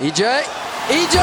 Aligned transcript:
EJ. 0.00 0.22
EJ! 0.90 1.16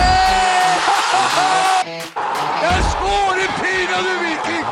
Jeg 2.64 2.80
skårer 2.92 3.50
pinadø 3.60 4.14
Viking! 4.24 4.66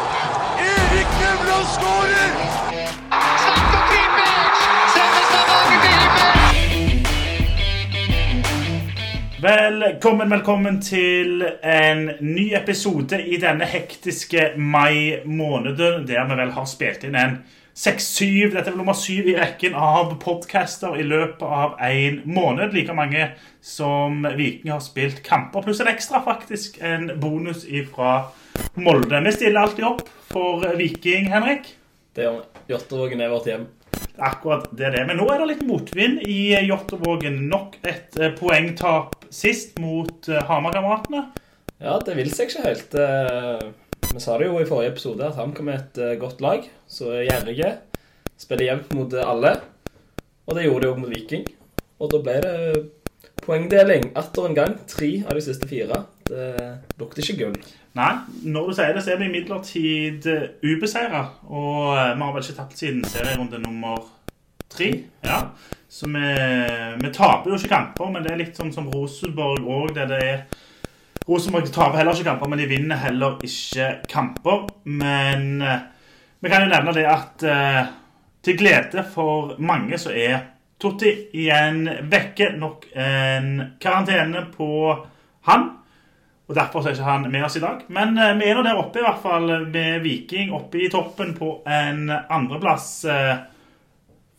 Erik 0.58 1.12
Nevland 1.22 1.68
skårer! 1.76 2.32
Slatko 3.44 3.78
Tripic! 3.92 4.58
Sender 4.96 5.24
Stavanger 5.30 5.80
til 5.84 5.94
himmels! 6.00 6.32
Velkommen, 9.42 10.30
velkommen 10.30 10.82
til 10.82 11.46
en 11.64 12.12
ny 12.22 12.58
episode 12.58 13.22
i 13.22 13.38
denne 13.38 13.66
hektiske 13.70 14.52
mai-måneden, 14.58 16.08
der 16.08 16.26
vi 16.26 16.34
vel 16.42 16.52
har 16.58 16.66
spilt 16.66 17.06
inn 17.06 17.16
en 17.22 17.44
6-7, 17.78 18.52
dette 18.52 18.66
er 18.66 18.74
vel 18.74 18.82
nummer 18.82 18.98
7 18.98 19.30
i 19.32 19.36
rekken 19.38 19.76
av 19.80 20.12
podcaster 20.20 20.98
i 21.00 21.06
løpet 21.08 21.44
av 21.48 21.78
en 21.88 22.20
måned. 22.28 22.74
Like 22.76 22.96
mange 22.96 23.30
som 23.64 24.26
Viking 24.36 24.74
har 24.74 24.82
spilt 24.84 25.22
kamper, 25.24 25.64
pluss 25.64 25.80
en 25.84 25.92
ekstra 25.92 26.20
faktisk, 26.26 26.82
en 26.84 27.14
bonus 27.22 27.64
fra 27.94 28.16
Molde. 28.76 29.22
Vi 29.24 29.36
stiller 29.38 29.62
alltid 29.64 29.88
opp 29.88 30.10
for 30.32 30.66
Viking, 30.78 31.32
Henrik. 31.32 31.78
Det 32.16 32.28
gjør 32.28 32.42
vi. 32.42 32.48
Jåttåvågen 32.74 33.24
er 33.24 33.32
vårt 33.32 33.48
hjem. 33.48 33.70
Akkurat 34.22 34.68
det 34.76 34.90
er 34.90 34.98
det. 34.98 35.06
Men 35.08 35.22
nå 35.22 35.28
er 35.32 35.40
det 35.42 35.48
litt 35.54 35.64
motvind 35.68 36.26
i 36.28 36.52
Jåttåvågen. 36.68 37.40
Nok 37.52 37.80
et 37.88 38.20
eh, 38.20 38.34
poengtap 38.36 39.16
sist 39.32 39.80
mot 39.82 40.28
eh, 40.28 40.44
Hamar-kameratene. 40.48 41.30
Ja, 41.82 41.96
det 42.06 42.20
vil 42.20 42.30
seg 42.36 42.52
ikke 42.52 42.68
helt. 42.68 43.00
Eh, 44.12 44.14
Vi 44.14 44.20
sa 44.20 44.38
det 44.38 44.48
jo 44.48 44.60
i 44.60 44.66
forrige 44.68 44.92
episode 44.92 45.24
at 45.26 45.36
HamKam 45.36 45.70
er 45.70 45.80
et 45.80 45.98
eh, 45.98 46.18
godt 46.20 46.42
lag, 46.42 46.68
så 46.88 47.12
er 47.16 47.28
gjerrige. 47.30 47.78
Spiller 48.38 48.66
jevnt 48.66 48.94
mot 48.94 49.14
eh, 49.14 49.24
alle. 49.28 49.60
Og 50.48 50.56
det 50.56 50.66
gjorde 50.66 50.86
de 50.86 50.92
òg 50.92 51.00
mot 51.00 51.10
Viking. 51.10 51.46
Og 52.00 52.12
da 52.12 52.20
ble 52.20 52.40
det 52.42 52.90
poengdeling 53.46 54.12
atter 54.18 54.48
en 54.48 54.56
gang. 54.56 54.76
Tre 54.88 55.24
av 55.28 55.36
de 55.38 55.42
siste 55.42 55.68
fire. 55.70 56.04
Det 56.28 56.48
lukter 57.00 57.24
ikke 57.24 57.38
gull. 57.44 57.60
Nei, 57.94 58.12
når 58.48 58.70
du 58.70 58.76
sier 58.78 58.94
det, 58.96 59.04
så 59.04 59.12
er 59.14 59.20
vi 59.20 59.28
imidlertid 59.28 60.28
ubeseira. 60.64 61.26
Og 61.50 61.94
eh, 61.96 62.16
vi 62.16 62.26
har 62.26 62.34
vel 62.36 62.44
ikke 62.44 62.58
tapt 62.60 62.82
siden 62.82 63.06
serierunde 63.08 63.62
nummer 63.64 64.02
tre. 64.72 64.92
Ja. 65.24 65.44
Så 65.92 66.08
vi, 66.08 66.28
vi 67.04 67.10
taper 67.14 67.52
jo 67.52 67.58
ikke 67.60 67.74
kamper, 67.74 68.12
men 68.12 68.24
det 68.24 68.32
er 68.32 68.40
litt 68.40 68.56
sånn 68.60 68.72
som 68.72 68.88
Rosenborg 68.92 69.66
òg, 69.68 69.90
der 69.98 70.08
det 70.08 70.20
er 70.24 70.44
Rosenborg 71.28 71.70
taper 71.70 72.00
heller 72.02 72.18
ikke 72.18 72.30
kamper, 72.32 72.50
men 72.50 72.60
de 72.60 72.70
vinner 72.70 73.02
heller 73.04 73.42
ikke 73.46 73.90
kamper. 74.10 74.64
Men 74.90 75.62
eh, 75.62 75.84
vi 76.42 76.50
kan 76.50 76.66
jo 76.66 76.72
nevne 76.72 76.96
det 76.98 77.06
at 77.06 77.44
eh, 77.46 77.92
til 78.42 78.58
glede 78.58 79.04
for 79.14 79.54
mange 79.62 80.00
så 80.02 80.14
er 80.18 80.40
Totti 80.82 81.12
igjen 81.38 81.84
vekke. 82.10 82.56
Nok 82.58 82.88
en 82.98 83.52
karantene 83.82 84.48
på 84.56 84.72
han. 85.46 85.68
Og 86.50 86.58
Derfor 86.58 86.84
er 86.84 86.96
ikke 86.96 87.06
han 87.06 87.30
med 87.32 87.46
oss 87.46 87.60
i 87.60 87.64
dag. 87.64 87.86
Men 87.94 88.18
eh, 88.18 88.34
vi 88.40 88.50
er 88.50 88.58
nå 88.58 88.66
der 88.66 88.82
oppe, 88.82 89.00
i 89.00 89.06
hvert 89.06 89.22
fall 89.22 89.46
med 89.70 90.02
Viking 90.02 90.52
oppe 90.58 90.82
i 90.82 90.90
toppen 90.92 91.36
på 91.38 91.60
en 91.70 92.10
andreplass 92.10 92.90
eh, 93.06 93.46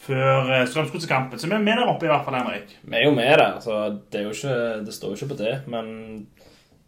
før 0.03 0.67
Strømsgodset-kampen. 0.67 1.39
Så 1.39 1.47
vi 1.47 1.55
er 1.55 1.63
med 1.63 1.79
der 1.79 1.87
oppe, 1.87 2.09
i 2.09 2.11
hvert 2.11 2.27
fall, 2.27 2.41
Henrik. 2.41 2.75
Vi 2.83 2.99
er 2.99 3.07
jo 3.07 3.15
med 3.15 3.39
der. 3.39 3.61
så 3.63 3.79
det, 3.95 4.19
er 4.19 4.27
jo 4.27 4.35
ikke, 4.35 4.59
det 4.83 4.99
står 4.99 5.15
jo 5.15 5.21
ikke 5.21 5.31
på 5.37 5.41
det. 5.45 5.55
Men 5.71 5.87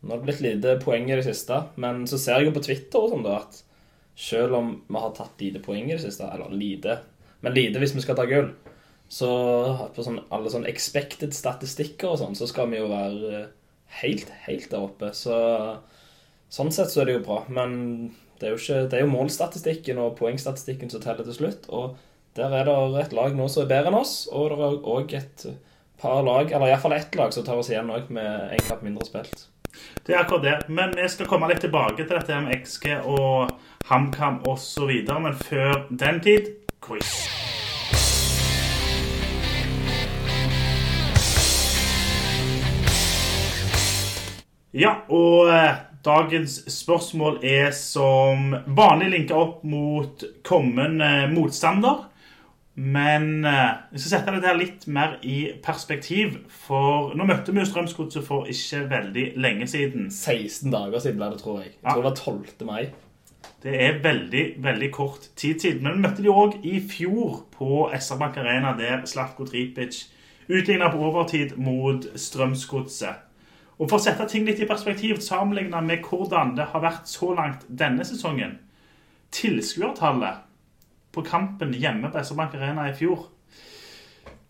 nå 0.05 0.13
har 0.13 0.21
det 0.21 0.29
blitt 0.29 0.43
lite 0.45 0.77
poeng 0.83 1.09
i 1.09 1.17
det 1.17 1.25
siste. 1.27 1.63
Men 1.81 2.05
så 2.11 2.21
ser 2.21 2.39
jeg 2.39 2.51
jo 2.51 2.57
på 2.57 2.65
Twitter 2.67 3.01
og 3.01 3.15
sånn 3.15 3.25
da 3.25 3.39
at 3.41 3.63
selv 4.15 4.59
om 4.59 4.71
vi 4.87 5.01
har 5.01 5.15
tatt 5.17 5.41
lite 5.43 5.63
poeng 5.65 5.89
i 5.89 5.97
det 5.97 6.05
siste, 6.05 6.29
eller 6.31 6.53
lite, 6.55 7.01
men 7.43 7.57
lite 7.57 7.81
hvis 7.83 7.97
vi 7.97 8.05
skal 8.05 8.19
ta 8.19 8.27
gull, 8.31 8.53
så 9.11 9.31
på 9.95 10.05
sånn, 10.07 10.21
alle 10.33 10.53
sånn 10.53 10.69
expected 10.71 11.35
statistikker 11.37 12.13
og 12.13 12.21
sånn, 12.21 12.37
så 12.39 12.49
skal 12.51 12.71
vi 12.71 12.79
jo 12.79 12.89
være 12.91 13.43
helt, 14.01 14.31
helt 14.47 14.71
der 14.71 14.87
oppe. 14.87 15.11
Så 15.17 15.35
sånn 16.53 16.73
sett 16.75 16.93
så 16.93 17.03
er 17.03 17.11
det 17.11 17.19
jo 17.19 17.27
bra. 17.27 17.43
Men 17.53 17.77
det 18.41 18.49
er 18.49 18.55
jo, 18.55 18.61
ikke, 18.63 18.81
det 18.91 18.99
er 18.99 19.05
jo 19.05 19.13
målstatistikken 19.13 20.01
og 20.03 20.17
poengstatistikken 20.19 20.91
som 20.93 21.03
teller 21.05 21.27
til 21.27 21.39
slutt. 21.39 21.69
Og 21.75 21.99
der 22.39 22.55
er 22.55 22.67
det 22.67 23.05
et 23.05 23.17
lag 23.17 23.37
nå 23.37 23.49
som 23.51 23.65
er 23.65 23.73
bedre 23.75 23.93
enn 23.93 24.01
oss, 24.01 24.17
og 24.33 24.51
det 24.51 24.59
er 24.59 24.93
òg 24.97 25.17
et 25.19 25.49
par 26.01 26.25
lag, 26.27 26.51
eller 26.51 26.73
iallfall 26.73 26.97
ett 26.97 27.15
lag, 27.19 27.35
som 27.35 27.47
tar 27.47 27.61
oss 27.61 27.71
igjen 27.71 27.93
òg 27.95 28.11
med 28.15 28.57
én 28.57 28.67
kamp 28.67 28.83
mindre 28.87 29.07
spilt. 29.07 29.47
Det 30.05 30.15
er 30.15 30.21
akkurat 30.21 30.45
det. 30.45 30.57
Men 30.69 30.93
jeg 30.99 31.11
skal 31.11 31.29
komme 31.31 31.49
litt 31.49 31.63
tilbake 31.65 32.03
til 32.03 32.13
dette 32.17 32.41
med 32.45 32.65
XG 32.65 32.91
og 33.05 33.55
HamKam 33.89 34.43
osv. 34.49 34.91
Men 35.09 35.35
før 35.41 35.87
den 35.91 36.21
tid 36.25 36.53
quiz. 36.85 37.15
Ja, 44.75 44.97
og 45.07 45.53
eh, 45.55 45.77
dagens 46.05 46.57
spørsmål 46.73 47.39
er 47.47 47.71
som 47.77 48.57
vanlig 48.75 49.13
linka 49.13 49.37
opp 49.39 49.61
mot 49.63 50.25
kommende 50.43 51.29
motstander. 51.31 52.09
Men 52.77 53.43
vi 53.43 53.51
jeg 53.95 54.01
skal 54.03 54.11
sette 54.11 54.33
det 54.35 54.43
der 54.43 54.57
litt 54.59 54.87
mer 54.91 55.19
i 55.23 55.53
perspektiv. 55.63 56.41
For 56.51 57.13
nå 57.15 57.27
møtte 57.29 57.53
vi 57.55 57.63
jo 57.63 57.69
Strømsgodset 57.71 58.25
for 58.27 58.49
ikke 58.51 58.81
veldig 58.91 59.27
lenge 59.39 59.69
siden. 59.71 60.09
16 60.11 60.73
dager 60.75 60.99
siden 60.99 61.21
ble 61.21 61.29
det, 61.31 61.39
tror 61.43 61.61
jeg. 61.63 61.71
Jeg 61.71 61.79
Ja. 61.85 61.91
tror 61.93 62.03
det 62.03 62.11
var 62.11 62.17
12. 62.17 62.67
mai. 62.67 62.91
Det 63.63 63.75
er 63.83 64.01
veldig, 64.03 64.55
veldig 64.59 64.91
kort 64.93 65.29
tid 65.37 65.61
siden. 65.61 65.83
Men 65.83 65.93
vi 65.93 65.99
møtte 66.09 66.23
de 66.23 66.29
òg 66.29 66.59
i 66.65 66.81
fjor 66.81 67.45
på 67.55 67.91
SR-Bank 67.95 68.37
Arena, 68.37 68.75
der 68.79 69.07
Slavko 69.07 69.45
Tripic 69.45 70.09
utligna 70.51 70.91
på 70.91 70.99
overtid 70.99 71.57
mot 71.57 72.05
Strømsgodset. 72.17 73.15
Og 73.79 73.89
For 73.91 73.99
å 73.99 74.03
sette 74.03 74.29
ting 74.29 74.45
litt 74.47 74.61
i 74.61 74.67
perspektiv, 74.67 75.17
sammenligna 75.21 75.81
med 75.81 76.03
hvordan 76.03 76.57
det 76.57 76.67
har 76.73 76.81
vært 76.81 77.09
så 77.11 77.35
langt 77.35 77.65
denne 77.69 78.05
sesongen 78.05 78.59
Tilskuertallet 79.35 80.44
på 81.15 81.25
kampen 81.27 81.75
hjemme 81.79 82.11
på 82.13 82.21
SR-Bank 82.21 82.57
Arena 82.59 82.89
i 82.91 82.97
fjor 82.97 83.29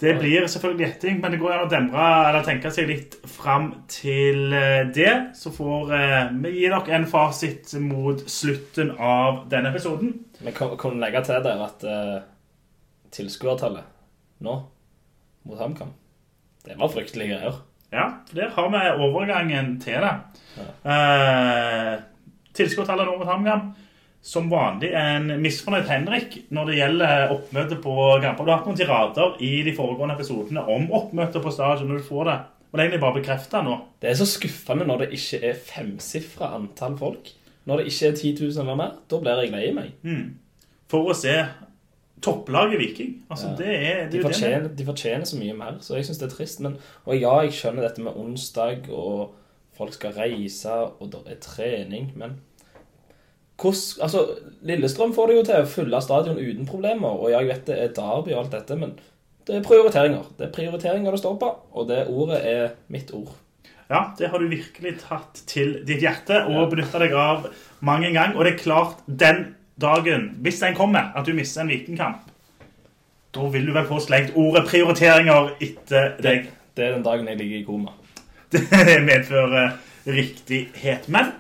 Det 0.01 0.17
blir 0.19 0.47
selvfølgelig 0.51 0.87
gjetting, 0.87 1.21
men 1.23 1.33
det 1.33 1.41
går 1.41 1.55
an 1.55 1.67
å 1.67 1.71
demre 1.71 2.07
eller 2.29 2.47
tenke 2.47 2.73
seg 2.75 2.89
litt 2.91 3.15
fram 3.31 3.71
til 3.89 4.53
eh, 4.53 4.89
det. 4.93 5.13
Så 5.39 5.53
får 5.55 5.93
eh, 5.95 6.33
vi 6.43 6.51
gi 6.57 6.67
dere 6.73 6.97
en 6.99 7.07
fasit 7.09 7.77
mot 7.81 8.25
slutten 8.31 8.91
av 8.99 9.45
denne 9.53 9.71
episoden. 9.71 10.17
Vi 10.41 10.53
kan, 10.57 10.99
legge 11.01 11.23
til 11.25 11.47
der 11.47 11.63
at 11.69 11.87
uh, 11.87 12.17
tilskuertallet 13.15 13.87
nå 14.45 14.57
mot 15.45 15.61
HamKam 15.61 15.95
Det 16.67 16.77
var 16.81 16.91
fryktelige 16.93 17.39
greier. 17.39 17.63
Ja, 17.95 18.09
for 18.27 18.41
der 18.41 18.51
har 18.51 18.69
vi 18.73 19.05
overgangen 19.07 19.81
til 19.81 20.03
det. 20.03 20.15
Eh, 20.91 21.95
Tilskuertallet 22.55 23.07
nå 23.07 23.17
mot 23.19 23.29
HamKam. 23.29 23.69
Som 24.25 24.47
vanlig 24.49 24.89
en 24.97 25.27
misfornøyd 25.43 25.85
Henrik 25.91 26.39
når 26.57 26.71
det 26.71 26.77
gjelder 26.79 27.33
oppmøte 27.35 27.77
på 27.85 27.95
kamper. 28.25 28.47
Du 28.47 28.51
har 28.51 28.59
hatt 28.63 28.69
noen 28.71 28.79
tirader 28.79 29.35
i 29.45 29.51
de 29.67 29.75
foregående 29.77 30.15
episodene 30.17 30.63
om 30.73 30.87
oppmøte 30.97 31.43
på 31.45 31.53
stadion. 31.53 31.91
når 31.93 32.01
du 32.01 32.07
får 32.09 32.25
det. 32.31 32.39
Og 32.73 32.79
det 32.79 32.81
er 32.81 32.89
egentlig 32.89 33.03
bare 33.05 33.19
bekrefta 33.21 33.61
nå. 33.63 33.75
Det 34.01 34.09
er 34.11 34.17
så 34.19 34.27
skuffende 34.27 34.87
når 34.89 35.05
det 35.05 35.11
ikke 35.19 35.43
er 35.51 35.61
femsifra 35.69 36.49
antall 36.57 36.97
folk. 36.99 37.29
Når 37.69 37.77
det 37.83 37.87
ikke 37.93 38.09
er 38.09 38.17
10 38.17 38.33
000 38.41 38.63
eller 38.65 38.81
mer. 38.81 38.97
Da 39.13 39.21
blir 39.21 39.43
jeg 39.45 39.53
lei 39.53 39.69
meg. 39.77 39.93
For 40.89 41.13
å 41.13 41.15
se 41.17 41.37
topplaget 42.25 42.79
Viking. 42.81 43.15
Altså, 43.31 43.49
Ja. 43.51 43.57
det 43.57 43.69
er, 43.69 44.03
det 44.05 44.13
De 44.13 44.19
er 44.19 44.23
fortjener, 44.23 44.69
de 44.77 44.85
fortjener 44.85 45.25
så 45.29 45.37
mye 45.39 45.53
mer, 45.57 45.77
så 45.81 45.95
jeg 45.97 46.05
syns 46.07 46.19
det 46.19 46.33
er 46.33 46.37
trist. 46.37 46.61
Men, 46.61 46.77
og 47.07 47.21
ja, 47.21 47.35
jeg 47.45 47.53
skjønner 47.53 47.83
dette 47.83 48.01
med 48.03 48.17
onsdag, 48.17 48.89
og 48.91 49.35
folk 49.77 49.93
skal 49.93 50.13
reise, 50.17 50.71
og 51.01 51.11
det 51.13 51.21
er 51.27 51.41
trening, 51.41 52.13
men 52.17 52.39
hvordan, 53.61 54.03
altså, 54.03 54.27
Lillestrøm 54.67 55.15
får 55.15 55.31
det 55.31 55.37
jo 55.37 55.47
til 55.47 55.63
å 55.63 55.71
fylle 55.71 56.03
stadion 56.03 56.41
uten 56.41 56.67
problemer, 56.67 57.15
og 57.15 57.31
jeg 57.31 57.49
vet 57.49 57.67
det 57.69 57.79
er 57.79 57.95
derby 57.97 58.35
og 58.35 58.45
alt 58.45 58.57
dette, 58.57 58.79
men 58.81 58.97
det 59.47 59.59
er 59.59 59.65
prioriteringer. 59.67 60.29
Det 60.39 60.49
er 60.49 60.53
prioriteringer 60.55 61.15
det 61.15 61.21
står 61.21 61.39
på, 61.41 61.51
og 61.73 61.89
det 61.89 62.07
ordet 62.09 62.41
er 62.49 62.77
mitt 62.93 63.13
ord. 63.15 63.35
Ja, 63.91 64.07
det 64.19 64.31
har 64.33 64.41
du 64.41 64.49
virkelig 64.49 64.95
tatt 65.03 65.43
til 65.47 65.77
ditt 65.85 66.01
hjerte 66.03 66.41
og 66.49 66.71
benytta 66.73 67.03
deg 67.03 67.13
av 67.13 67.51
mange 67.85 68.09
en 68.09 68.17
gang. 68.17 68.33
Og 68.33 68.47
det 68.47 68.55
er 68.55 68.63
klart, 68.63 69.03
den 69.07 69.51
dagen, 69.81 70.31
hvis 70.41 70.63
den 70.65 70.77
kommer, 70.79 71.13
at 71.13 71.29
du 71.29 71.35
mister 71.37 71.63
en 71.63 71.69
Vikingkamp, 71.69 72.31
da 73.35 73.51
vil 73.53 73.67
du 73.69 73.75
vel 73.75 73.87
få 73.87 73.99
slengt 74.01 74.33
ordet 74.39 74.65
'prioriteringer' 74.69 75.57
etter 75.61 76.15
deg. 76.23 76.49
Det 76.75 76.85
er 76.85 76.93
den 76.95 77.05
dagen 77.05 77.29
jeg 77.29 77.39
ligger 77.39 77.59
i 77.59 77.67
koma. 77.67 77.93
Det 78.89 79.01
medfører 79.03 79.77
riktighet. 80.07 81.09
Men 81.09 81.33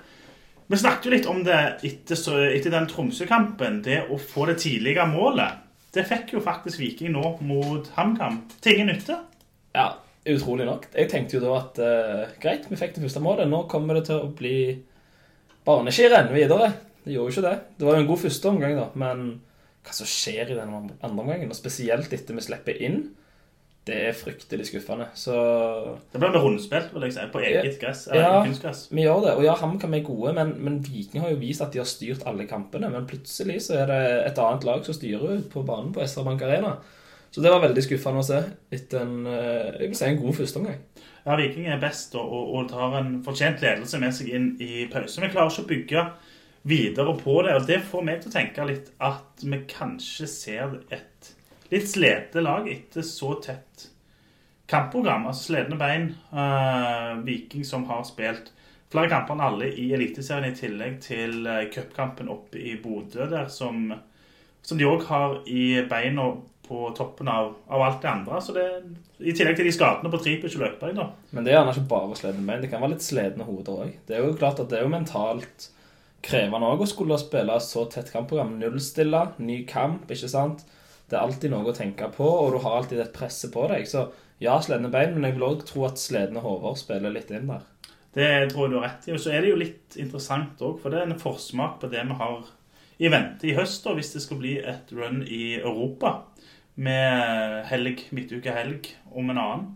vi 0.74 0.80
snakket 0.80 1.06
jo 1.06 1.12
litt 1.12 1.26
om 1.30 1.42
det 1.46 1.58
etter, 1.86 2.18
etter 2.50 2.72
den 2.72 2.88
Tromsø-kampen. 2.90 3.78
Det 3.84 4.00
å 4.10 4.18
få 4.18 4.48
det 4.50 4.56
tidlige 4.64 5.04
målet. 5.06 5.60
Det 5.94 6.02
fikk 6.08 6.34
jo 6.34 6.42
faktisk 6.42 6.80
Viking 6.82 7.12
nå 7.14 7.36
mot 7.46 7.90
HamKam. 7.94 8.40
Til 8.58 8.74
ingen 8.74 8.90
nytte. 8.90 9.20
Ja, 9.76 9.92
utrolig 10.26 10.66
nok. 10.66 10.88
Jeg 10.96 11.10
tenkte 11.12 11.38
jo 11.38 11.44
da 11.44 11.52
at 11.60 11.78
uh, 11.78 12.34
greit, 12.42 12.66
vi 12.66 12.78
fikk 12.80 12.96
det 12.96 13.04
første 13.04 13.22
målet. 13.22 13.46
Nå 13.50 13.62
kommer 13.70 14.00
det 14.00 14.08
til 14.08 14.18
å 14.18 14.32
bli 14.34 14.56
barneskirenn 15.64 16.32
videre. 16.34 16.72
Det 17.04 17.14
gjorde 17.14 17.30
jo 17.30 17.36
ikke 17.36 17.46
det. 17.46 17.56
Det 17.78 17.86
var 17.86 17.98
jo 17.98 18.02
en 18.02 18.10
god 18.10 18.22
første 18.24 18.50
omgang, 18.50 18.78
da. 18.80 18.88
Men 18.98 19.24
hva 19.84 19.94
som 19.94 20.08
skjer 20.08 20.50
i 20.50 20.58
den 20.58 20.74
andre 20.74 21.12
omgangen, 21.12 21.52
og 21.52 21.58
spesielt 21.58 22.12
etter 22.16 22.34
vi 22.34 22.44
slipper 22.44 22.82
inn 22.82 23.04
det 23.84 23.96
er 24.08 24.14
fryktelig 24.16 24.64
skuffende. 24.70 25.06
Så 25.14 25.34
Det 26.12 26.20
med 26.20 26.36
rundspill, 26.40 26.86
vil 26.94 27.02
jeg 27.02 27.12
si, 27.12 27.20
på 27.32 27.42
eget 27.44 27.78
gress. 27.80 28.06
Eller 28.08 28.22
Ja. 28.22 28.44
kunstgress. 28.44 28.88
vi 28.90 29.02
gjør 29.02 29.20
det. 29.26 29.34
Og 29.36 29.44
ja, 29.44 29.54
HamKam 29.54 29.94
er 29.94 30.00
gode, 30.06 30.32
men, 30.32 30.54
men 30.64 30.78
Viking 30.86 31.20
har 31.22 31.30
jo 31.30 31.36
vist 31.36 31.60
at 31.60 31.72
de 31.72 31.78
har 31.78 31.86
styrt 31.86 32.22
alle 32.26 32.46
kampene. 32.46 32.88
Men 32.90 33.06
plutselig 33.06 33.60
så 33.66 33.82
er 33.82 33.86
det 33.86 34.26
et 34.32 34.38
annet 34.38 34.64
lag 34.64 34.84
som 34.84 34.94
styrer 34.96 35.42
på 35.52 35.64
banen 35.66 35.92
på 35.92 36.00
SR 36.00 36.24
Bank 36.24 36.42
Arena. 36.42 36.76
Så 37.30 37.42
det 37.42 37.50
var 37.50 37.60
veldig 37.60 37.82
skuffende 37.82 38.22
å 38.22 38.24
se 38.24 38.42
etter 38.72 39.00
en, 39.02 39.26
eh, 39.26 39.72
jeg 39.80 39.88
vil 39.90 39.96
si 39.98 40.04
en 40.06 40.20
god 40.22 40.34
førsteomgang. 40.34 40.78
Ja, 41.26 41.36
Viking 41.36 41.66
er 41.66 41.80
best 41.80 42.14
og, 42.14 42.54
og 42.54 42.68
tar 42.70 42.98
en 43.00 43.22
fortjent 43.24 43.60
ledelse 43.60 43.98
med 44.00 44.12
seg 44.14 44.28
inn 44.28 44.56
i 44.60 44.86
pause. 44.92 45.20
Vi 45.20 45.28
klarer 45.32 45.50
ikke 45.50 45.64
å 45.64 45.68
bygge 45.72 46.06
videre 46.64 47.14
på 47.20 47.42
det, 47.44 47.54
og 47.56 47.66
det 47.66 47.80
får 47.82 48.04
meg 48.06 48.20
til 48.22 48.30
å 48.30 48.34
tenke 48.34 48.66
litt 48.68 48.90
at 49.00 49.42
vi 49.44 49.58
kanskje 49.68 50.28
ser 50.30 50.78
et 50.94 51.32
litt 51.74 51.90
slete 51.90 52.42
lag 52.44 52.68
etter 52.70 53.04
så 53.06 53.34
tett 53.42 53.88
kampprogram. 54.70 55.26
Altså 55.28 55.50
slitne 55.50 55.78
bein. 55.80 56.10
Uh, 56.32 57.20
Viking 57.26 57.66
som 57.66 57.86
har 57.90 58.04
spilt 58.08 58.52
flere 58.94 59.10
kamper 59.10 59.34
enn 59.34 59.44
alle 59.44 59.68
i 59.74 59.90
Eliteserien, 59.96 60.52
i 60.52 60.56
tillegg 60.56 61.00
til 61.02 61.44
uh, 61.48 61.64
cupkampen 61.74 62.30
oppe 62.32 62.60
i 62.62 62.76
Bodø 62.80 63.26
der, 63.30 63.48
som, 63.50 63.88
som 64.62 64.80
de 64.80 64.86
òg 64.88 65.06
har 65.10 65.40
i 65.50 65.82
beina 65.90 66.30
på 66.64 66.86
toppen 66.96 67.28
av, 67.28 67.50
av 67.68 67.82
alt 67.84 68.00
det 68.02 68.08
andre. 68.08 68.40
Så 68.40 68.54
det, 68.56 68.64
I 69.20 69.34
tillegg 69.36 69.58
til 69.58 69.68
de 69.68 69.74
skadene 69.74 70.12
på 70.12 70.20
Tripic 70.22 70.54
og 70.56 70.64
Løkberg, 70.64 70.96
da. 70.96 71.10
Men 71.34 71.44
det 71.44 71.52
er 71.52 71.58
gjerne 71.58 71.74
ikke 71.74 71.90
bare 71.90 72.18
slitne 72.20 72.46
bein. 72.46 72.62
Det 72.62 72.70
kan 72.72 72.84
være 72.84 72.94
litt 72.94 73.04
slitne 73.04 73.48
hoder 73.48 73.82
òg. 73.84 73.96
Det 74.08 74.16
er 74.16 74.24
jo 74.24 74.36
klart 74.38 74.62
at 74.62 74.70
det 74.70 74.78
er 74.78 74.86
jo 74.86 74.94
mentalt 74.94 75.68
krevende 76.24 76.70
òg 76.72 76.86
å 76.86 76.88
skulle 76.88 77.20
spille 77.20 77.58
så 77.60 77.84
tett 77.92 78.08
kampprogram. 78.14 78.54
Nullstille, 78.62 79.26
ny 79.44 79.60
kamp, 79.68 80.08
ikke 80.08 80.30
sant. 80.32 80.64
Det 81.10 81.18
er 81.18 81.24
alltid 81.24 81.52
noe 81.52 81.68
å 81.68 81.76
tenke 81.76 82.08
på, 82.14 82.24
og 82.24 82.54
du 82.54 82.62
har 82.64 82.78
alltid 82.78 83.02
et 83.02 83.14
presse 83.14 83.50
på 83.52 83.66
deg. 83.70 83.86
Så 83.88 84.06
ja, 84.42 84.56
sledne 84.62 84.90
bein, 84.92 85.12
men 85.14 85.28
jeg 85.28 85.36
vil 85.36 85.46
òg 85.46 85.64
tro 85.68 85.84
at 85.88 86.00
sledne 86.00 86.42
hoder 86.44 86.76
spiller 86.80 87.12
litt 87.14 87.30
inn 87.34 87.50
der. 87.50 87.64
Det 88.14 88.28
tror 88.52 88.66
jeg 88.66 88.72
du 88.72 88.76
har 88.78 88.86
rett 88.88 89.08
i. 89.08 89.14
Og 89.14 89.22
så 89.22 89.32
er 89.34 89.42
det 89.42 89.50
jo 89.50 89.60
litt 89.60 89.96
interessant 90.00 90.60
òg, 90.64 90.78
for 90.82 90.92
det 90.92 91.00
er 91.02 91.08
en 91.08 91.20
forsmak 91.20 91.80
på 91.82 91.90
det 91.92 92.04
vi 92.08 92.18
har 92.20 92.52
i 93.02 93.10
vente 93.10 93.48
i 93.50 93.56
høst, 93.56 93.82
da, 93.84 93.94
hvis 93.96 94.12
det 94.14 94.22
skal 94.22 94.38
bli 94.38 94.54
et 94.62 94.92
run 94.94 95.24
i 95.26 95.56
Europa 95.58 96.20
med 96.74 97.64
helg, 97.70 98.06
midtuke 98.14 98.54
helg 98.54 98.90
om 99.14 99.30
en 99.30 99.40
annen. 99.40 99.66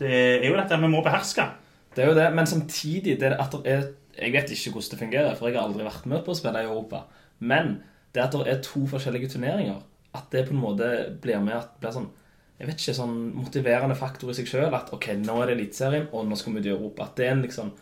Det 0.00 0.10
er 0.40 0.48
jo 0.48 0.56
dette 0.58 0.80
vi 0.80 0.90
må 0.90 1.02
beherske. 1.04 1.46
Det 1.94 2.02
er 2.02 2.10
jo 2.10 2.16
det, 2.18 2.28
men 2.34 2.48
samtidig 2.50 3.18
det 3.20 3.36
at 3.38 3.52
det 3.54 3.70
er, 3.70 3.84
Jeg 4.14 4.30
vet 4.30 4.50
ikke 4.54 4.70
hvordan 4.70 4.90
det 4.90 4.98
fungerer, 4.98 5.34
for 5.34 5.48
jeg 5.48 5.58
har 5.58 5.66
aldri 5.66 5.82
vært 5.82 6.04
med 6.06 6.20
på 6.22 6.30
å 6.30 6.38
spille 6.38 6.60
i 6.62 6.68
Europa. 6.68 7.00
Men 7.42 7.80
det 8.14 8.22
at 8.22 8.36
det 8.38 8.46
er 8.46 8.60
to 8.62 8.84
forskjellige 8.86 9.32
turneringer, 9.32 9.80
at 10.14 10.28
det 10.32 10.46
på 10.48 10.54
en 10.54 10.62
måte 10.62 10.90
blir 11.22 11.40
med 11.42 11.58
at 11.58 11.74
blir 11.80 11.94
sånn 11.94 12.12
jeg 12.54 12.68
vet 12.68 12.78
ikke, 12.78 12.94
sånn 12.96 13.16
motiverende 13.34 13.96
faktor 13.98 14.30
i 14.30 14.34
seg 14.38 14.46
sjøl. 14.46 14.74
At 14.76 14.92
ok, 14.94 15.08
nå 15.20 15.40
er 15.42 15.50
det 15.50 15.56
Eliteserien, 15.56 16.06
og 16.14 16.28
nå 16.28 16.36
skal 16.38 16.54
vi 16.54 16.62
i 16.68 16.72
Europa. 16.72 17.08
At 17.08 17.18
det 17.18 17.26
er 17.26 17.32
en 17.34 17.42
liksom 17.42 17.72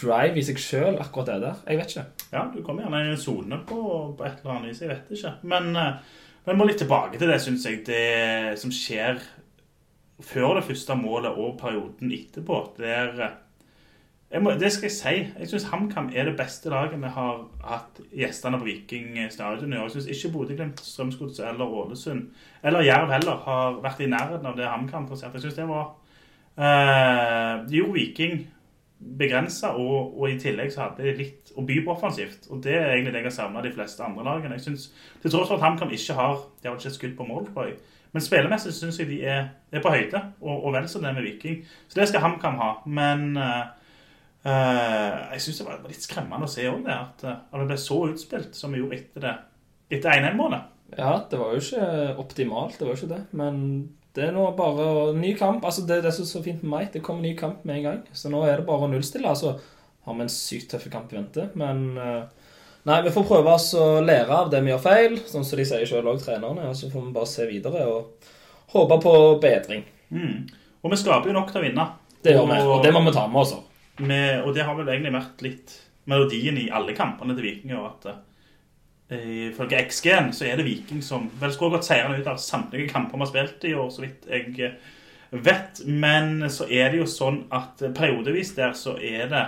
drive 0.00 0.40
i 0.40 0.44
seg 0.44 0.60
sjøl, 0.60 0.98
akkurat 1.00 1.30
det 1.30 1.38
der. 1.46 1.62
Jeg 1.70 1.80
vet 1.80 1.94
ikke. 1.94 2.26
Ja, 2.34 2.42
du 2.52 2.60
kommer 2.66 2.84
gjerne 2.84 3.00
i 3.00 3.14
en 3.14 3.22
sone 3.22 3.60
på, 3.66 3.80
på 4.18 4.26
et 4.26 4.42
eller 4.42 4.58
annet 4.58 4.70
vis. 4.70 4.82
Jeg 4.84 4.92
vet 4.92 5.14
ikke. 5.16 5.32
Men 5.54 5.70
eh, 5.80 6.12
vi 6.44 6.58
må 6.58 6.68
litt 6.68 6.82
tilbake 6.82 7.20
til 7.20 7.32
det, 7.32 7.40
syns 7.42 7.64
jeg. 7.68 7.80
Det 7.86 8.58
som 8.60 8.74
skjer 8.74 9.22
før 10.24 10.58
det 10.58 10.66
første 10.68 10.96
målet 10.98 11.40
og 11.40 11.56
perioden 11.60 12.12
etterpå. 12.14 12.60
Der, 12.76 13.14
eh, 13.16 13.38
jeg 13.40 13.43
må, 14.42 14.50
det 14.58 14.72
skal 14.72 14.88
jeg 14.88 14.94
si. 14.96 15.14
Jeg 15.38 15.48
syns 15.50 15.68
HamKam 15.70 16.08
er 16.10 16.26
det 16.26 16.36
beste 16.38 16.70
laget 16.72 16.96
vi 16.98 17.10
har 17.16 17.36
hatt 17.62 18.00
gjestene 18.10 18.58
på 18.58 18.66
Viking 18.66 19.18
i 19.20 19.26
år. 19.28 19.60
Jeg 19.62 19.92
syns 19.92 20.08
ikke 20.10 20.32
Bodø-Glimt, 20.34 20.80
Strømsgodset 20.82 21.44
eller 21.48 21.70
Ålesund 21.82 22.24
eller 22.64 22.82
Jerv 22.82 23.12
heller 23.12 23.44
har 23.44 23.78
vært 23.84 24.02
i 24.02 24.08
nærheten 24.10 24.48
av 24.50 24.56
det 24.58 24.66
HamKam 24.66 25.06
presterte. 25.06 25.38
Jeg 25.38 25.46
syns 25.46 25.60
det 25.60 25.68
var 25.68 25.86
eh, 26.58 27.62
De 27.68 27.84
Viking 27.94 28.42
begrensa, 29.18 29.74
og, 29.76 30.14
og 30.18 30.30
i 30.30 30.38
tillegg 30.40 30.72
så 30.72 30.86
hadde 30.86 31.04
de 31.04 31.14
litt 31.18 31.52
å 31.54 31.62
by 31.66 31.78
på 31.84 31.92
offensivt. 31.94 32.48
Og 32.50 32.62
det 32.64 32.74
er 32.78 32.94
egentlig 32.94 33.14
det 33.14 33.22
jeg 33.22 33.28
har 33.28 33.36
savna 33.36 33.62
de 33.62 33.72
fleste 33.74 34.02
andre 34.02 34.24
lagene. 34.26 34.58
Jeg 34.58 34.66
synes, 34.66 34.88
Til 35.22 35.30
tross 35.30 35.50
for 35.50 35.60
at 35.60 35.66
HamKam 35.66 35.92
ikke 35.92 36.16
har 36.18 36.38
De 36.62 36.68
har 36.68 36.78
ikke 36.78 36.90
et 36.90 36.98
skudd 36.98 37.16
på 37.18 37.28
mål, 37.28 37.46
tror 37.52 37.68
jeg. 37.68 37.78
Men 38.14 38.22
spillemessig 38.22 38.72
syns 38.74 38.98
jeg 38.98 39.08
de 39.10 39.22
er, 39.26 39.48
er 39.74 39.82
på 39.82 39.90
høyde, 39.90 40.20
og, 40.40 40.64
og 40.64 40.72
vel 40.74 40.88
så 40.88 41.00
det 41.02 41.14
med 41.14 41.26
Viking. 41.26 41.64
Så 41.88 42.00
det 42.00 42.08
skal 42.08 42.22
HamKam 42.22 42.58
ha. 42.62 42.70
Men 42.86 43.36
eh, 43.36 43.64
jeg 44.44 45.40
syns 45.40 45.60
det 45.60 45.66
var 45.66 45.84
litt 45.88 46.04
skremmende 46.04 46.44
å 46.44 46.52
se 46.52 46.66
òg 46.68 46.82
det, 46.84 46.94
at, 46.94 47.24
eh, 47.24 47.42
at 47.48 47.60
det 47.62 47.68
ble 47.70 47.80
så 47.80 48.00
utspilt 48.10 48.56
som 48.58 48.74
vi 48.74 48.82
gjorde 48.82 48.98
etter 48.98 49.24
det 49.24 49.34
etter 49.94 50.16
1-1-målet. 50.18 50.70
Ja, 50.98 51.14
det 51.30 51.38
var 51.40 51.54
jo 51.54 51.62
ikke 51.62 52.16
optimalt, 52.20 52.76
det 52.78 52.86
var 52.86 52.92
jo 52.92 53.00
ikke 53.00 53.14
det. 53.14 53.22
Men 53.36 53.56
det 54.14 54.28
er 54.28 54.34
nå 54.36 54.44
bare 54.56 55.14
ny 55.16 55.32
kamp. 55.38 55.64
Altså, 55.66 55.86
det, 55.88 56.02
det 56.04 56.12
er 56.12 56.16
så, 56.18 56.42
fint 56.44 56.62
med 56.62 56.70
meg. 56.70 56.90
Det 56.92 57.02
kommer 57.04 57.24
ny 57.24 57.32
kamp 57.38 57.64
med 57.66 57.80
en 57.80 57.86
gang. 57.88 58.00
Så 58.12 58.30
nå 58.30 58.44
er 58.46 58.60
det 58.60 58.68
bare 58.68 58.86
å 58.86 58.90
nullstille. 58.92 59.30
Altså, 59.30 59.56
har 60.04 60.16
vi 60.18 60.26
en 60.26 60.32
sykt 60.32 60.70
tøff 60.74 60.86
kamp 60.92 61.12
i 61.12 61.18
vente, 61.18 61.48
men 61.58 61.84
eh, 61.98 62.24
Nei, 62.84 62.98
vi 63.00 63.14
får 63.14 63.24
prøve 63.24 63.48
oss 63.48 63.70
å 63.80 64.02
lære 64.04 64.28
av 64.28 64.50
det 64.52 64.58
vi 64.60 64.68
gjør 64.68 64.80
feil, 64.84 65.14
sånn 65.24 65.46
som 65.48 65.56
de 65.56 65.64
sier 65.64 65.88
sjøl 65.88 66.10
òg, 66.10 66.18
trenerne. 66.20 66.66
Og 66.68 66.76
så 66.76 66.90
får 66.92 67.06
vi 67.06 67.12
bare 67.14 67.30
se 67.30 67.46
videre 67.48 67.86
og 67.88 68.26
håpe 68.74 68.98
på 69.00 69.14
bedring. 69.40 69.86
Mm. 70.12 70.42
Og 70.84 70.92
vi 70.92 70.98
skaper 71.00 71.32
jo 71.32 71.38
nok 71.38 71.48
til 71.48 71.62
å 71.62 71.64
vinne. 71.64 71.86
Det 72.20 72.34
gjør 72.36 72.50
vi, 72.50 72.58
og 72.68 72.84
det 72.84 72.92
må 72.92 73.00
vi 73.06 73.14
ta 73.16 73.24
med 73.24 73.40
oss. 73.40 73.54
også. 73.56 73.73
Med, 74.02 74.42
og 74.42 74.54
det 74.56 74.64
har 74.66 74.76
vel 74.78 74.90
egentlig 74.90 75.14
vært 75.14 75.44
litt 75.44 75.74
melodien 76.10 76.58
i 76.60 76.70
alle 76.74 76.94
kampene 76.96 77.36
til 77.36 77.46
Viking. 77.46 77.74
Og 77.78 77.86
at 77.92 78.08
eh, 79.14 79.50
ifølge 79.50 79.84
XG-en 79.88 80.32
så 80.36 80.48
er 80.48 80.58
det 80.58 80.66
Viking 80.68 81.02
som 81.04 81.28
vel 81.40 81.54
skulle 81.54 81.76
gått 81.76 81.88
seirende 81.88 82.20
ut 82.20 82.30
av 82.30 82.40
samtlige 82.42 82.90
kamper 82.92 83.18
vi 83.18 83.26
har 83.26 83.32
spilt 83.32 83.68
i 83.68 83.74
år, 83.78 83.90
så 83.94 84.06
vidt 84.06 84.28
jeg 84.30 84.72
vet. 85.30 85.84
Men 85.86 86.48
så 86.50 86.68
er 86.68 86.90
det 86.92 87.02
jo 87.02 87.10
sånn 87.10 87.44
at 87.54 87.82
periodevis 87.96 88.54
der 88.58 88.74
så 88.78 88.96
er 88.98 89.30
det 89.32 89.46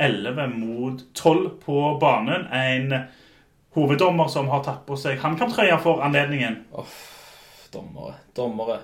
11 0.00 0.54
mot 0.56 1.02
12 1.14 1.48
på 1.64 1.80
banen. 2.00 2.46
En 2.52 2.94
hoveddommer 3.76 4.30
som 4.32 4.48
har 4.50 4.64
tatt 4.66 4.86
på 4.86 4.96
seg 4.98 5.20
HamKam-trøya 5.22 5.76
for 5.82 6.02
anledningen. 6.04 6.62
Dommere. 7.70 8.16
Dommere. 8.36 8.80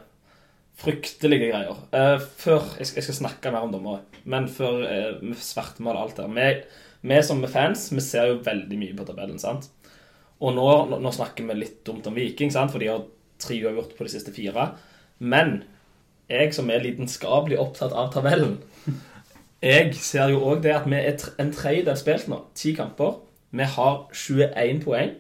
Fryktelige 0.77 1.51
greier. 1.51 1.79
Uh, 1.93 2.21
før, 2.21 2.67
jeg 2.77 2.89
skal, 2.89 3.01
jeg 3.01 3.07
skal 3.09 3.21
snakke 3.23 3.53
mer 3.53 3.65
om 3.65 3.73
dommere, 3.73 4.03
men 4.29 4.49
før 4.53 4.83
vi 4.83 5.33
uh, 5.33 5.39
svartmaler 5.41 6.03
alt 6.03 6.19
der 6.21 6.29
vi, 6.33 6.51
vi 7.07 7.21
som 7.25 7.41
er 7.45 7.53
fans, 7.53 7.89
vi 7.95 8.05
ser 8.05 8.33
jo 8.33 8.43
veldig 8.45 8.81
mye 8.81 8.97
på 8.99 9.07
tabellen, 9.09 9.41
sant? 9.41 9.71
Og 10.45 10.53
nå, 10.53 10.69
nå, 11.01 11.13
snakker 11.15 11.47
vi 11.49 11.57
litt 11.57 11.81
dumt 11.87 12.07
om 12.11 12.17
Viking, 12.17 12.53
sant? 12.53 12.75
for 12.75 12.83
de 12.83 12.91
har 12.91 13.07
tre 13.41 13.57
uavgjort 13.63 13.97
på 13.97 14.05
de 14.05 14.13
siste 14.13 14.35
fire. 14.37 14.69
Men 15.19 15.63
jeg 16.29 16.53
som 16.53 16.69
er 16.71 16.85
lidenskapelig 16.85 17.61
opptatt 17.63 17.95
av 17.97 18.11
tabellen, 18.13 18.59
jeg 19.65 19.95
ser 19.97 20.35
jo 20.35 20.43
òg 20.45 20.61
det 20.67 20.75
at 20.77 20.89
vi 20.89 20.99
er 20.99 21.23
en 21.41 21.53
tredjedel 21.55 21.97
spilt 21.97 22.29
nå. 22.29 22.43
Ti 22.59 22.75
kamper. 22.77 23.23
Vi 23.57 23.65
har 23.77 24.03
21 24.13 24.83
poeng. 24.85 25.15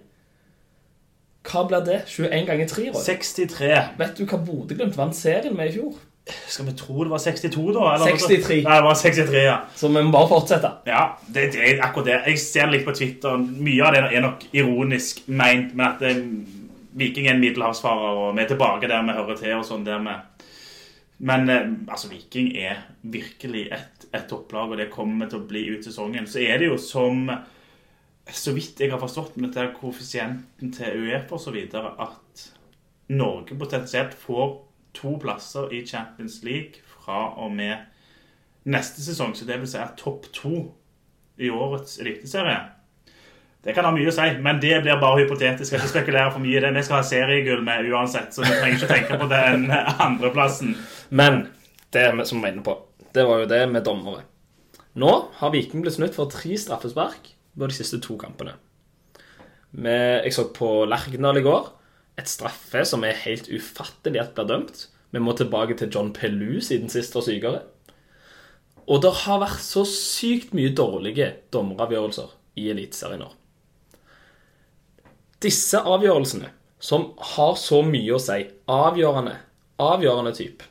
Hva 1.47 1.62
blir 1.69 1.87
det? 1.87 2.03
21 2.11 2.47
ganger 2.49 2.69
3, 2.71 2.91
Roy? 2.91 3.00
63. 3.07 3.73
Vet 4.00 4.19
du 4.19 4.26
hva 4.26 4.43
Bodø-Glimt 4.43 4.99
vant 4.99 5.17
serien 5.17 5.57
med 5.57 5.71
i 5.71 5.79
fjor? 5.79 5.97
Skal 6.26 6.67
vi 6.67 6.73
tro 6.75 7.05
det 7.05 7.11
var 7.12 7.23
62, 7.23 7.73
da? 7.75 7.83
Eller? 7.95 8.17
63. 8.19 8.57
Nei, 8.67 8.76
det 8.81 8.85
var 8.88 8.97
63, 8.99 9.43
ja. 9.45 9.57
Så 9.79 9.88
vi 9.88 10.03
må 10.03 10.11
bare 10.11 10.31
fortsette. 10.33 10.71
Ja, 10.91 11.05
det, 11.29 11.53
det 11.55 11.62
er 11.62 11.83
akkurat 11.87 12.09
det. 12.09 12.17
Jeg 12.33 12.41
ser 12.43 12.71
litt 12.73 12.87
på 12.87 12.95
Twitter. 12.99 13.37
Mye 13.38 13.85
av 13.87 13.95
det 13.95 14.03
er 14.11 14.25
nok 14.25 14.43
ironisk 14.50 15.23
meint, 15.31 15.76
men 15.79 15.87
at 15.87 16.03
eh, 16.03 16.25
Viking 16.99 17.29
er 17.29 17.37
en 17.37 17.45
middelhavsfarer, 17.45 18.19
og 18.25 18.35
vi 18.35 18.43
er 18.43 18.50
tilbake 18.50 18.91
der 18.91 19.07
vi 19.07 19.15
hører 19.21 19.38
til. 19.38 19.55
og 19.61 19.69
sånn 19.69 19.87
der 19.87 20.03
vi... 20.03 20.17
Men 21.31 21.47
eh, 21.53 21.69
altså, 21.87 22.11
Viking 22.11 22.50
er 22.59 22.83
virkelig 23.07 23.69
et, 23.79 24.09
et 24.11 24.26
topplag, 24.26 24.75
og 24.75 24.83
det 24.83 24.91
kommer 24.91 25.31
til 25.31 25.45
å 25.45 25.47
bli 25.47 25.62
ut 25.76 25.87
sesongen. 25.87 26.26
Så 26.26 26.43
er 26.43 26.59
det 26.59 26.73
jo 26.73 26.81
som 26.81 27.29
Så 28.26 28.52
vidt 28.56 28.80
jeg 28.80 28.90
har 28.90 28.99
forstått 28.99 29.37
med 29.38 29.52
dette 29.52 29.75
koeffisienten 29.76 30.73
til 30.75 31.04
Uefa 31.06 31.37
osv., 31.38 31.59
at 31.71 32.47
Norge 33.14 33.54
potensielt 33.59 34.16
får 34.18 34.56
to 34.97 35.14
plasser 35.23 35.71
i 35.75 35.85
Champions 35.87 36.40
League 36.42 36.83
fra 36.90 37.28
og 37.38 37.52
med 37.54 37.85
neste 38.66 39.04
sesong. 39.04 39.37
Så 39.37 39.47
det 39.47 39.61
vil 39.61 39.71
si 39.71 39.78
at 39.78 39.95
topp 40.00 40.26
to 40.35 40.64
i 41.38 41.52
årets 41.52 42.00
eliteserie. 42.02 42.59
Det 43.62 43.75
kan 43.75 43.87
ha 43.87 43.92
mye 43.95 44.11
å 44.11 44.14
si, 44.14 44.26
men 44.42 44.59
det 44.62 44.80
blir 44.83 44.99
bare 45.02 45.23
hypotetisk. 45.23 45.73
Jeg 45.73 45.80
skal 45.80 45.80
ikke 45.83 45.92
spekulere 45.92 46.33
for 46.35 46.42
mye 46.42 46.59
i 46.59 46.62
det. 46.62 46.73
Vi 46.75 46.85
skal 46.87 47.00
ha 47.00 47.06
seriegull 47.06 47.62
med 47.66 47.88
uansett, 47.90 48.35
så 48.35 48.42
vi 48.42 48.50
trenger 48.54 48.78
ikke 48.78 48.90
tenke 48.90 49.21
på 49.23 49.30
den 49.30 49.71
andreplassen. 49.75 50.75
Men 51.11 51.49
det 51.95 52.09
som 52.26 52.38
vi 52.38 52.47
var 52.47 52.54
inne 52.54 52.66
på, 52.66 52.76
det 53.14 53.26
var 53.26 53.42
jo 53.42 53.49
det 53.50 53.62
med 53.71 53.87
dommere. 53.87 54.26
Nå 54.99 55.12
har 55.38 55.52
Viking 55.52 55.83
blitt 55.85 55.99
snudd 55.99 56.14
for 56.14 56.30
tre 56.33 56.59
straffespark 56.59 57.36
på 57.56 57.68
de 57.70 57.76
siste 57.76 58.00
to 58.04 58.16
kampene. 58.20 58.56
Med, 59.72 60.25
Jeg 60.25 60.34
så 60.34 60.48
på 60.54 60.84
Lerkendal 60.88 61.38
i 61.40 61.44
går. 61.44 61.72
Et 62.16 62.28
straffe 62.28 62.84
som 62.88 63.04
er 63.04 63.18
helt 63.26 63.48
ufattelig 63.48 64.20
at 64.20 64.34
blir 64.34 64.48
dømt. 64.48 64.86
Vi 65.12 65.20
må 65.20 65.32
tilbake 65.36 65.76
til 65.76 65.90
John 65.92 66.12
Pellu 66.12 66.60
siden 66.60 66.88
sist 66.92 67.14
var 67.14 67.25
sykere. 67.25 67.62
Og 68.86 69.02
det 69.02 69.12
har 69.25 69.42
vært 69.42 69.62
så 69.64 69.82
sykt 69.88 70.54
mye 70.54 70.75
dårlige 70.76 71.32
dommeravgjørelser 71.52 72.30
i 72.60 72.68
Eliteserien 72.70 73.25
nå. 73.25 73.32
Disse 75.42 75.80
avgjørelsene, 75.82 76.48
som 76.80 77.10
har 77.34 77.56
så 77.60 77.82
mye 77.84 78.14
å 78.14 78.22
si, 78.22 78.46
avgjørende, 78.70 79.36
avgjørende 79.82 80.32
type, 80.36 80.64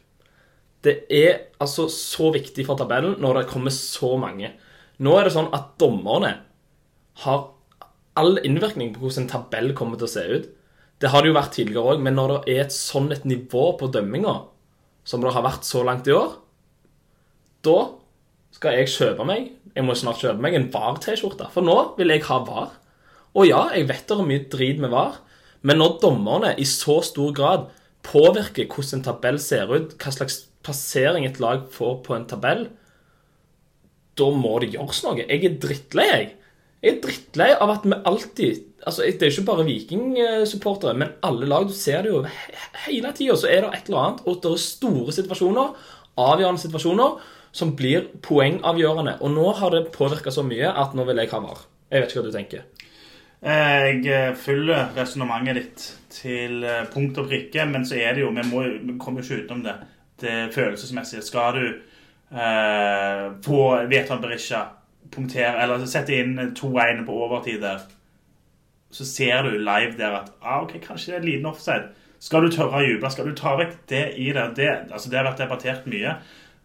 Det 0.85 1.07
er 1.09 1.47
altså 1.57 1.87
så 1.89 2.27
viktig 2.29 2.61
for 2.67 2.77
tabellen 2.77 3.15
når 3.17 3.39
det 3.39 3.47
kommer 3.49 3.73
så 3.73 4.11
mange. 4.21 4.51
Nå 5.01 5.15
er 5.17 5.25
det 5.25 5.31
sånn 5.33 5.49
at 5.49 5.71
dommerne 5.81 6.29
har 7.23 7.49
all 8.19 8.39
innvirkning 8.47 8.93
på 8.95 9.03
hvordan 9.03 9.25
en 9.25 9.31
tabell 9.31 9.73
kommer 9.77 9.99
til 9.99 10.07
å 10.07 10.13
se 10.13 10.23
ut. 10.27 10.47
Det 10.99 11.11
har 11.11 11.23
det 11.23 11.31
jo 11.31 11.37
vært 11.37 11.53
tidligere 11.57 11.95
òg, 11.95 12.03
men 12.03 12.15
når 12.15 12.33
det 12.33 12.55
er 12.55 12.63
et 12.65 12.75
sånn 12.75 13.11
et 13.11 13.27
nivå 13.27 13.67
på 13.79 13.91
dømminga 13.91 14.35
som 15.05 15.21
det 15.21 15.33
har 15.35 15.45
vært 15.45 15.67
så 15.67 15.83
langt 15.85 16.07
i 16.09 16.15
år, 16.15 16.37
da 17.65 17.77
skal 18.55 18.77
jeg 18.77 18.91
kjøpe 18.93 19.25
meg 19.27 19.51
Jeg 19.75 19.83
må 19.83 19.95
snart 19.97 20.21
kjøpe 20.21 20.39
meg 20.39 20.53
en 20.55 20.69
VAR-T-skjorte, 20.71 21.49
for 21.51 21.65
nå 21.65 21.73
vil 21.97 22.13
jeg 22.13 22.21
ha 22.29 22.37
VAR. 22.47 22.69
Og 23.35 23.49
ja, 23.49 23.65
jeg 23.75 23.89
vet 23.89 24.05
det 24.07 24.15
er 24.15 24.29
mye 24.29 24.45
drit 24.53 24.79
med 24.79 24.93
VAR, 24.93 25.17
men 25.67 25.81
når 25.81 25.97
dommerne 25.99 26.53
i 26.55 26.63
så 26.69 27.01
stor 27.03 27.33
grad 27.35 27.65
påvirker 28.05 28.69
hvordan 28.71 29.01
en 29.01 29.03
tabell 29.09 29.39
ser 29.43 29.73
ut, 29.73 29.97
hva 29.99 30.13
slags 30.15 30.45
plassering 30.63 31.27
et 31.27 31.41
lag 31.43 31.65
får 31.75 31.97
på 32.05 32.15
en 32.15 32.27
tabell, 32.29 32.63
da 34.15 34.29
må 34.31 34.53
det 34.63 34.71
gjøres 34.77 35.03
noe. 35.03 35.25
Jeg 35.25 35.43
er 35.43 35.59
drittlei, 35.59 36.07
jeg. 36.13 36.29
Jeg 36.85 36.93
er 36.93 37.01
drittlei 37.01 37.47
av 37.57 37.71
at 37.73 37.85
vi 37.87 37.97
alltid 38.05 38.63
altså 38.85 39.01
Det 39.01 39.25
er 39.25 39.31
ikke 39.31 39.47
bare 39.47 39.63
Viking-supportere, 39.65 40.93
men 40.93 41.15
alle 41.25 41.47
lag. 41.49 41.63
Du 41.65 41.73
ser 41.73 42.03
det 42.05 42.11
jo 42.11 42.19
hele 42.85 43.13
tida. 43.17 43.33
Så 43.33 43.49
er 43.49 43.63
det 43.63 43.71
et 43.73 43.87
eller 43.89 44.03
annet, 44.03 44.19
og 44.29 44.37
det 44.43 44.51
er 44.51 44.61
store 44.61 45.15
situasjoner, 45.15 45.71
avgjørende 46.21 46.61
situasjoner, 46.61 47.15
som 47.55 47.71
blir 47.79 48.05
poengavgjørende. 48.21 49.15
Og 49.25 49.33
nå 49.33 49.47
har 49.57 49.73
det 49.73 49.87
påvirka 49.95 50.29
så 50.29 50.45
mye 50.45 50.69
at 50.69 50.93
nå 50.93 51.07
vil 51.09 51.23
jeg 51.23 51.33
ha 51.33 51.41
VAR. 51.41 51.65
Jeg 51.89 52.03
vet 52.03 52.13
ikke 52.13 52.21
hva 52.21 52.29
du 52.29 52.37
tenker. 52.37 52.69
Jeg 53.45 54.05
eh, 54.05 54.29
følger 54.45 54.93
resonnementet 54.93 55.57
ditt 55.57 55.89
til 56.13 56.61
eh, 56.61 56.85
punkt 56.93 57.17
og 57.21 57.33
prikke, 57.33 57.65
men 57.65 57.89
så 57.89 57.97
er 57.97 58.13
det 58.13 58.21
jo 58.21 58.31
Vi, 58.37 58.45
må, 58.51 58.63
vi 58.85 58.99
kommer 59.01 59.25
jo 59.25 59.25
ikke 59.25 59.47
utenom 59.47 59.65
det. 59.65 59.75
Det 60.21 60.39
følelsesmessige. 60.53 61.25
Skal 61.25 61.57
du 61.57 61.65
eh, 62.37 63.27
få 63.49 63.61
Veton 63.89 64.21
Berisha 64.21 64.67
punktere, 65.11 65.57
eller 65.63 65.85
sette 65.89 66.15
inn 66.17 66.37
2-1 66.57 67.05
på 67.07 67.19
overtid 67.25 67.61
der, 67.63 67.85
så 68.95 69.05
ser 69.05 69.43
du 69.43 69.57
live 69.59 69.97
der 69.99 70.21
at 70.21 70.33
ah, 70.41 70.63
ok, 70.63 70.77
kanskje 70.83 71.11
det 71.11 71.15
er 71.15 71.21
en 71.21 71.29
liten 71.29 71.49
offside. 71.49 71.93
Skal 72.23 72.45
du 72.45 72.53
tørre 72.53 72.79
å 72.79 72.85
juble? 72.85 73.11
Skal 73.11 73.27
du 73.29 73.35
ta 73.37 73.55
vekk 73.59 73.77
det 73.91 74.05
i 74.21 74.29
det? 74.33 74.45
Det, 74.57 74.69
altså, 74.89 75.11
det 75.11 75.19
har 75.19 75.27
vært 75.27 75.41
debattert 75.43 75.89
mye. 75.91 76.15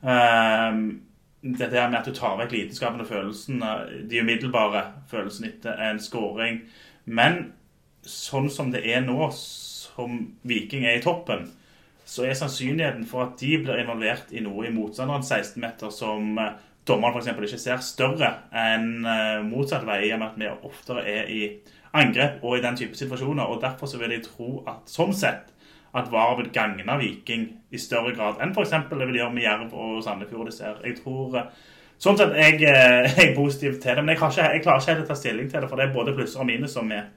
Um, 0.01 0.85
det 1.43 1.71
der 1.73 1.89
med 1.91 1.99
at 2.01 2.09
du 2.09 2.15
tar 2.15 2.37
vekk 2.39 2.53
lidenskapen 2.53 3.01
og 3.01 3.09
følelsen, 3.09 3.63
eh, 3.65 3.95
de 4.11 4.21
umiddelbare 4.21 4.85
følelsene 5.11 5.49
etter 5.49 5.81
en 5.89 6.01
scoring. 6.01 6.61
Men 7.05 7.53
sånn 8.05 8.51
som 8.53 8.71
det 8.73 8.85
er 8.85 9.01
nå, 9.05 9.31
som 9.33 10.21
Viking 10.45 10.85
er 10.85 10.99
i 10.99 11.05
toppen, 11.05 11.49
så 12.05 12.27
er 12.27 12.37
sannsynligheten 12.37 13.07
for 13.09 13.25
at 13.25 13.39
de 13.41 13.55
blir 13.63 13.81
involvert 13.81 14.33
i 14.35 14.43
noe 14.45 14.67
i 14.67 14.73
motstanderen 14.75 15.25
16-meter 15.25 15.93
som 15.95 16.39
eh, 16.39 16.59
dommeren 16.89 17.21
f.eks. 17.21 17.53
ikke 17.53 17.61
ser, 17.61 17.83
større 17.85 18.31
enn 18.57 19.05
eh, 19.05 19.41
motsatt 19.47 19.87
vei, 19.89 20.03
i 20.09 20.13
og 20.15 20.23
med 20.23 20.31
at 20.31 20.41
vi 20.41 20.69
oftere 20.71 21.05
er 21.09 21.31
i 21.31 21.41
angrep 21.97 22.45
og 22.47 22.57
i 22.57 22.63
den 22.65 22.79
type 22.79 22.97
situasjoner. 22.97 23.45
og 23.45 23.63
Derfor 23.63 23.91
så 23.91 24.01
vil 24.01 24.15
jeg 24.15 24.27
tro 24.27 24.61
at 24.71 24.91
sånn 24.91 25.13
sett 25.17 25.51
at 25.91 26.07
VAR 26.13 26.37
vil 26.39 26.53
gagne 26.55 26.97
Viking 27.01 27.49
i 27.75 27.79
større 27.83 28.15
grad 28.15 28.39
enn 28.43 28.55
f.eks. 28.55 28.73
det 28.91 29.09
vil 29.11 29.21
gjøre 29.21 29.35
med 29.35 29.47
Jerv 29.47 29.75
og 29.75 30.01
Sandefjord. 30.07 30.53
Jeg 30.85 30.97
tror 31.03 31.37
eh, 31.43 31.53
Sånn 32.01 32.17
sett 32.17 32.31
jeg, 32.33 32.63
eh, 32.65 33.11
jeg 33.19 33.27
er 33.27 33.35
positiv 33.37 33.75
til 33.77 33.99
det, 33.99 34.01
men 34.01 34.15
jeg, 34.15 34.23
ikke, 34.23 34.45
jeg 34.55 34.63
klarer 34.65 34.81
ikke 34.81 34.95
helt 34.95 35.03
å 35.05 35.09
ta 35.11 35.17
stilling 35.21 35.51
til 35.53 35.61
det, 35.61 35.69
for 35.69 35.77
det 35.77 35.85
er 35.85 35.93
både 35.93 36.15
plusser 36.17 36.41
og 36.41 36.49
minus 36.49 36.73
som 36.79 36.89
er 36.97 37.11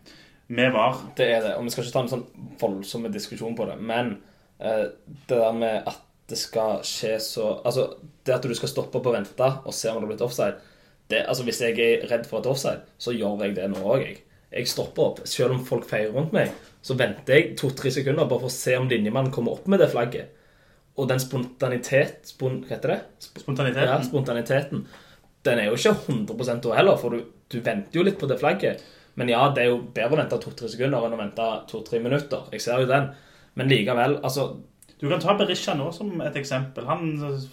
med 0.52 0.74
VAR. 0.76 1.06
Det 1.16 1.30
er 1.38 1.46
det, 1.46 1.54
og 1.56 1.64
vi 1.64 1.72
skal 1.72 1.86
ikke 1.86 1.94
ta 1.96 2.02
en 2.04 2.12
sånn 2.12 2.26
voldsom 2.60 3.08
diskusjon 3.14 3.56
på 3.56 3.70
det. 3.70 3.78
Men 3.80 4.18
det 4.60 5.32
der 5.32 5.56
med 5.56 5.88
at 5.88 6.02
det 6.34 6.40
skal 6.42 6.82
skje 6.88 7.16
så 7.22 7.48
Altså, 7.62 7.88
det 8.26 8.36
at 8.36 8.46
du 8.50 8.54
skal 8.58 8.72
stoppe 8.72 9.00
opp 9.00 9.10
og 9.12 9.16
vente 9.16 9.50
og 9.64 9.74
se 9.76 9.92
om 9.92 10.02
det 10.02 10.08
har 10.08 10.12
blitt 10.16 10.26
offside 10.26 10.60
det, 11.12 11.24
altså 11.28 11.44
Hvis 11.46 11.62
jeg 11.62 11.80
er 11.80 12.06
redd 12.10 12.28
for 12.30 12.40
et 12.40 12.48
offside, 12.50 12.82
så 12.98 13.12
gjør 13.14 13.44
jeg 13.44 13.58
det 13.58 13.66
nå 13.70 13.82
òg, 13.84 14.06
jeg. 14.06 14.22
Jeg 14.54 14.70
stopper 14.72 15.04
opp. 15.04 15.20
Selv 15.28 15.52
om 15.56 15.66
folk 15.66 15.84
feirer 15.90 16.14
rundt 16.16 16.34
meg, 16.34 16.54
så 16.82 16.96
venter 16.98 17.36
jeg 17.36 17.58
to-tre 17.60 17.92
sekunder 17.92 18.30
bare 18.30 18.46
for 18.46 18.52
å 18.52 18.54
se 18.54 18.78
om 18.80 18.88
linjemannen 18.90 19.34
kommer 19.34 19.58
opp 19.58 19.68
med 19.70 19.82
det 19.84 19.90
flagget. 19.92 20.32
Og 20.96 21.10
den 21.10 21.22
spontanitet 21.22 22.30
spon, 22.32 22.62
Hva 22.64 22.76
heter 22.78 22.94
det? 22.94 23.00
Sp 23.26 23.44
Spontaniteten. 23.44 23.90
ja, 23.92 24.00
spontaniteten. 24.08 24.84
Den 25.44 25.60
er 25.60 25.70
jo 25.70 25.78
ikke 25.78 25.96
100 26.08 26.62
da 26.64 26.76
heller, 26.78 26.98
for 27.02 27.10
du, 27.18 27.24
du 27.52 27.60
venter 27.60 28.00
jo 28.00 28.06
litt 28.08 28.20
på 28.22 28.30
det 28.32 28.40
flagget. 28.40 28.84
Men 29.20 29.30
ja, 29.30 29.44
det 29.54 29.66
er 29.66 29.74
jo 29.74 29.82
bedre 29.94 30.16
å 30.16 30.22
vente 30.24 30.40
to-tre 30.42 30.70
sekunder 30.72 31.04
enn 31.06 31.18
å 31.18 31.20
vente 31.20 31.50
to-tre 31.70 32.00
minutter. 32.02 32.48
Jeg 32.54 32.64
ser 32.64 32.82
jo 32.82 32.90
den. 32.90 33.12
Men 33.60 33.70
likevel, 33.70 34.22
altså 34.24 34.54
Du 35.04 35.10
kan 35.12 35.20
ta 35.20 35.34
Berisha 35.36 35.74
nå 35.76 35.90
som 35.92 36.14
et 36.24 36.36
eksempel. 36.40 36.86
Han 36.88 37.10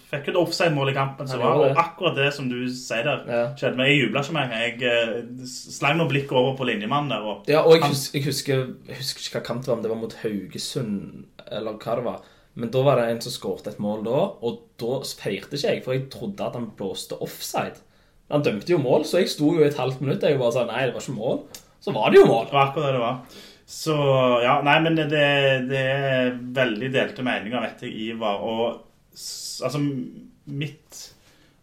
fikk 0.07 0.29
jo 0.29 0.31
et 0.31 0.37
offside-mål 0.39 0.91
i 0.93 0.95
kampen. 0.95 1.27
Så 1.27 1.35
var 1.41 1.57
det. 1.65 1.73
akkurat 1.75 2.15
det 2.15 2.29
som 2.33 2.47
du 2.47 2.61
sier 2.71 3.03
der, 3.03 3.25
Ja. 3.27 3.41
skjedde. 3.59 3.75
Men 3.75 3.89
jeg 3.91 3.97
jubla 4.05 4.21
ikke 4.23 4.33
gang. 4.37 4.51
Jeg 4.55 4.83
eh, 4.87 5.45
slang 5.51 5.97
nå 5.99 6.07
blikket 6.07 6.31
over 6.31 6.55
på 6.55 6.63
linjemannen 6.69 7.09
der. 7.11 7.19
og 7.27 7.43
Ja, 7.51 7.59
og 7.65 7.73
jeg, 7.75 7.81
Han- 7.81 7.89
husker, 7.91 8.17
jeg, 8.19 8.25
husker, 8.25 8.55
jeg 8.87 8.95
husker 9.01 9.19
ikke 9.25 9.39
hva 9.41 9.45
kamp 9.49 9.61
det 9.65 9.67
var, 9.67 9.75
om 9.75 9.81
det 9.83 9.91
var 9.91 9.97
mot 9.99 10.13
Haugesund, 10.23 11.25
eller 11.51 11.73
hva 11.73 11.95
det 11.99 12.03
var. 12.05 12.21
Men 12.55 12.69
da 12.71 12.81
var 12.83 12.95
det 13.01 13.09
en 13.11 13.21
som 13.21 13.31
skåret 13.35 13.67
et 13.67 13.79
mål 13.79 14.03
da, 14.05 14.17
og 14.43 14.59
da 14.79 15.01
feirte 15.03 15.55
ikke 15.55 15.67
jeg, 15.75 15.83
for 15.83 15.93
jeg 15.93 16.09
trodde 16.09 16.41
at 16.47 16.53
han 16.55 16.71
blåste 16.77 17.19
offside. 17.21 17.79
Han 18.31 18.43
dømte 18.43 18.71
jo 18.71 18.77
mål, 18.77 19.03
så 19.03 19.19
jeg 19.19 19.29
sto 19.29 19.53
jo 19.55 19.59
i 19.63 19.67
et 19.67 19.75
halvt 19.77 19.99
minutt 20.01 20.23
og 20.23 20.29
jeg 20.29 20.39
bare 20.39 20.51
sa 20.55 20.65
nei, 20.65 20.85
det 20.87 20.93
var 20.95 21.01
ikke 21.03 21.17
mål. 21.19 21.39
Så 21.81 21.91
var 21.95 22.11
det 22.11 22.19
jo 22.21 22.25
mål. 22.27 22.45
Det 22.47 22.53
var 22.53 22.67
akkurat 22.71 22.85
det 22.87 22.93
det 22.93 23.03
var. 23.03 23.17
Så 23.71 23.95
ja, 24.43 24.57
nei, 24.67 24.75
men 24.83 24.97
det, 24.99 25.07
det, 25.71 25.79
er 25.79 26.33
veldig 26.55 26.89
delte 26.91 27.23
meninger, 27.23 27.63
vet 27.63 27.85
jeg, 27.85 27.93
i 27.95 28.09
VAR. 28.19 28.43
Og 28.43 28.81
altså 29.63 29.79
mitt 30.51 30.99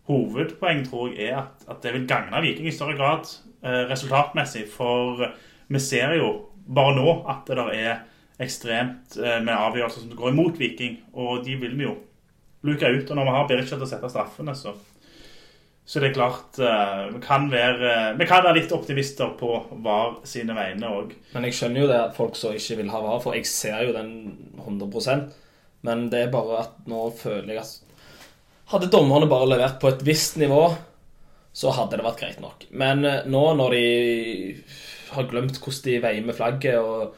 hovedpoeng 0.09 0.87
tror 0.87 1.13
jeg 1.13 1.29
er 1.29 1.43
at, 1.43 1.67
at 1.69 1.85
det 1.85 1.93
vil 1.93 2.07
gagne 2.09 2.41
Viking 2.41 2.71
i 2.71 2.73
større 2.73 2.97
grad 2.97 3.29
eh, 3.61 3.85
resultatmessig. 3.91 4.65
For 4.73 5.21
vi 5.69 5.83
ser 5.85 6.17
jo 6.17 6.33
bare 6.65 6.97
nå 6.97 7.19
at 7.29 7.45
det 7.49 7.61
der 7.61 7.75
er 7.77 8.01
ekstremt 8.41 9.19
eh, 9.21 9.41
med 9.45 9.53
avgjørelser 9.53 10.07
som 10.07 10.17
går 10.17 10.33
imot 10.33 10.57
Viking. 10.61 10.97
Og 11.13 11.45
de 11.45 11.59
vil 11.61 11.77
vi 11.77 11.91
jo 11.91 11.99
luke 12.65 12.89
ut. 12.89 13.05
Og 13.05 13.21
når 13.21 13.29
vi 13.29 13.37
har 13.37 13.53
Berisha 13.53 13.77
til 13.77 13.85
å 13.85 13.91
sette 13.93 14.13
straffene, 14.15 14.57
så 14.57 14.73
så 15.89 16.03
det 16.03 16.11
er 16.11 16.17
klart 16.19 16.59
uh, 16.61 17.07
vi, 17.15 17.19
kan 17.25 17.47
være, 17.49 17.93
vi 18.19 18.27
kan 18.29 18.43
være 18.45 18.59
litt 18.59 18.73
optimister 18.77 19.31
på 19.41 19.55
VAR 19.85 20.19
sine 20.29 20.53
vegne 20.53 20.91
òg. 20.93 21.15
Men 21.33 21.47
jeg 21.49 21.57
skjønner 21.57 21.81
jo 21.81 21.87
det 21.89 22.01
at 22.03 22.17
folk 22.19 22.37
så 22.37 22.51
ikke 22.57 22.77
vil 22.83 22.91
ha 22.93 23.01
VAR, 23.01 23.23
for 23.25 23.37
jeg 23.39 23.49
ser 23.49 23.87
jo 23.87 23.95
den 23.97 24.11
100% 24.61 25.31
Men 25.89 26.11
det 26.13 26.27
er 26.27 26.35
bare 26.35 26.59
at 26.67 26.75
nå 26.91 27.07
føler 27.17 27.55
jeg 27.55 27.63
at 27.63 27.77
Hadde 28.69 28.91
dommerne 28.93 29.31
bare 29.31 29.49
levert 29.49 29.79
på 29.81 29.89
et 29.89 30.03
visst 30.05 30.37
nivå, 30.37 30.61
så 31.57 31.71
hadde 31.73 31.97
det 31.97 32.05
vært 32.05 32.19
greit 32.21 32.43
nok. 32.43 32.67
Men 32.69 33.01
eh, 33.09 33.23
nå 33.25 33.41
når 33.57 33.73
de 33.73 33.87
har 35.15 35.29
glemt 35.31 35.57
hvordan 35.57 35.87
de 35.87 35.95
veier 36.05 36.27
med 36.27 36.37
flagget 36.37 36.77
og 36.83 37.17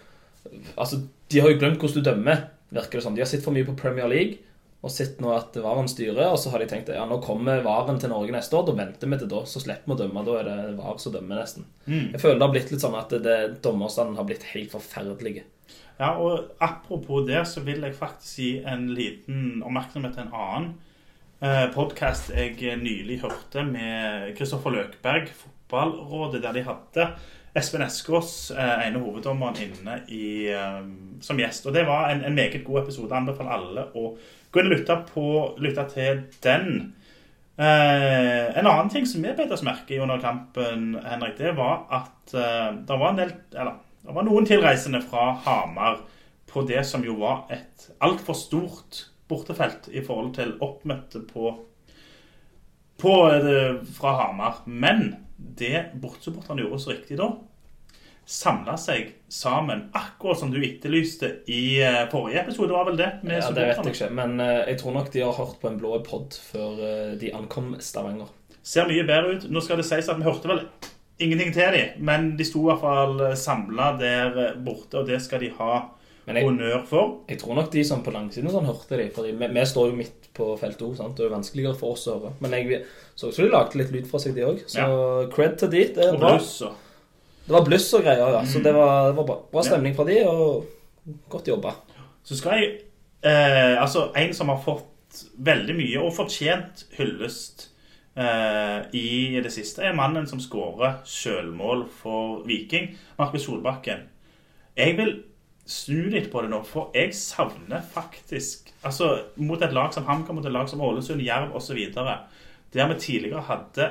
Altså, 0.81 0.97
de 1.31 1.41
har 1.43 1.51
jo 1.53 1.59
glemt 1.61 1.83
hvordan 1.83 2.01
du 2.01 2.07
dømmer, 2.07 2.39
virker 2.73 2.99
det 2.99 3.03
som. 3.05 3.15
De 3.15 3.21
har 3.21 3.29
sett 3.29 3.43
for 3.45 3.55
mye 3.55 3.67
på 3.67 3.75
Premier 3.79 4.09
League 4.09 4.39
og 4.81 4.93
sett 4.93 5.19
nå 5.21 5.29
at 5.35 5.57
VAR-en 5.61 5.89
styrer, 5.91 6.31
og 6.31 6.39
så 6.41 6.53
har 6.55 6.63
de 6.63 6.69
tenkt 6.71 6.89
ja, 6.95 7.03
nå 7.05 7.19
kommer 7.21 7.61
VAR-en 7.65 7.99
til 8.01 8.13
Norge 8.13 8.33
neste 8.33 8.57
år, 8.57 8.65
da 8.65 8.77
venter 8.79 9.11
vi 9.13 9.19
til 9.21 9.29
da, 9.29 9.43
så 9.45 9.61
slipper 9.61 9.91
vi 9.91 9.97
å 9.97 10.01
dømme. 10.01 10.23
Da 10.25 10.37
er 10.41 10.47
det 10.49 10.77
VAR 10.79 11.01
som 11.03 11.13
dømmer, 11.13 11.43
nesten. 11.43 11.67
Jeg 12.15 12.21
føler 12.23 12.39
det 12.41 12.47
har 12.47 12.55
blitt 12.55 12.73
litt 12.73 12.85
sånn 12.85 12.97
at 12.97 13.13
det, 13.27 13.39
dommerstanden 13.65 14.17
har 14.17 14.29
blitt 14.29 14.47
helt 14.55 14.73
forferdelig. 14.73 15.43
Ja, 16.01 16.15
og 16.17 16.55
apropos 16.65 17.27
det, 17.29 17.43
så 17.51 17.61
vil 17.67 17.85
jeg 17.85 17.99
faktisk 17.99 18.41
gi 18.41 18.53
en 18.65 18.89
liten 18.97 19.61
oppmerksomhet 19.61 20.17
til 20.17 20.25
en 20.25 20.33
annen 20.33 20.71
eh, 21.45 21.67
podkast 21.75 22.33
jeg 22.33 22.57
nylig 22.81 23.21
hørte 23.21 23.67
med 23.69 24.33
Kristoffer 24.39 24.73
Løkberg, 24.73 25.29
Fotballrådet, 25.43 26.41
der 26.47 26.57
de 26.57 26.65
hadde 26.65 27.11
Espen 27.61 27.85
Eskås, 27.85 28.51
eh, 28.57 28.87
ene 28.87 29.05
hoveddommeren, 29.05 29.61
inne 29.61 30.01
i, 30.09 30.49
eh, 30.49 30.81
som 31.21 31.37
gjest. 31.37 31.69
Og 31.69 31.77
det 31.77 31.85
var 31.85 32.15
en, 32.15 32.25
en 32.25 32.35
meget 32.35 32.65
god 32.65 32.87
episode. 32.87 33.11
Jeg 33.11 33.21
anbefaler 33.21 33.59
alle 33.59 33.89
å 33.93 34.15
gå 34.51 34.61
inn 34.61 34.71
og 34.71 35.61
lytte, 35.61 35.85
til 35.95 36.25
den. 36.43 36.73
Eh, 37.61 38.59
en 38.59 38.67
annen 38.67 38.91
ting 38.93 39.07
som 39.07 39.23
vi 39.23 39.35
bet 39.37 39.53
oss 39.53 39.65
merke 39.67 39.95
i 39.95 40.01
under 40.01 40.21
kampen, 40.23 40.95
Henrik, 41.05 41.37
det 41.39 41.53
var 41.59 41.85
at 41.93 42.35
eh, 42.35 42.71
det 42.89 42.99
var 43.03 43.19
del 43.19 43.35
Eller 43.53 43.75
det 44.01 44.15
var 44.17 44.25
noen 44.25 44.47
tilreisende 44.49 45.03
fra 45.05 45.35
Hamar 45.45 45.99
på 46.51 46.63
det 46.67 46.81
som 46.89 47.05
jo 47.05 47.19
var 47.21 47.45
et 47.53 47.91
altfor 48.03 48.35
stort 48.35 49.05
bortefelt 49.31 49.91
i 49.93 50.01
forhold 50.03 50.33
til 50.39 50.57
oppmøtte 50.65 51.21
på, 51.29 51.53
på 52.99 53.15
eh, 53.29 53.77
fra 53.99 54.17
Hamar. 54.23 54.65
Men 54.67 55.13
det 55.37 55.91
bortsupporterne 56.01 56.65
gjorde 56.65 56.81
så 56.83 56.95
riktig 56.95 57.21
da, 57.21 57.29
samla 58.31 58.77
seg 58.79 59.09
sammen, 59.31 59.89
akkurat 59.99 60.39
som 60.39 60.53
du 60.53 60.61
etterlyste 60.63 61.33
i 61.51 61.81
eh, 61.83 62.05
forrige 62.13 62.45
episode, 62.45 62.71
var 62.77 62.87
vel 62.87 62.99
det? 63.01 63.09
Med 63.27 63.41
Ja, 63.41 63.49
det 63.55 63.65
vet 63.73 63.81
jeg 63.89 63.95
ikke, 63.97 64.11
men 64.15 64.37
eh, 64.45 64.61
jeg 64.71 64.79
tror 64.83 64.95
nok 64.95 65.11
de 65.15 65.25
har 65.27 65.35
hørt 65.35 65.57
på 65.63 65.71
en 65.71 65.79
blå 65.81 65.97
pod 66.07 66.37
før 66.53 66.79
eh, 66.87 67.13
de 67.19 67.33
ankom 67.35 67.73
Stavanger. 67.83 68.31
ser 68.63 68.87
mye 68.87 69.03
bedre 69.09 69.35
ut. 69.37 69.49
Nå 69.51 69.63
skal 69.65 69.81
det 69.83 69.87
sies 69.89 70.09
at 70.13 70.19
vi 70.21 70.29
hørte 70.29 70.51
vel 70.51 70.61
ingenting 71.21 71.51
til 71.53 71.75
dem, 71.75 71.97
men 72.07 72.35
de 72.39 72.45
sto 72.47 72.63
i 72.63 72.69
hvert 72.71 72.85
fall 72.85 73.25
samla 73.37 73.91
der 74.01 74.39
borte, 74.63 75.01
og 75.03 75.09
det 75.11 75.19
skal 75.25 75.43
de 75.43 75.51
ha 75.59 75.73
honnør 76.31 76.85
for. 76.87 77.17
Jeg 77.29 77.41
tror 77.41 77.57
nok 77.59 77.73
de 77.73 77.83
som 77.85 78.05
på 78.07 78.13
langsiden 78.15 78.53
sånn 78.55 78.69
hørte 78.69 78.97
de, 79.01 79.09
fordi 79.15 79.33
vi, 79.41 79.49
vi 79.57 79.65
står 79.67 79.91
jo 79.91 79.97
midt 79.99 80.29
på 80.37 80.53
feltet 80.61 80.85
òg, 80.87 80.95
sant. 81.01 81.17
Det 81.19 81.25
er 81.25 81.29
jo 81.33 81.35
vanskeligere 81.35 81.75
for 81.81 81.97
oss 81.97 82.07
å 82.07 82.15
høre. 82.21 82.31
Men 82.45 82.55
jeg 82.55 82.85
så 83.19 83.33
også 83.33 83.43
de 83.49 83.51
lagde 83.51 83.81
litt 83.81 83.91
lyd 83.91 84.07
fra 84.07 84.21
seg, 84.23 84.37
de 84.39 84.47
òg. 84.47 84.63
Så 84.71 84.87
cred 85.35 85.59
til 85.59 85.73
de. 85.75 85.83
Det, 85.97 86.07
er 86.13 86.21
bra. 86.21 86.37
og- 86.39 86.87
det 87.47 87.55
var 87.57 87.67
bluss 87.67 87.89
og 87.97 88.05
greier, 88.05 88.37
ja. 88.37 88.45
Så 88.47 88.63
det 88.65 88.75
var, 88.77 89.11
det 89.11 89.17
var 89.19 89.27
bra. 89.27 89.39
bra 89.53 89.65
stemning 89.67 89.97
fra 89.97 90.07
de, 90.09 90.21
og 90.29 91.17
godt 91.33 91.49
jobba. 91.51 91.75
Så 92.27 92.37
skal 92.39 92.61
jeg 92.61 92.71
eh, 93.27 93.75
Altså, 93.81 94.11
en 94.17 94.35
som 94.37 94.53
har 94.53 94.61
fått 94.65 95.25
veldig 95.43 95.75
mye 95.75 96.03
og 96.05 96.15
fortjent 96.15 96.85
hyllest 96.95 97.67
eh, 98.15 98.87
i 98.95 99.41
det 99.43 99.51
siste, 99.55 99.83
er 99.83 99.97
mannen 99.99 100.29
som 100.31 100.43
skårer 100.43 101.01
selvmål 101.09 101.89
for 102.03 102.45
Viking, 102.47 102.93
Markus 103.19 103.49
Solbakken. 103.49 104.07
Jeg 104.79 104.95
vil 105.01 105.17
snu 105.71 106.11
litt 106.13 106.31
på 106.33 106.43
det 106.43 106.51
nå, 106.53 106.63
for 106.67 106.95
jeg 106.97 107.15
savner 107.17 107.83
faktisk 107.95 108.69
Altså, 108.81 109.11
mot 109.37 109.61
et 109.61 109.75
lag 109.77 109.93
som 109.93 110.07
HamKam, 110.07 110.39
mot 110.39 110.47
et 110.49 110.55
lag 110.55 110.69
som 110.71 110.81
Ålesund, 110.81 111.21
Jerv 111.21 111.53
osv., 111.59 111.77
der 111.93 112.87
vi 112.89 112.95
tidligere 113.03 113.43
hadde 113.45 113.91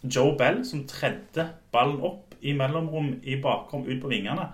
Joe 0.00 0.32
Bell 0.38 0.62
som 0.64 0.86
tredde 0.88 1.44
ballen 1.74 2.00
opp 2.00 2.33
i 2.44 2.54
mellomrom, 2.56 3.14
i 3.24 3.40
bakrom, 3.42 3.88
ut 3.88 4.00
på 4.02 4.12
vingene 4.12 4.52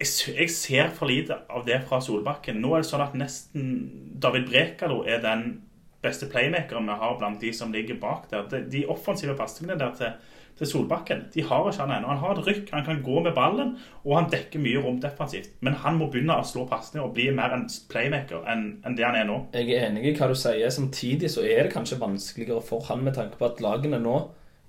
jeg, 0.00 0.50
ser 0.50 0.92
for 0.96 1.10
lite 1.10 1.42
av 1.52 1.66
det 1.66 1.82
fra 1.88 2.00
Solbakken. 2.00 2.60
Nå 2.60 2.74
er 2.74 2.82
det 2.82 2.90
sånn 2.90 3.04
at 3.04 3.16
nesten 3.18 3.72
David 4.20 4.48
Brekalo 4.48 5.02
er 5.04 5.20
den 5.24 5.60
beste 6.00 6.30
playmakeren 6.32 6.88
vi 6.88 6.96
har 7.02 7.16
blant 7.20 7.42
de 7.42 7.52
som 7.52 7.72
ligger 7.72 8.00
bak 8.00 8.30
der. 8.30 8.46
De, 8.48 8.86
offensive 8.88 9.36
pasningene 9.36 9.76
der 9.80 9.92
til, 9.98 10.14
til 10.56 10.70
Solbakken, 10.70 11.26
de 11.34 11.44
har 11.44 11.68
ikke 11.68 11.84
han 11.84 11.92
ennå. 11.98 12.08
Han 12.14 12.22
har 12.22 12.40
et 12.40 12.48
rykk, 12.48 12.72
han 12.72 12.86
kan 12.86 13.02
gå 13.04 13.20
med 13.26 13.36
ballen, 13.36 13.74
og 14.06 14.16
han 14.16 14.30
dekker 14.32 14.64
mye 14.64 14.80
rom 14.80 15.02
defensivt. 15.04 15.52
Men 15.60 15.76
han 15.84 16.00
må 16.00 16.08
begynne 16.08 16.38
å 16.40 16.48
slå 16.48 16.64
pasninger 16.70 17.04
og 17.04 17.12
bli 17.18 17.28
mer 17.36 17.58
en 17.58 17.68
playmaker 17.92 18.48
enn 18.48 18.66
enn 18.86 18.96
det 18.96 19.04
han 19.04 19.20
er 19.20 19.28
nå. 19.28 19.42
Jeg 19.52 19.68
er 19.76 19.90
enig 19.90 20.06
i 20.08 20.16
hva 20.16 20.30
du 20.32 20.36
sier. 20.38 20.72
Samtidig 20.72 21.32
så 21.36 21.44
er 21.44 21.66
det 21.66 21.76
kanskje 21.76 22.00
vanskeligere 22.00 22.64
for 22.64 22.88
han 22.88 23.04
med 23.04 23.20
tanke 23.20 23.36
på 23.36 23.50
at 23.52 23.60
lagene 23.60 24.00
nå, 24.00 24.18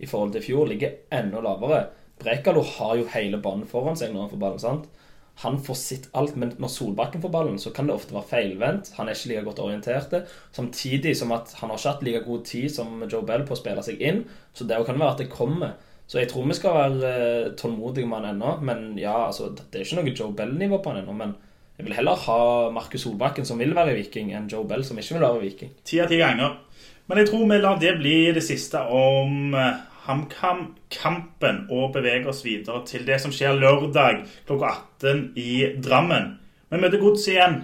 i 0.02 0.10
forhold 0.10 0.34
til 0.34 0.42
i 0.42 0.48
fjor, 0.50 0.68
ligger 0.68 1.00
enda 1.14 1.40
lavere. 1.46 1.86
Brekalo 2.22 2.64
har 2.78 2.98
jo 3.00 3.10
hele 3.14 3.40
banen 3.42 3.68
foran 3.70 3.98
seg 4.00 4.14
når 4.14 4.26
han 4.26 4.34
får 4.34 4.44
ballen. 4.46 4.64
sant? 4.64 4.90
Han 5.42 5.58
får 5.64 5.78
sitt 5.80 6.10
alt, 6.18 6.36
men 6.38 6.52
når 6.62 6.70
Solbakken 6.70 7.22
får 7.24 7.32
ballen, 7.34 7.60
så 7.60 7.72
kan 7.74 7.88
det 7.88 7.96
ofte 7.96 8.14
være 8.14 8.30
feilvendt. 8.30 8.92
Han 8.98 9.10
er 9.10 9.18
ikke 9.18 9.32
like 9.32 9.46
godt 9.48 9.62
orientert. 9.64 10.14
Samtidig 10.54 11.16
som 11.18 11.32
at 11.34 11.56
han 11.62 11.72
har 11.72 11.80
ikke 11.80 11.94
hatt 11.96 12.04
like 12.06 12.26
god 12.28 12.44
tid 12.46 12.74
som 12.74 13.06
Joe 13.08 13.26
Bell 13.26 13.46
på 13.48 13.56
å 13.56 13.62
spille 13.62 13.86
seg 13.86 14.04
inn. 14.04 14.26
Så 14.54 14.68
det 14.70 14.78
kan 14.86 15.00
være 15.00 15.16
at 15.16 15.24
det 15.24 15.32
kommer. 15.34 15.80
Så 16.12 16.20
jeg 16.20 16.30
tror 16.30 16.46
vi 16.46 16.58
skal 16.58 16.76
være 16.76 17.10
eh, 17.10 17.52
tålmodige 17.58 18.10
med 18.10 18.20
han 18.22 18.36
ennå. 18.36 18.58
Men 18.68 18.84
ja, 19.00 19.16
altså, 19.30 19.50
det 19.56 19.80
er 19.80 19.88
ikke 19.88 20.02
noe 20.02 20.14
Joe 20.14 20.36
Bell-nivå 20.38 20.82
på 20.84 20.94
han 20.94 21.02
ennå. 21.02 21.16
Men 21.18 21.34
jeg 21.80 21.88
vil 21.88 21.96
heller 21.98 22.26
ha 22.28 22.42
Markus 22.76 23.08
Solbakken, 23.08 23.48
som 23.48 23.62
vil 23.64 23.74
være 23.74 23.96
Viking, 23.98 24.34
enn 24.38 24.50
Joe 24.52 24.68
Bell, 24.68 24.84
som 24.86 25.00
ikke 25.00 25.16
vil 25.16 25.26
være 25.26 25.46
Viking. 25.46 25.72
Ti 25.88 26.04
av 26.04 26.12
ti 26.12 26.20
ganger. 26.22 26.60
Men 27.10 27.22
jeg 27.22 27.32
tror 27.32 27.48
vi 27.48 27.62
lar 27.64 27.80
det 27.82 27.96
bli 27.98 28.18
det 28.36 28.44
siste 28.46 28.84
om 28.94 29.56
eh, 29.58 29.80
HamKam-kampen 30.06 31.66
og 31.70 31.94
beveger 31.94 32.30
oss 32.32 32.44
videre 32.46 32.82
til 32.90 33.06
det 33.08 33.20
som 33.22 33.34
skjer 33.36 33.60
lørdag 33.60 34.24
klokka 34.48 34.72
18 35.04 35.26
i 35.38 35.54
Drammen. 35.84 36.38
Vi 36.72 36.80
møter 36.82 37.02
Godset 37.02 37.36
igjen. 37.36 37.58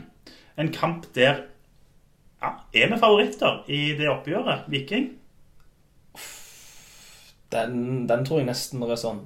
En 0.57 0.69
kamp 0.73 1.07
der 1.15 1.45
ja, 2.41 2.51
Er 2.73 2.91
vi 2.91 2.99
favoritter 3.01 3.63
i 3.67 3.97
det 3.97 4.09
oppgjøret? 4.11 4.67
Viking? 4.69 5.09
Den, 7.51 8.07
den 8.09 8.25
tror 8.25 8.41
jeg 8.41 8.49
nesten 8.49 8.83
er 8.83 8.99
sånn 8.99 9.23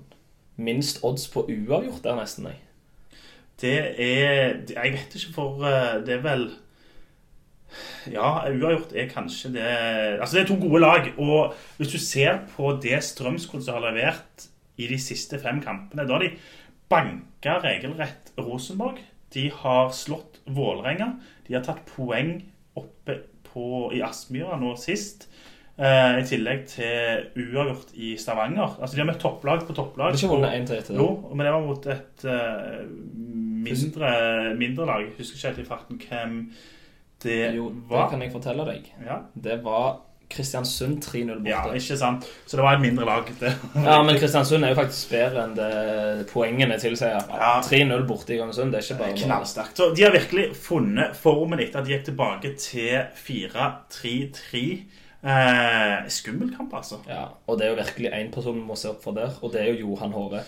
minst 0.62 1.02
odds 1.04 1.26
på 1.34 1.44
uavgjort 1.50 2.04
der, 2.06 2.20
nesten. 2.20 2.48
jeg. 2.52 2.60
Det 3.62 3.78
er 3.98 4.62
Jeg 4.70 4.94
vet 4.94 5.16
ikke, 5.16 5.34
for 5.34 5.66
eh, 5.66 6.00
det 6.06 6.20
er 6.20 6.24
vel 6.26 6.50
Ja, 8.12 8.44
uavgjort 8.50 8.96
er 8.98 9.10
kanskje 9.12 9.54
det 9.56 9.68
Altså, 10.20 10.36
det 10.38 10.44
er 10.44 10.50
to 10.50 10.58
gode 10.62 10.82
lag. 10.84 11.12
Og 11.18 11.54
hvis 11.78 11.94
du 11.94 12.00
ser 12.02 12.42
på 12.56 12.74
det 12.84 13.00
Strømsgodset 13.06 13.74
har 13.74 13.84
levert 13.86 14.48
i 14.82 14.88
de 14.90 14.98
siste 15.00 15.40
fem 15.40 15.62
kampene, 15.64 16.08
da 16.08 16.18
har 16.18 16.26
de 16.26 16.32
banka 16.92 17.60
regelrett 17.64 18.34
Rosenborg. 18.40 19.00
De 19.34 19.50
har 19.62 19.92
slått 19.96 20.42
Vålerenga. 20.52 21.14
De 21.48 21.56
har 21.56 21.64
tatt 21.64 21.86
poeng 21.96 22.40
oppe 22.80 23.20
på, 23.52 23.92
i 23.96 24.02
Aspmyra 24.04 24.58
nå 24.60 24.74
sist. 24.80 25.30
eh, 25.78 26.20
I 26.20 26.26
tillegg 26.28 26.66
til 26.68 27.30
uavgjort 27.40 27.94
i 27.96 28.16
Stavanger. 28.20 28.76
Altså, 28.82 28.96
De 28.96 29.02
har 29.04 29.10
møtt 29.12 29.24
topplag 29.24 29.64
på 29.68 29.76
topplag. 29.78 30.12
Det 30.12 30.20
er 30.20 30.26
ikke 30.26 30.36
vunnet 30.36 30.58
én 30.58 30.68
til 30.68 30.78
etter 30.82 30.94
det? 30.96 31.00
Jo, 31.00 31.30
men 31.32 31.46
det 31.46 31.54
var 31.56 31.66
mot 31.66 31.88
et 31.88 32.26
uh, 32.28 32.84
mindre, 33.68 34.12
mindre 34.60 34.86
lag. 34.90 35.08
Husker 35.18 35.38
ikke 35.38 35.48
helt 35.52 35.64
i 35.64 35.70
farten 35.70 36.02
hvem 36.10 36.38
det 37.24 37.54
Jo, 37.56 37.70
det 37.90 38.08
kan 38.12 38.22
jeg 38.24 38.32
fortelle 38.34 38.66
deg. 38.68 38.88
Ja. 39.06 39.20
Det 39.34 39.60
var 39.66 40.00
Kristiansund 40.32 41.02
3-0 41.04 41.42
borte. 41.42 41.50
ja, 41.52 41.74
ikke 41.76 41.98
sant. 42.00 42.24
Så 42.48 42.56
det 42.56 42.64
var 42.64 42.78
et 42.78 42.84
mindre 42.86 43.04
lag. 43.06 43.28
Det. 43.40 43.50
Ja, 43.84 43.98
men 44.08 44.16
Kristiansund 44.16 44.64
er 44.64 44.72
jo 44.72 44.78
faktisk 44.80 45.10
bedre 45.12 45.44
enn 45.44 45.56
det 45.58 46.28
poengene 46.32 46.78
tilsier. 46.80 47.20
Ja. 47.28 47.58
3-0 47.66 48.06
borte 48.08 48.32
i 48.32 48.38
Kristiansund, 48.40 48.72
det 48.72 48.80
er 48.80 48.88
ikke 48.88 49.00
bare. 49.04 49.18
Knallsterkt. 49.26 49.76
Så 49.82 49.90
de 49.98 50.06
har 50.06 50.16
virkelig 50.16 50.46
funnet 50.56 51.20
formen 51.20 51.60
etter 51.60 51.82
at 51.82 51.90
de 51.90 51.98
gikk 51.98 52.08
tilbake 52.14 52.54
til 52.64 53.04
4-3-3. 53.28 54.64
Eh, 55.22 56.08
skummel 56.10 56.50
kamp, 56.56 56.72
altså. 56.74 56.98
Ja, 57.12 57.28
og 57.46 57.60
det 57.60 57.68
er 57.68 57.76
jo 57.76 57.82
virkelig 57.84 58.10
én 58.16 58.32
person 58.34 58.56
vi 58.58 58.64
må 58.66 58.76
se 58.80 58.90
opp 58.90 59.04
for 59.04 59.14
der, 59.14 59.36
og 59.44 59.52
det 59.54 59.62
er 59.62 59.74
jo 59.74 59.84
Johan 59.90 60.16
Håre. 60.16 60.42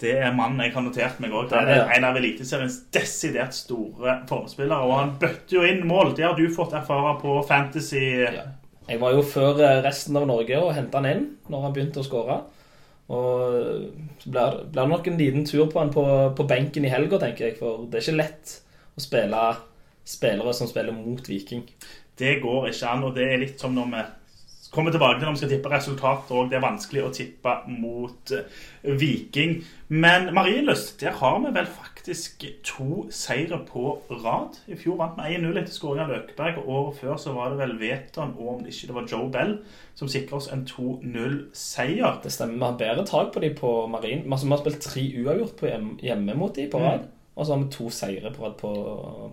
Det 0.00 0.16
er 0.18 0.34
mannen 0.34 0.64
jeg 0.64 0.74
har 0.74 0.82
notert 0.82 1.20
meg 1.22 1.34
òg. 1.36 1.52
Han 1.54 1.70
er 1.70 1.92
en 1.94 2.06
av 2.08 2.16
eliteseriens 2.18 2.80
desidert 2.94 3.54
store 3.54 4.18
formspillere. 4.28 4.88
Og 4.88 4.98
han 4.98 5.14
bøtter 5.20 5.58
jo 5.58 5.62
inn 5.68 5.84
mål. 5.86 6.16
Det 6.18 6.26
har 6.26 6.34
du 6.38 6.48
fått 6.52 6.74
erfare 6.74 7.14
på 7.20 7.36
Fantasy. 7.46 8.02
Ja. 8.24 8.48
Jeg 8.88 9.00
var 9.00 9.14
jo 9.14 9.22
før 9.24 9.62
eh, 9.64 9.78
resten 9.84 10.18
av 10.20 10.26
Norge 10.28 10.58
og 10.60 10.74
henta 10.76 11.00
han 11.00 11.08
inn 11.08 11.22
når 11.48 11.62
han 11.64 11.76
begynte 11.76 12.02
å 12.02 12.06
skåre. 12.06 12.40
Og 13.14 13.30
så 14.20 14.32
det 14.32 14.42
blir 14.72 14.74
det 14.74 14.88
nok 14.90 15.08
en 15.08 15.20
liten 15.20 15.46
tur 15.48 15.68
på 15.70 15.80
han 15.80 15.92
på, 15.92 16.04
på 16.36 16.46
benken 16.48 16.84
i 16.84 16.92
helga, 16.92 17.20
tenker 17.22 17.48
jeg. 17.48 17.58
For 17.60 17.86
det 17.88 18.00
er 18.00 18.06
ikke 18.06 18.18
lett 18.18 18.58
å 18.96 19.04
spille 19.04 19.44
spillere 20.04 20.52
som 20.56 20.68
spiller 20.68 20.96
mot 20.96 21.28
Viking. 21.28 21.64
Det 22.18 22.38
går 22.42 22.68
ikke 22.70 22.90
an, 22.90 23.06
og 23.08 23.16
det 23.16 23.26
er 23.28 23.40
litt 23.42 23.60
som 23.60 23.74
når 23.76 23.90
vi 23.92 24.02
kommer 24.74 24.92
tilbake 24.92 25.20
til 25.20 25.28
når 25.28 25.36
vi 25.36 25.40
skal 25.42 25.50
tippe 25.52 25.70
resultat, 25.72 26.30
og 26.34 26.50
det 26.50 26.58
er 26.58 26.64
vanskelig 26.64 27.04
å 27.04 27.12
tippe 27.14 27.54
mot 27.70 28.32
eh, 28.34 28.62
Viking. 29.00 29.56
Men 29.88 30.28
Marienlyst, 30.34 30.96
der 31.00 31.14
har 31.20 31.38
vi 31.44 31.52
vel 31.54 31.68
faktisk 31.70 32.44
to 32.66 33.04
seire 33.14 33.60
på 33.68 33.94
rad. 34.24 34.58
I 34.66 34.78
fjor 34.80 34.98
vant 35.00 35.20
vi 35.20 35.36
1-0 35.38 35.60
etter 35.60 35.74
skåring 35.74 36.04
av 36.04 36.12
Løkberg, 36.12 36.60
og 36.64 36.70
året 36.76 37.00
før 37.00 37.20
så 37.22 37.34
var 37.36 37.52
det 37.52 37.60
vel 37.62 37.76
Veton, 37.80 38.34
og 38.38 38.50
om 38.56 38.64
det 38.64 38.74
ikke 38.74 38.90
det 38.90 38.98
var 38.98 39.10
Joe 39.12 39.30
Bell, 39.34 39.54
som 39.94 40.10
sikra 40.10 40.40
oss 40.40 40.50
en 40.52 40.66
2-0-seier. 40.68 42.18
Det 42.24 42.34
stemmer, 42.34 42.58
Vi 42.58 42.66
har 42.66 42.80
bedre 42.82 43.06
tak 43.06 43.32
på 43.32 43.44
de 43.44 43.52
på 43.54 43.74
Marien. 43.86 44.26
Altså, 44.26 44.48
vi 44.48 44.56
har 44.56 44.64
spilt 44.64 44.82
tre 44.82 45.06
uavgjort 45.22 45.56
på 45.60 45.72
hjemme 46.02 46.36
mot 46.38 46.56
de 46.56 46.66
på 46.70 46.82
rad. 46.82 47.06
Og 47.34 47.46
så 47.46 47.54
har 47.54 47.64
vi 47.64 47.70
to 47.74 47.88
seire 47.90 48.30
på 48.34 48.44
rad 48.44 48.58
på, 48.58 48.74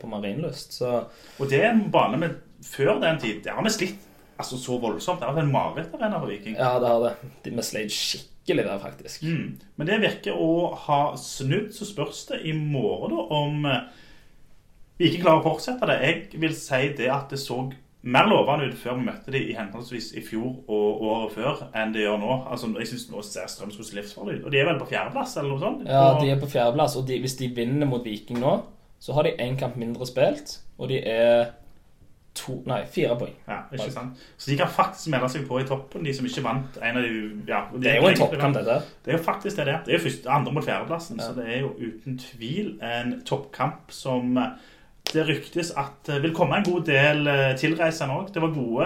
på 0.02 0.08
Marienlyst. 0.10 0.80
Så 0.80 1.04
Og 1.40 1.50
det 1.50 1.64
er 1.64 1.74
en 1.74 1.92
bane 1.92 2.18
med 2.18 2.40
før 2.66 3.00
den 3.02 3.20
tid. 3.20 3.44
Det 3.44 3.54
har 3.54 3.66
vi 3.66 3.74
slitt 3.74 4.08
altså, 4.42 4.58
så 4.60 4.78
voldsomt. 4.82 5.22
Det 5.22 5.30
har 5.30 5.38
vært 5.38 5.46
en 5.48 5.54
marerittarena 5.56 6.20
for 6.20 6.28
Viking. 6.34 6.58
ja, 6.60 6.74
det 6.82 6.88
har 6.92 7.06
det. 7.08 7.14
De- 7.46 7.54
Vi 7.56 7.66
sleit 7.68 7.94
skikkelig 7.96 8.66
der, 8.68 8.80
faktisk. 8.82 9.24
Mm. 9.24 9.60
Men 9.78 9.88
det 9.88 10.02
virker 10.02 10.34
å 10.42 10.74
ha 10.88 11.02
snudd, 11.18 11.70
så 11.78 11.86
spørs 11.88 12.26
det 12.32 12.42
i 12.50 12.54
morgen 12.58 13.14
da 13.16 13.28
om 13.38 13.66
eh, 13.70 13.84
vi 15.00 15.08
ikke 15.10 15.24
klarer 15.24 15.42
å 15.42 15.48
fortsette 15.52 15.88
det. 15.90 16.00
Jeg 16.06 16.42
vil 16.42 16.54
si 16.58 16.82
det 16.98 17.08
at 17.10 17.30
det 17.34 17.40
så 17.42 17.62
mer 18.02 18.26
lovende 18.26 18.66
ut 18.72 18.78
før 18.82 18.96
vi 18.98 19.06
møtte 19.06 19.32
de 19.34 19.40
i 19.52 19.54
henholdsvis 19.54 20.08
i 20.18 20.22
fjor 20.26 20.56
og 20.74 21.02
året 21.06 21.34
før 21.36 21.60
enn 21.78 21.92
det 21.94 22.02
gjør 22.02 22.18
nå. 22.22 22.36
Altså, 22.50 22.70
jeg 22.82 22.90
synes 22.90 23.08
nå 23.14 23.22
ser 23.26 23.46
Strømsgods 23.50 23.92
livsfarlig 23.94 24.40
ut. 24.40 24.46
Og 24.50 24.54
de 24.54 24.58
er 24.62 24.66
vel 24.72 24.80
på 24.82 24.88
fjerdeplass 24.90 25.36
eller 25.38 25.54
noe 25.54 25.62
sånt? 25.62 25.84
Ja, 25.90 26.08
de 26.18 26.32
er 26.34 26.40
på 26.42 26.50
fjerdeplass, 26.50 26.98
og 26.98 27.06
de, 27.10 27.20
hvis 27.22 27.38
de 27.38 27.50
vinner 27.58 27.90
mot 27.90 28.02
Viking 28.06 28.42
nå, 28.42 28.56
så 29.02 29.14
har 29.18 29.26
de 29.30 29.36
én 29.42 29.54
kamp 29.58 29.78
mindre 29.82 30.06
spilt, 30.10 30.60
og 30.82 30.90
de 30.90 30.98
er 31.10 31.52
to 32.34 32.54
Nei, 32.66 32.82
fire 32.88 33.16
poeng. 33.20 33.34
Ja, 33.48 33.58
ikke 33.76 33.90
sant? 33.92 34.20
Så 34.40 34.52
de 34.52 34.58
kan 34.58 34.70
faktisk 34.72 35.12
melde 35.12 35.28
seg 35.34 35.48
på 35.50 35.60
i 35.60 35.66
toppen, 35.68 36.04
de 36.08 36.14
som 36.16 36.26
ikke 36.26 36.44
vant 36.46 36.78
en 36.82 36.98
av 36.98 37.04
de 37.04 37.14
ja, 37.50 37.64
de 37.74 37.82
Det 37.84 37.92
er 37.92 37.98
jo 38.00 38.08
en 38.08 38.16
toppkamp, 38.22 38.56
dette. 38.56 38.78
Det 39.04 39.14
er 39.14 39.18
jo 39.18 39.24
faktisk 39.26 39.58
det 39.58 39.66
det 39.68 39.74
er. 39.74 39.82
Det 39.86 39.94
er 39.94 39.98
jo 40.00 40.04
første, 40.10 40.30
andre 40.30 40.54
mot 40.56 40.64
fjerdeplassen, 40.68 41.18
Ja. 41.20 41.28
så 41.28 41.34
det 41.36 41.48
er 41.52 41.60
jo 41.66 41.74
uten 41.80 42.18
tvil 42.18 42.78
en 42.82 43.18
toppkamp 43.28 43.92
som 43.92 44.38
eh, 44.38 44.54
det 45.12 45.26
ryktes 45.28 45.74
at 45.76 46.08
eh, 46.14 46.22
vil 46.24 46.32
komme 46.38 46.56
en 46.62 46.64
god 46.64 46.86
del 46.88 47.28
eh, 47.28 47.56
tilreisende 47.60 48.16
òg. 48.16 48.30
Det 48.32 48.42
var 48.42 48.54
gode 48.56 48.86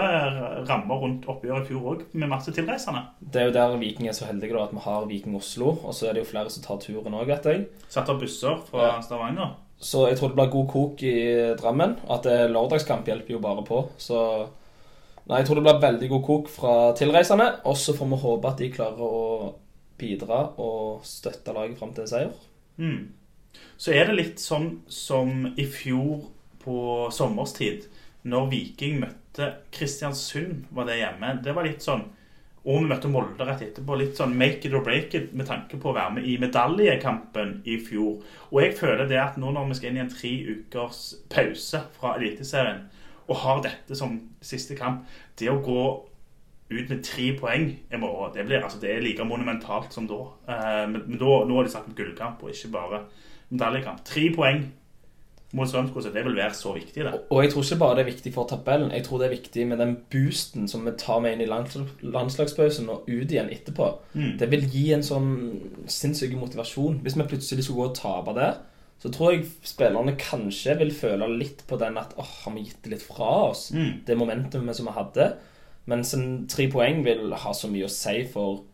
rammer 0.66 0.98
rundt 1.04 1.28
oppgjøret 1.30 1.68
i 1.68 1.70
fjor 1.70 1.84
òg, 1.92 2.02
med 2.18 2.28
masse 2.32 2.50
tilreisende. 2.56 3.04
Det 3.20 3.42
er 3.42 3.46
jo 3.46 3.54
der 3.54 3.76
Viking 3.78 4.08
er 4.10 4.16
så 4.16 4.26
heldige, 4.26 4.56
da, 4.56 4.64
at 4.66 4.74
vi 4.74 4.82
har 4.88 5.06
Viking 5.06 5.36
Oslo, 5.38 5.76
og 5.84 5.94
så 5.94 6.08
er 6.08 6.16
det 6.18 6.24
jo 6.24 6.30
flere 6.32 6.50
som 6.50 6.64
tar 6.66 6.80
turen 6.82 7.14
òg, 7.14 7.28
vet 7.30 7.46
jeg. 7.46 7.66
Satt 7.88 8.10
av 8.10 8.18
busser 8.18 8.58
fra 8.72 8.88
Ja. 8.88 8.98
Stavanger. 9.06 9.54
Så 9.78 10.06
jeg 10.08 10.16
tror 10.18 10.32
det 10.32 10.38
blir 10.38 10.52
god 10.52 10.68
kok 10.72 11.02
i 11.04 11.16
Drammen. 11.60 11.98
At 12.08 12.24
det 12.24 12.36
er 12.36 12.52
lørdagskamp 12.52 13.08
hjelper 13.08 13.36
jo 13.36 13.42
bare 13.44 13.64
på. 13.66 13.82
Så 14.00 14.20
Nei, 15.26 15.40
jeg 15.40 15.48
tror 15.48 15.58
det 15.58 15.64
blir 15.66 15.82
veldig 15.82 16.08
god 16.12 16.22
kok 16.22 16.50
fra 16.54 16.72
tilreisende. 16.98 17.48
Og 17.66 17.76
så 17.78 17.94
får 17.96 18.10
vi 18.12 18.18
håpe 18.22 18.50
at 18.50 18.60
de 18.62 18.72
klarer 18.72 19.02
å 19.02 19.54
bidra 19.98 20.42
og 20.62 21.06
støtte 21.06 21.54
laget 21.56 21.80
fram 21.80 21.94
til 21.96 22.06
en 22.06 22.12
seier. 22.12 22.34
Mm. 22.76 23.14
så 23.80 23.94
er 23.96 24.04
det 24.04 24.16
litt 24.18 24.40
sånn 24.42 24.82
som 24.92 25.46
i 25.56 25.64
fjor 25.64 26.26
på 26.60 27.06
sommerstid, 27.08 27.86
når 28.28 28.50
Viking 28.50 28.98
møtte 29.00 29.46
Kristiansund, 29.72 30.66
var 30.76 30.84
det 30.90 30.98
hjemme. 30.98 31.30
Det 31.40 31.54
var 31.56 31.64
litt 31.64 31.84
sånn 31.84 32.04
Og 32.66 32.82
vi 32.82 32.90
møtte 32.90 33.08
Molde 33.10 33.46
rett 33.46 33.62
etterpå. 33.62 33.94
Litt 33.98 34.18
sånn 34.18 34.34
make 34.38 34.66
it 34.66 34.74
or 34.74 34.82
break 34.82 35.14
it 35.14 35.30
med 35.38 35.46
tanke 35.46 35.78
på 35.78 35.92
å 35.92 35.94
være 35.94 36.16
med 36.16 36.26
i 36.26 36.34
medaljekampen 36.42 37.60
i 37.68 37.76
fjor. 37.78 38.18
Og 38.50 38.58
jeg 38.64 38.74
føler 38.80 39.06
det 39.10 39.20
at 39.22 39.38
nå 39.38 39.52
når 39.54 39.70
vi 39.70 39.78
skal 39.78 39.92
inn 39.92 40.00
i 40.00 40.02
en 40.02 40.10
tre 40.10 40.32
ukers 40.50 41.02
pause 41.30 41.84
fra 41.94 42.16
Eliteserien, 42.18 42.82
og 43.26 43.40
har 43.42 43.62
dette 43.62 43.98
som 43.98 44.18
siste 44.44 44.74
kamp, 44.78 45.06
det 45.38 45.50
å 45.50 45.60
gå 45.62 45.84
ut 46.66 46.90
med 46.90 47.02
tre 47.06 47.28
poeng 47.38 47.68
i 47.70 47.98
morgen, 48.02 48.32
det, 48.34 48.46
blir, 48.46 48.64
altså, 48.66 48.80
det 48.82 48.90
er 48.90 49.04
like 49.04 49.26
monumentalt 49.26 49.94
som 49.94 50.08
da. 50.10 50.18
Eh, 50.50 50.82
men 50.90 51.20
da, 51.20 51.38
nå 51.46 51.58
har 51.58 51.66
de 51.66 51.74
sagt 51.74 51.94
gullkamp, 51.98 52.42
og 52.42 52.50
ikke 52.50 52.72
bare 52.74 53.04
medaljekamp. 53.52 54.02
Tre 54.06 54.26
poeng 54.34 54.64
mot 55.54 55.68
Strømsgodset, 55.70 56.14
det 56.14 56.24
vil 56.26 56.36
være 56.36 56.54
så 56.58 56.72
viktig, 56.74 57.04
det. 57.04 57.12
Og 57.30 57.42
jeg 57.44 57.52
tror 57.52 57.62
ikke 57.62 57.78
bare 57.78 57.96
det 57.96 58.02
er 58.02 58.10
viktig 58.10 58.32
for 58.34 58.48
tabellen. 58.50 58.90
Jeg 58.90 59.04
tror 59.06 59.20
det 59.20 59.26
er 59.28 59.36
viktig 59.36 59.66
med 59.70 59.78
den 59.78 59.92
boosten 60.10 60.66
som 60.68 60.82
vi 60.86 60.94
tar 60.98 61.20
med 61.22 61.36
inn 61.36 61.44
i 61.44 61.50
lands 61.50 61.76
landslagspausen 62.02 62.90
og 62.90 63.06
ut 63.06 63.30
igjen 63.30 63.52
etterpå. 63.54 63.90
Mm. 64.14 64.32
Det 64.40 64.50
vil 64.50 64.66
gi 64.72 64.86
en 64.96 65.06
sånn 65.06 65.30
sinnssyk 65.86 66.34
motivasjon. 66.38 66.98
Hvis 67.04 67.18
vi 67.18 67.28
plutselig 67.30 67.66
skulle 67.66 67.84
gå 67.84 67.88
og 67.92 67.98
tape 68.00 68.34
der, 68.36 68.58
så 68.98 69.12
tror 69.12 69.34
jeg 69.36 69.46
spillerne 69.66 70.16
kanskje 70.18 70.78
vil 70.80 70.94
føle 70.96 71.28
litt 71.36 71.62
på 71.68 71.78
den 71.78 71.98
at 72.00 72.16
åh, 72.18 72.32
har 72.42 72.54
vi 72.56 72.64
gitt 72.66 72.80
det 72.84 72.96
litt 72.96 73.04
fra 73.06 73.32
oss? 73.50 73.68
Mm. 73.76 74.02
Det 74.08 74.18
momentumet 74.18 74.78
som 74.78 74.88
vi 74.88 74.96
hadde. 74.96 75.28
Mens 75.86 76.14
en 76.16 76.30
tre 76.50 76.66
poeng 76.72 77.04
vil 77.06 77.30
ha 77.38 77.52
så 77.54 77.70
mye 77.70 77.86
å 77.86 77.92
si 77.92 78.24
for 78.32 78.64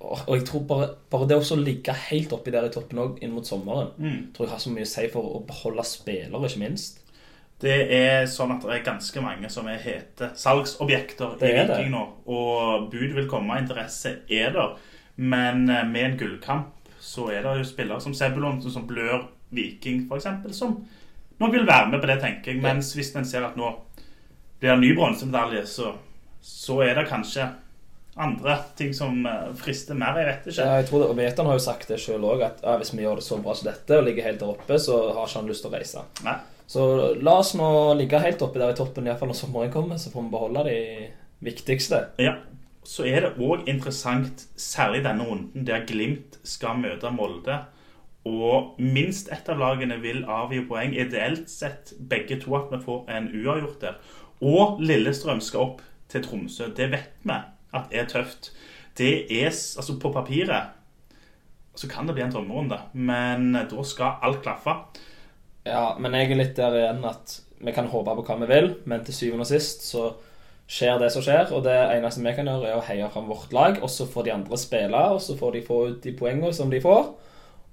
Og 0.00 0.36
jeg 0.36 0.44
tror 0.44 0.60
bare, 0.68 0.88
bare 1.10 1.26
det 1.28 1.36
å 1.40 1.56
ligge 1.56 1.92
helt 2.10 2.32
oppi 2.36 2.52
der 2.52 2.66
i 2.68 2.72
toppen 2.74 2.98
òg 2.98 3.22
inn 3.24 3.32
mot 3.32 3.46
sommeren, 3.46 3.88
Mm. 3.98 4.32
tror 4.34 4.46
jeg 4.46 4.52
har 4.52 4.58
så 4.58 4.70
mye 4.70 4.84
å 4.84 4.92
si 4.92 5.08
for 5.08 5.22
å 5.22 5.46
beholde 5.46 5.84
spillere, 5.84 6.44
ikke 6.44 6.58
minst. 6.58 7.00
Det 7.60 7.90
er 7.90 8.26
sånn 8.26 8.52
at 8.52 8.62
det 8.62 8.70
er 8.74 8.84
ganske 8.92 9.20
mange 9.22 9.48
som 9.50 9.66
er 9.66 9.78
hete 9.80 10.30
salgsobjekter 10.36 11.38
i. 11.40 11.52
Viking 11.64 11.90
nå. 11.94 12.02
Og 12.28 12.90
bud 12.92 13.14
vil 13.16 13.28
komme, 13.28 13.56
interesse 13.58 14.18
er 14.28 14.52
der. 14.52 14.76
Men 15.16 15.68
eh, 15.70 15.84
med 15.88 16.04
en 16.04 16.18
gullkamp 16.18 16.66
så 17.00 17.30
er 17.32 17.42
det 17.42 17.56
jo 17.58 17.64
spillere 17.64 18.00
som 18.02 18.12
Sebulon, 18.14 18.60
som 18.62 18.86
blør 18.86 19.24
Viking 19.52 20.06
f.eks., 20.10 20.26
som 20.58 20.84
nok 21.40 21.52
vil 21.52 21.66
være 21.66 21.90
med 21.90 22.00
på 22.02 22.06
det, 22.06 22.20
tenker 22.20 22.52
jeg. 22.52 22.60
Mens 22.62 22.92
hvis 22.94 23.14
en 23.16 23.24
ser 23.24 23.44
at 23.46 23.56
nå 23.56 23.72
blir 24.60 24.70
det 24.70 24.74
en 24.76 24.80
ny 24.80 24.94
bronsemedalje, 24.96 25.64
så, 25.66 25.94
så 26.42 26.80
er 26.84 26.94
det 26.94 27.08
kanskje 27.08 27.48
andre 28.16 28.56
ting 28.76 28.94
som 28.96 29.26
eh, 29.26 29.52
frister 29.60 29.98
mer. 29.98 30.16
Jeg 30.20 30.28
vet 30.30 30.50
ikke. 30.50 30.64
Ja, 30.64 30.80
jeg 30.80 30.88
tror 30.88 31.02
det, 31.02 31.08
og 31.12 31.18
Veton 31.18 31.48
har 31.50 31.58
jo 31.58 31.64
sagt 31.66 31.90
det 31.92 32.00
sjøl 32.00 32.24
òg, 32.24 32.44
at 32.46 32.64
ja, 32.64 32.76
hvis 32.80 32.92
vi 32.94 33.04
gjør 33.04 33.20
det 33.20 33.26
så 33.26 33.38
bra 33.44 33.54
som 33.56 33.68
dette 33.68 33.98
og 34.00 34.06
ligger 34.08 34.28
helt 34.30 34.42
der 34.42 34.52
oppe, 34.54 34.78
så 34.80 34.98
har 35.12 35.28
ikke 35.28 35.42
han 35.42 35.50
lyst 35.50 35.66
til 35.66 35.72
å 35.72 35.76
reise. 35.76 36.04
Nei. 36.26 36.36
Så 36.66 36.82
la 37.22 37.36
oss 37.42 37.52
nå 37.54 37.68
ligge 37.94 38.18
helt 38.18 38.42
oppe 38.42 38.58
der 38.58 38.72
i 38.72 38.78
toppen, 38.78 39.06
iallfall 39.06 39.30
når 39.30 39.38
sommeren 39.38 39.72
kommer, 39.74 40.00
så 40.02 40.10
får 40.10 40.24
vi 40.24 40.32
beholde 40.32 40.64
de 40.66 40.78
viktigste. 41.46 42.02
Ja. 42.22 42.38
Så 42.86 43.06
er 43.06 43.22
det 43.22 43.32
òg 43.42 43.66
interessant, 43.70 44.46
særlig 44.58 45.02
denne 45.04 45.26
runden, 45.26 45.66
der 45.66 45.84
Glimt 45.86 46.38
skal 46.46 46.78
møte 46.78 47.10
Molde. 47.14 47.64
Og 48.26 48.78
minst 48.82 49.28
ett 49.34 49.48
av 49.50 49.60
lagene 49.60 49.98
vil 50.02 50.24
avgi 50.30 50.64
poeng. 50.66 50.94
Ideelt 50.94 51.50
sett 51.50 51.92
begge 52.10 52.40
to 52.42 52.56
at 52.58 52.72
vi 52.72 52.80
får 52.82 53.04
en 53.14 53.28
uavgjort 53.34 53.82
der. 53.82 54.00
Og 54.42 54.80
Lillestrøm 54.82 55.42
skal 55.42 55.68
opp 55.68 55.84
til 56.10 56.24
Tromsø. 56.26 56.70
Det 56.74 56.90
vet 56.94 57.12
vi 57.26 57.38
at 57.78 57.94
er 57.94 58.08
tøft. 58.10 58.50
Det 58.96 59.26
er 59.28 59.50
altså 59.52 59.98
på 60.00 60.12
papiret 60.14 60.72
så 61.76 61.88
kan 61.88 62.06
det 62.08 62.14
bli 62.16 62.24
en 62.24 62.32
drømmerunde, 62.32 62.78
men 62.92 63.52
da 63.52 63.82
skal 63.84 64.22
alt 64.24 64.40
klaffe. 64.44 64.78
Ja, 65.66 65.96
men 66.00 66.14
jeg 66.16 66.30
er 66.30 66.40
litt 66.40 66.56
der 66.56 66.76
igjen 66.78 67.04
at 67.04 67.40
vi 67.60 67.74
kan 67.76 67.90
håpe 67.92 68.14
på 68.16 68.24
hva 68.24 68.38
vi 68.42 68.48
vil, 68.48 68.70
men 68.88 69.04
til 69.04 69.16
syvende 69.16 69.44
og 69.44 69.50
sist 69.50 69.84
så 69.84 70.06
skjer 70.66 70.98
det 70.98 71.10
som 71.14 71.22
skjer, 71.24 71.52
og 71.54 71.62
det 71.66 71.76
eneste 71.76 72.24
vi 72.24 72.32
kan 72.34 72.48
gjøre, 72.48 72.70
er 72.70 72.80
å 72.80 72.86
heie 72.88 73.10
fram 73.12 73.28
vårt 73.30 73.52
lag, 73.54 73.78
og 73.84 73.92
så 73.92 74.08
får 74.10 74.26
de 74.26 74.34
andre 74.34 74.58
spille, 74.60 75.02
og 75.14 75.20
så 75.22 75.36
får 75.38 75.54
de 75.54 75.62
få 75.68 75.80
ut 75.90 76.00
de 76.02 76.14
poengene 76.16 76.52
som 76.56 76.72
de 76.72 76.80
får, 76.82 77.12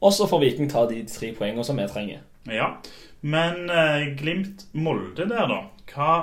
og 0.03 0.13
så 0.13 0.27
får 0.29 0.43
Viking 0.43 0.69
ta 0.71 0.85
de 0.89 0.99
tre 1.07 1.31
poengene 1.37 1.65
som 1.65 1.79
vi 1.79 1.87
trenger. 1.89 2.23
Ja, 2.51 2.73
men 3.23 3.69
eh, 3.71 4.09
Glimt-Molde 4.19 5.29
der, 5.31 5.47
da. 5.47 5.61
Hva 5.93 6.13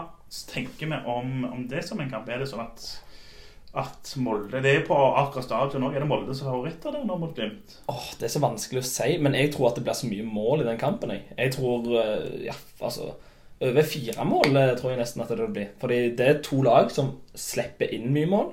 tenker 0.50 0.90
vi 0.90 0.98
om, 1.08 1.46
om 1.48 1.64
det 1.70 1.82
som 1.86 2.02
en 2.02 2.10
kamp? 2.12 2.28
Er 2.28 2.42
det 2.42 2.50
sånn 2.50 2.66
at, 2.66 2.84
at 3.78 4.14
Molde 4.18 4.58
Det 4.64 4.70
er 4.74 4.86
på 4.86 4.96
Aker 5.20 5.44
stadion 5.44 5.84
òg. 5.86 5.94
Er 5.94 6.02
det 6.02 6.10
Molde 6.10 6.34
som 6.34 6.48
er 6.48 6.54
favoritter 6.56 6.94
der 6.96 7.04
nå 7.06 7.18
mot 7.20 7.34
Glimt? 7.36 7.76
Åh, 7.92 8.06
det 8.18 8.26
er 8.26 8.32
så 8.34 8.42
vanskelig 8.42 8.82
å 8.82 8.88
si, 8.88 9.10
men 9.22 9.36
jeg 9.38 9.52
tror 9.54 9.70
at 9.70 9.78
det 9.78 9.84
blir 9.86 9.98
så 9.98 10.10
mye 10.10 10.26
mål 10.26 10.64
i 10.64 10.70
den 10.70 10.80
kampen. 10.80 11.12
Jeg, 11.14 11.28
jeg 11.38 11.54
tror 11.54 11.86
eh, 12.02 12.48
ja, 12.48 12.56
altså 12.82 13.12
Over 13.60 13.84
fire 13.86 14.24
mål 14.24 14.56
eh, 14.56 14.74
tror 14.78 14.94
jeg 14.94 15.02
nesten 15.02 15.22
at 15.22 15.30
det 15.36 15.50
blir. 15.54 15.70
Fordi 15.82 16.00
det 16.18 16.26
er 16.26 16.42
to 16.42 16.62
lag 16.66 16.90
som 16.94 17.14
slipper 17.38 17.94
inn 17.94 18.10
mye 18.14 18.30
mål. 18.30 18.50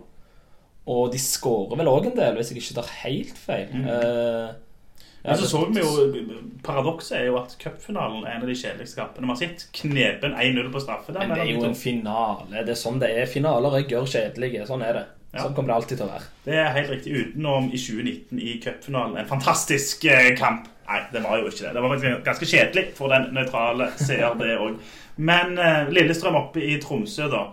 Og 0.87 1.09
de 1.11 1.19
skårer 1.19 1.79
vel 1.81 1.89
òg 1.91 2.11
en 2.11 2.15
del, 2.15 2.37
hvis 2.37 2.53
jeg 2.53 2.61
ikke 2.61 2.77
tar 2.77 2.93
helt 3.01 3.39
feil. 3.41 3.73
Eh, 3.73 4.47
ja, 4.47 4.53
Men 5.23 5.37
så 5.37 5.47
så 5.49 5.65
vi 5.65 5.81
jo 5.81 6.37
Paradokset 6.63 7.17
er 7.17 7.25
jo 7.27 7.35
at 7.39 7.55
cupfinalen 7.59 8.23
er 8.25 8.37
en 8.37 8.45
av 8.45 8.49
de 8.49 8.55
kjedeligste 8.55 8.99
kampene 8.99 9.27
vi 9.27 9.33
har 9.33 9.39
sett. 9.41 9.67
Knepen 9.75 10.33
1-0 10.33 10.71
på 10.71 10.81
straffe 10.83 11.13
der. 11.13 11.27
Men 11.27 11.35
det 11.35 11.43
er 11.45 11.51
jo 11.53 11.67
en 11.67 11.77
finale. 11.77 12.63
Det 12.63 12.73
er 12.73 12.79
sånn 12.79 13.01
det 13.01 13.11
er. 13.13 13.29
Finaler 13.29 13.77
er 13.79 13.85
gørr 13.89 14.07
kjedelige. 14.09 14.65
Sånn 14.69 14.85
er 14.87 14.99
det. 15.01 15.05
Ja. 15.33 15.43
Sånn 15.43 15.53
kommer 15.57 15.73
det 15.73 15.77
alltid 15.81 15.99
til 15.99 16.07
å 16.07 16.09
være. 16.13 16.29
Det 16.47 16.57
er 16.61 16.73
helt 16.77 16.91
riktig. 16.95 17.13
Utenom 17.21 17.69
i 17.69 17.81
2019 17.83 18.41
i 18.41 18.55
cupfinalen. 18.63 19.19
En 19.21 19.29
fantastisk 19.29 20.07
eh, 20.07 20.31
kamp. 20.39 20.69
Nei, 20.87 21.01
det 21.11 21.21
var 21.25 21.41
jo 21.41 21.49
ikke 21.51 21.65
det. 21.65 21.73
Det 21.75 21.83
var 21.83 21.93
faktisk 21.93 22.25
ganske 22.25 22.49
kjedelig 22.53 22.85
for 22.95 23.11
den 23.11 23.29
nøytrale 23.35 23.89
seer, 23.99 24.37
det 24.39 24.53
òg. 24.55 24.77
Men 25.19 25.57
eh, 25.59 25.89
Lillestrøm 25.91 26.39
oppe 26.39 26.63
i 26.63 26.77
Tromsø, 26.81 27.27
da. 27.31 27.47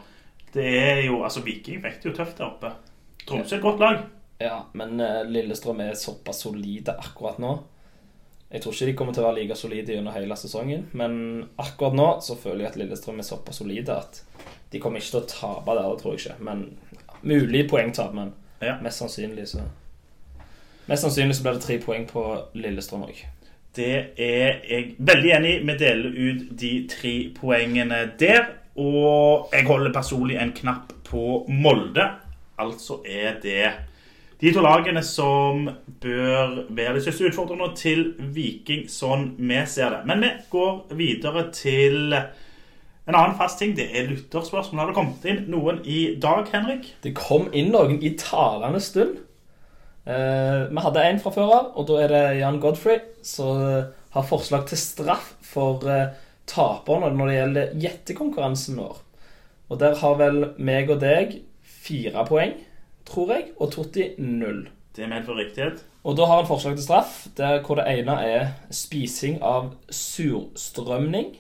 Det 0.55 0.67
er 0.79 1.01
jo 1.09 1.25
Altså, 1.27 1.43
Viking 1.43 1.83
fikk 1.83 2.03
det 2.03 2.13
jo 2.13 2.17
tøft 2.21 2.39
der 2.39 2.47
oppe. 2.47 2.71
Tromsø 3.27 3.57
er 3.57 3.59
et 3.59 3.67
godt 3.67 3.83
lag. 3.83 4.05
Ja, 4.39 4.65
men 4.75 5.01
eh, 5.01 5.23
Lillestrøm 5.31 5.81
er 5.85 5.95
såpass 5.99 6.41
solide 6.45 6.97
akkurat 6.99 7.39
nå. 7.39 7.53
Jeg 8.51 8.63
tror 8.63 8.75
ikke 8.75 8.87
de 8.87 8.97
kommer 8.99 9.15
til 9.17 9.25
å 9.25 9.29
være 9.29 9.41
like 9.41 9.57
solide 9.59 9.95
gjennom 9.95 10.15
hele 10.15 10.37
sesongen, 10.39 10.85
men 10.95 11.15
akkurat 11.59 11.95
nå 11.99 12.09
så 12.23 12.37
føler 12.39 12.65
jeg 12.67 12.73
at 12.73 12.77
Lillestrøm 12.83 13.19
er 13.23 13.27
såpass 13.27 13.59
solide 13.63 13.97
at 13.97 14.21
de 14.71 14.81
kommer 14.83 15.01
ikke 15.03 15.11
til 15.15 15.23
å 15.23 15.31
tape 15.31 15.75
der, 15.75 15.89
det 15.91 16.03
tror 16.03 16.15
jeg 16.15 16.23
ikke. 16.25 16.37
Men 16.45 16.65
mulig 17.23 17.65
poengtap, 17.71 18.15
men 18.15 18.33
Ja. 18.63 18.77
mest 18.81 18.99
sannsynlig 19.03 19.49
så 19.51 19.61
Mest 20.87 21.03
sannsynlig 21.03 21.35
så 21.37 21.43
blir 21.43 21.55
det 21.57 21.63
tre 21.65 21.79
poeng 21.81 22.05
på 22.07 22.23
Lillestrøm 22.55 23.07
òg. 23.07 23.23
Det 23.75 24.19
er 24.21 24.61
jeg 24.69 24.95
veldig 24.99 25.31
enig 25.33 25.53
i. 25.55 25.63
Vi 25.65 25.77
deler 25.81 26.19
ut 26.19 26.43
de 26.61 26.73
tre 26.89 27.13
poengene 27.35 28.13
der. 28.21 28.45
Og 28.77 29.49
jeg 29.53 29.65
holder 29.65 29.93
personlig 29.95 30.37
en 30.43 30.53
knapp 30.53 30.93
på 31.09 31.47
Molde. 31.49 32.05
Altså 32.59 33.01
er 33.09 33.41
det 33.43 33.73
de 34.45 34.53
to 34.53 34.61
lagene 34.61 35.01
som 35.07 35.69
bør 36.03 36.57
være 36.69 36.99
de 36.99 37.03
største 37.05 37.31
utfordrerne 37.31 37.71
til 37.79 38.11
Viking, 38.35 38.83
sånn 38.93 39.31
vi 39.39 39.61
ser 39.71 39.95
det. 39.95 40.01
Men 40.11 40.21
vi 40.21 40.33
går 40.53 40.97
videre 40.99 41.47
til 41.57 42.13
en 42.13 43.17
annen 43.17 43.37
fast 43.39 43.61
ting. 43.61 43.73
Det 43.77 43.87
er 43.89 44.11
lytterspørsmål. 44.11 44.83
Har 44.83 44.91
det 44.91 44.97
kommet 44.99 45.25
inn 45.29 45.47
noen 45.53 45.81
i 45.89 46.01
dag, 46.21 46.49
Henrik? 46.53 46.91
Det 47.05 47.15
kom 47.17 47.49
inn 47.57 47.73
noen 47.73 47.97
i 48.05 48.13
talende 48.21 48.83
stund. 48.85 49.17
Eh, 50.05 50.67
vi 50.69 50.85
hadde 50.85 51.07
en 51.09 51.23
fra 51.25 51.33
før 51.33 51.55
av, 51.57 51.73
og 51.81 51.89
da 51.89 52.03
er 52.05 52.13
det 52.13 52.25
Jan 52.43 52.61
Godfrey 52.61 53.01
som 53.25 53.63
eh, 53.65 53.87
har 54.13 54.29
forslag 54.29 54.67
til 54.69 54.81
straff 54.81 55.31
for 55.41 55.89
eh, 55.89 56.13
taperne 56.51 57.09
når 57.17 57.31
det 57.31 57.39
gjelder 57.39 57.75
gjettekonkurransen 57.87 58.77
vår. 58.83 59.01
Og 59.73 59.81
der 59.81 59.97
har 60.03 60.21
vel 60.21 60.41
meg 60.61 60.93
og 60.93 61.01
deg 61.01 61.39
fire 61.65 62.29
poeng, 62.29 62.53
tror 63.09 63.35
jeg, 63.35 63.51
og 63.59 63.73
Totti 63.75 64.11
null. 64.19 64.65
Det 64.95 65.09
medfører 65.11 65.43
riktighet. 65.43 65.83
Og 66.05 66.17
da 66.19 66.27
har 66.29 66.43
han 66.43 66.49
forslag 66.49 66.77
til 66.77 66.85
straff, 66.85 67.15
der 67.37 67.63
hvor 67.65 67.81
det 67.81 67.87
ene 67.91 68.15
er 68.23 68.51
spising 68.71 69.41
av 69.43 69.73
surstrømning. 69.91 71.33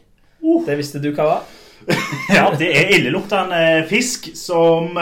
Det 0.66 0.76
visste 0.80 1.00
du 1.02 1.10
hva 1.12 1.28
var? 1.28 1.44
Ja, 2.32 2.48
det 2.56 2.70
er 2.72 2.94
illeluktende 2.96 3.84
fisk 3.90 4.30
som 4.38 4.96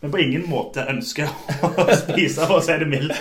vi 0.00 0.08
på 0.08 0.20
ingen 0.22 0.46
måte 0.48 0.86
ønsker 0.88 1.28
å 1.60 1.84
spise, 2.02 2.46
for 2.46 2.56
å 2.56 2.64
si 2.64 2.76
det 2.80 2.86
mildt. 2.88 3.18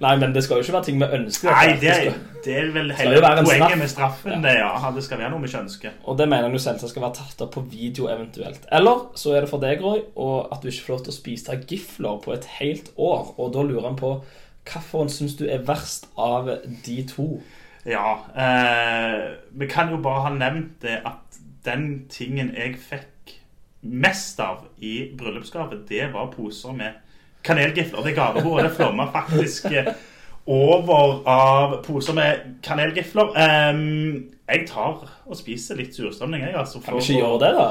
Nei, 0.00 0.14
men 0.20 0.32
det 0.32 0.42
skal 0.46 0.60
jo 0.60 0.64
ikke 0.64 0.76
være 0.78 0.86
ting 0.86 1.02
vi 1.02 1.08
ønsker. 1.18 1.50
Nei, 1.52 1.74
det, 1.82 1.92
er, 1.92 2.16
det 2.46 2.54
er 2.62 2.70
vel 2.72 2.92
hele 2.96 3.20
poenget 3.44 3.76
med 3.76 3.92
straffen. 3.92 4.40
Det, 4.44 4.54
ja. 4.56 4.72
Det 4.94 5.04
skal 5.04 5.20
være 5.20 5.34
noe 5.34 5.44
vi 5.44 5.50
ikke 5.50 5.62
ønsker. 5.66 5.98
Og 6.08 6.16
det 6.20 6.28
mener 6.32 6.56
jo 6.56 6.62
selvsagt 6.64 6.94
skal 6.94 7.04
være 7.04 7.18
tatt 7.20 7.44
opp 7.44 7.52
på 7.58 7.64
video 7.68 8.08
eventuelt. 8.08 8.64
Eller 8.72 9.04
så 9.20 9.36
er 9.36 9.44
det 9.44 9.52
for 9.52 9.60
deg, 9.64 9.84
Roy, 9.84 10.00
og 10.16 10.48
at 10.54 10.64
du 10.64 10.72
ikke 10.72 10.86
får 10.86 10.94
lov 10.94 11.04
til 11.04 11.12
å 11.12 11.18
spise 11.18 11.60
gifler 11.68 12.20
på 12.24 12.32
et 12.38 12.48
helt 12.56 12.92
år. 12.96 13.34
Og 13.36 13.52
da 13.56 13.66
lurer 13.68 13.90
han 13.90 14.00
på 14.00 14.16
hvilken 14.68 15.12
syns 15.12 15.36
du 15.36 15.44
er 15.48 15.64
verst 15.64 16.08
av 16.16 16.48
de 16.86 16.96
to? 17.08 17.28
Ja, 17.88 18.18
eh, 18.36 19.36
vi 19.60 19.68
kan 19.68 19.92
jo 19.92 20.00
bare 20.04 20.26
ha 20.26 20.32
nevnt 20.34 20.80
det 20.82 20.98
at 21.08 21.38
den 21.64 22.08
tingen 22.12 22.52
jeg 22.56 22.76
fikk 22.80 23.08
mest 23.88 24.40
av 24.40 24.66
i 24.78 25.10
bryllupsgave, 25.18 25.82
det 25.88 26.12
var 26.12 26.32
poser 26.32 26.72
med 26.76 27.00
kanelgifler. 27.46 28.02
Det 28.04 28.14
gavebordet 28.16 28.68
det 28.68 28.76
flomma 28.76 29.08
faktisk 29.12 29.70
eh, 29.72 29.92
over 30.48 31.22
av 31.28 31.78
poser 31.84 32.16
med 32.16 32.58
kanelgifler. 32.64 33.32
Um, 33.72 34.28
jeg 34.48 34.68
tar 34.68 35.02
og 35.26 35.36
spiser 35.36 35.76
litt 35.76 35.96
surstrømning, 35.96 36.46
jeg, 36.46 36.56
altså. 36.56 36.80
Kan 36.84 36.96
vi 36.96 37.04
ikke 37.04 37.18
gjøre 37.20 37.40
det, 37.44 37.54
da? 37.58 37.70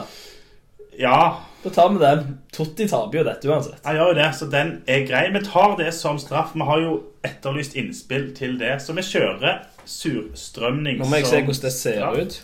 Ja, 0.97 1.19
Da 1.63 1.69
tar 1.73 1.89
vi 1.89 1.99
den. 2.01 2.37
Totti 2.53 2.85
taper 2.89 3.19
jo 3.19 3.23
dette 3.25 3.49
uansett. 3.49 3.81
jeg 3.85 3.97
gjør 3.97 4.11
jo 4.13 4.17
det, 4.17 4.27
så 4.37 4.45
den 4.49 4.69
er 4.87 5.05
grei. 5.09 5.23
Vi 5.33 5.41
tar 5.45 5.75
det 5.77 5.89
som 5.93 6.19
straff. 6.21 6.53
Vi 6.53 6.65
har 6.65 6.79
jo 6.81 6.93
etterlyst 7.25 7.75
innspill 7.75 8.29
til 8.37 8.59
det, 8.61 8.77
så 8.81 8.93
vi 8.97 9.05
kjører 9.05 9.65
surstrømning 9.85 11.01
Nå 11.01 11.09
må 11.09 11.19
jeg 11.21 11.27
se 11.29 11.41
hvordan 11.41 11.65
det 11.65 11.73
ser 11.73 11.99
straff. 11.99 12.17
ut. 12.17 12.37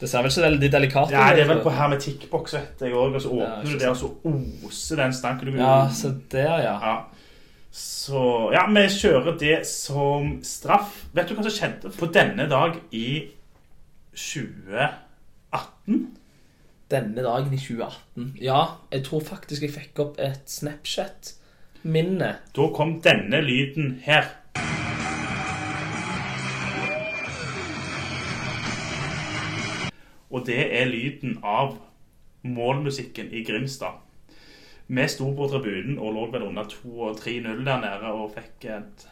Det 0.00 0.08
ser 0.08 0.24
vel 0.24 0.32
ikke 0.32 0.42
veldig 0.46 0.68
delikat 0.72 1.10
ut? 1.10 1.12
Ja, 1.12 1.26
det 1.36 1.42
er 1.42 1.48
vel 1.50 1.58
altså. 1.58 1.66
på 1.68 1.76
hermetikkboks, 1.76 2.54
vet 2.56 2.84
jeg 2.86 2.94
òg. 2.96 3.14
Og 3.18 3.22
så 3.22 3.28
åpner 3.36 3.66
du 3.68 3.78
det, 3.78 3.88
og 3.90 3.96
så 4.00 4.08
oser 4.68 5.02
den 5.02 5.12
stanken. 5.16 5.50
Du, 5.50 5.58
Ja, 5.60 5.88
så 5.92 6.14
der, 6.32 6.56
ja. 6.64 6.76
Ja. 6.80 6.94
Så 7.70 8.22
ja, 8.54 8.64
vi 8.66 8.86
kjører 8.90 9.36
det 9.38 9.66
som 9.68 10.40
straff. 10.42 11.04
Vet 11.14 11.28
du 11.28 11.36
hva 11.36 11.44
som 11.46 11.54
skjedde 11.54 11.92
på 11.94 12.08
denne 12.14 12.48
dag 12.50 12.80
i 12.96 13.30
2018? 14.16 16.00
Denne 16.90 17.22
dagen 17.22 17.52
i 17.54 17.60
2018. 17.60 18.32
Ja, 18.42 18.64
jeg 18.90 19.04
tror 19.06 19.22
faktisk 19.22 19.62
jeg 19.62 19.76
fikk 19.76 19.98
opp 20.02 20.18
et 20.18 20.50
Snapchat-minne. 20.50 22.32
Da 22.56 22.70
kom 22.74 22.98
denne 23.04 23.44
lyden 23.46 24.00
her. 24.02 24.24
Og 30.40 30.46
det 30.48 30.60
er 30.72 30.88
lyden 30.88 31.36
av 31.44 31.74
målmusikken 32.48 33.28
i 33.36 33.42
Grimstad. 33.44 33.98
Vi 34.88 35.04
sto 35.12 35.28
på 35.36 35.48
tribunen 35.52 35.98
og 36.00 36.14
lå 36.16 36.22
vel 36.32 36.46
under 36.48 36.64
2 36.66 36.92
og 36.96 37.18
3-0 37.20 37.60
der 37.66 37.82
nede 37.82 38.12
og 38.14 38.32
fikk 38.34 38.64
et 38.72 39.04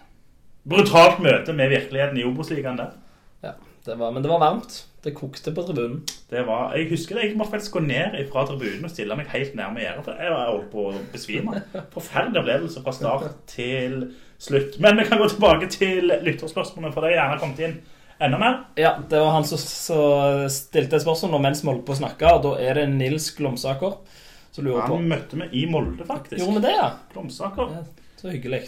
brutalt 0.68 1.20
møte 1.22 1.52
med 1.52 1.68
virkeligheten 1.74 2.16
i 2.18 2.24
Obos-ligaen 2.24 2.80
der. 2.80 2.96
Ja, 3.44 3.52
det 3.84 3.98
var, 3.98 4.10
Men 4.10 4.24
det 4.24 4.30
var 4.32 4.40
varmt. 4.40 4.86
Det 5.04 5.12
kokte 5.14 5.52
på 5.54 5.62
tribunen. 5.62 6.00
Det 6.30 6.46
var, 6.46 6.72
jeg 6.74 6.88
husker 6.90 7.14
det, 7.14 7.28
jeg 7.28 7.36
måtte 7.36 7.50
faktisk 7.50 7.76
gå 7.76 7.84
ned 7.84 8.16
fra 8.32 8.46
tribunen 8.48 8.88
og 8.88 8.90
stille 8.90 9.16
meg 9.20 9.28
helt 9.30 9.54
nærme 9.54 9.84
gjerdet, 9.84 10.08
for 10.08 10.24
jeg 10.24 10.32
var 10.32 10.50
holdt 10.50 10.72
på 10.72 10.88
å 10.88 11.04
besvime. 11.12 11.62
Forferdelig 11.94 12.40
opplevelse 12.40 12.82
fra 12.82 12.96
start 12.96 13.28
til 13.52 14.00
slutt. 14.40 14.80
Men 14.80 14.98
vi 14.98 15.06
kan 15.06 15.20
gå 15.20 15.28
tilbake 15.28 15.70
til 15.76 16.10
lytterspørsmålene, 16.24 16.96
for 16.96 17.04
det 17.04 17.12
er 17.12 17.20
gjerne 17.20 17.38
kommet 17.44 17.64
inn 17.68 17.78
enda 18.20 18.38
mer. 18.38 18.56
Ja, 18.78 18.96
det 19.10 19.20
var 19.20 19.30
han 19.36 19.46
som 19.46 19.60
som 19.62 20.48
stilte 20.52 21.00
spørsmål 21.02 21.36
når 21.36 21.44
mens 21.44 21.62
vi 21.64 21.70
holdt 21.70 21.86
på 21.86 21.94
å 21.94 22.00
snakke, 22.00 22.32
og 22.34 22.42
da 22.46 22.54
er 22.62 22.80
det 22.80 22.88
Nils 22.92 23.30
Glomsaker 23.36 23.98
som 24.52 24.66
lurer 24.66 24.88
på 24.88 24.96
Han 24.96 25.08
møtte 25.10 25.38
vi 25.38 25.48
i 25.62 25.66
Molde, 25.70 26.04
faktisk. 26.08 26.40
Gjorde 26.40 26.60
vi 26.60 26.66
det, 26.66 26.76
ja? 26.76 26.88
Glomsaker. 27.12 27.74
Ja, 27.76 27.82
Så 28.18 28.32
hyggelig. 28.32 28.62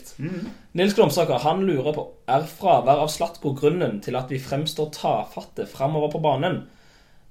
Nils 0.79 0.95
Glomsaker 0.95 1.43
han 1.43 1.65
lurer 1.67 1.97
på 1.97 2.05
Er 2.31 2.45
fravær 2.47 3.03
av 3.03 3.11
Slatko 3.11 3.55
grunnen 3.59 3.99
til 4.05 4.19
at 4.21 4.31
vi 4.31 4.39
fremstår 4.39 4.93
tafatte 4.95 5.67
framover 5.67 6.13
på 6.13 6.23
banen. 6.23 6.63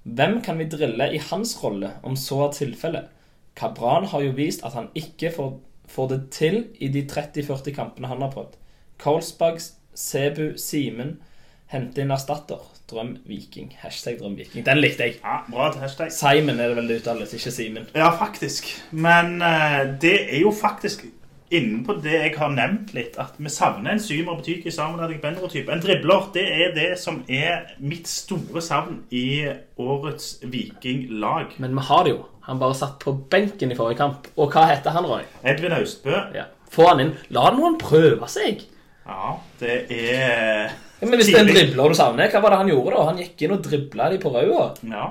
Hvem 0.04 0.42
kan 0.44 0.58
vi 0.60 0.68
drille 0.72 1.10
i 1.14 1.22
hans 1.30 1.56
rolle, 1.64 1.94
om 2.04 2.16
så 2.20 2.48
er 2.48 2.54
tilfellet? 2.58 3.08
Kabran 3.56 4.08
har 4.12 4.24
jo 4.24 4.36
vist 4.36 4.64
at 4.64 4.74
han 4.74 4.88
ikke 4.96 5.32
får, 5.36 5.54
får 5.88 6.10
det 6.10 6.20
til 6.32 6.62
i 6.80 6.88
de 6.92 7.04
30-40 7.08 7.76
kampene 7.76 8.08
han 8.08 8.22
har 8.24 8.32
prøvd. 8.32 8.56
Kolsbag, 9.00 9.60
Sebu, 9.94 10.58
Simen 10.58 11.18
Hente 11.70 12.02
inn 12.02 12.10
erstatter. 12.10 12.64
Drøm 12.90 13.12
Viking. 13.30 13.70
Hashtag 13.84 14.18
Drøm 14.18 14.34
Viking. 14.40 14.66
Den 14.66 14.80
likte 14.82 15.06
jeg. 15.06 15.20
Ja, 15.22 15.44
bra 15.46 15.70
hashtag. 15.78 16.10
Simon 16.12 16.58
er 16.58 16.72
det 16.72 16.80
vel 16.80 16.90
det 16.90 16.98
uttales, 17.04 17.36
ikke 17.38 17.54
Simen. 17.54 17.86
Ja, 17.94 18.10
faktisk. 18.18 18.72
Men 18.90 19.38
uh, 19.44 19.84
det 20.02 20.16
er 20.24 20.42
jo 20.42 20.50
faktisk 20.56 21.06
innenpå 21.54 21.96
det 22.02 22.16
jeg 22.16 22.34
har 22.38 22.50
nevnt 22.54 22.96
litt, 22.98 23.16
at 23.22 23.38
vi 23.38 23.50
savner 23.54 23.94
en 23.94 24.02
symer 24.02 24.38
butikk 24.38 24.66
i 24.70 24.74
sammenligning 24.74 25.22
Benro-type. 25.22 25.70
En 25.74 25.82
dribler, 25.82 26.28
det 26.34 26.48
er 26.50 26.74
det 26.74 26.90
som 27.02 27.22
er 27.26 27.72
mitt 27.82 28.10
store 28.10 28.62
savn 28.66 29.04
i 29.14 29.46
årets 29.78 30.40
Viking-lag. 30.50 31.54
Men 31.62 31.78
vi 31.78 31.88
har 31.90 32.06
det 32.06 32.18
jo. 32.18 32.26
Han 32.50 32.62
bare 32.62 32.78
satt 32.82 32.98
på 33.06 33.14
benken 33.30 33.70
i 33.70 33.78
forrige 33.78 34.02
kamp. 34.02 34.30
Og 34.38 34.50
hva 34.54 34.66
heter 34.74 34.98
han, 34.98 35.06
Roy? 35.06 35.26
Edvin 35.46 35.78
Austbø. 35.78 36.18
Ja. 36.34 36.50
Få 36.70 36.90
han 36.90 37.06
inn. 37.06 37.16
La 37.34 37.50
noen 37.54 37.78
prøve 37.82 38.30
seg. 38.30 38.66
Ja, 39.06 39.36
det 39.62 39.84
er 39.94 40.78
men 41.08 41.16
Hvis 41.20 41.30
det 41.32 41.36
er 41.40 41.46
en 41.46 41.52
dribler 41.54 41.90
du 41.94 41.96
savner, 41.98 42.30
hva 42.34 42.42
var 42.44 42.52
det 42.56 42.62
han 42.64 42.72
gjorde 42.74 42.96
da? 42.96 43.04
Han 43.10 43.20
gikk 43.22 43.44
inn 43.46 43.54
og 43.56 43.62
dribla 43.64 44.10
de 44.12 44.18
på 44.20 44.32
rauda. 44.34 44.66
Ja. 44.90 45.06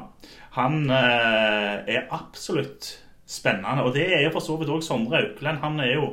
Han 0.59 0.83
eh, 0.91 1.95
er 1.95 2.09
absolutt 2.15 2.91
spennende. 3.29 3.85
Og 3.87 3.95
det 3.95 4.07
er 4.13 4.25
jo 4.27 4.33
for 4.35 4.45
så 4.45 4.57
vidt 4.61 4.73
òg 4.75 4.83
Sondre 4.85 5.23
Aukland. 5.23 5.63
Han 5.65 5.81
er 5.85 5.95
jo 5.95 6.11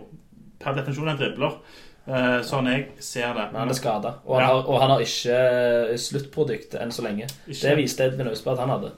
per 0.62 0.76
definisjon 0.78 1.12
en 1.12 1.20
dribler, 1.20 1.58
sånn 2.46 2.68
jeg 2.70 2.84
ser 3.02 3.32
det. 3.34 3.48
Men 3.52 3.64
han 3.64 3.72
er 3.74 3.78
skada. 3.78 4.12
Og, 4.26 4.36
han 4.40 4.44
Ja. 4.46 4.58
og 4.62 4.82
han 4.82 4.92
har 4.94 5.02
ikke 5.04 5.38
eh, 5.92 5.96
sluttprodukt 5.98 6.76
enn 6.80 6.92
så 6.94 7.02
lenge. 7.08 7.28
Ikke. 7.48 7.62
Det 7.64 7.78
viste 7.80 8.06
Edvin 8.06 8.30
Austberg 8.30 8.60
at 8.60 8.64
han 8.68 8.76
hadde. 8.76 8.92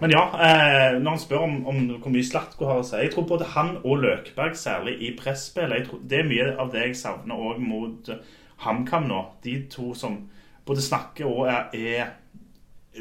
Men 0.00 0.12
ja, 0.12 0.22
eh, 0.44 0.96
når 1.00 1.10
han 1.10 1.20
spør 1.22 1.44
om, 1.46 1.54
om 1.68 1.78
hvor 2.02 2.12
mye 2.12 2.24
Slatko 2.26 2.66
har 2.68 2.82
å 2.82 2.84
si 2.84 2.98
Jeg 3.00 3.14
tror 3.14 3.24
både 3.30 3.46
han 3.54 3.78
og 3.82 4.02
Løkberg, 4.02 4.52
særlig 4.60 4.98
i 5.00 5.14
presspillet 5.16 5.88
Det 6.04 6.18
er 6.20 6.28
mye 6.28 6.50
av 6.60 6.68
det 6.74 6.82
jeg 6.82 6.98
savner 7.00 7.38
òg 7.40 7.62
mot 7.64 8.10
HamKam 8.64 9.08
nå. 9.10 9.20
De 9.44 9.58
to 9.70 9.92
som 9.94 10.18
både 10.66 10.82
snakker 10.82 11.28
og 11.28 11.46
er, 11.50 11.68
er 11.72 12.06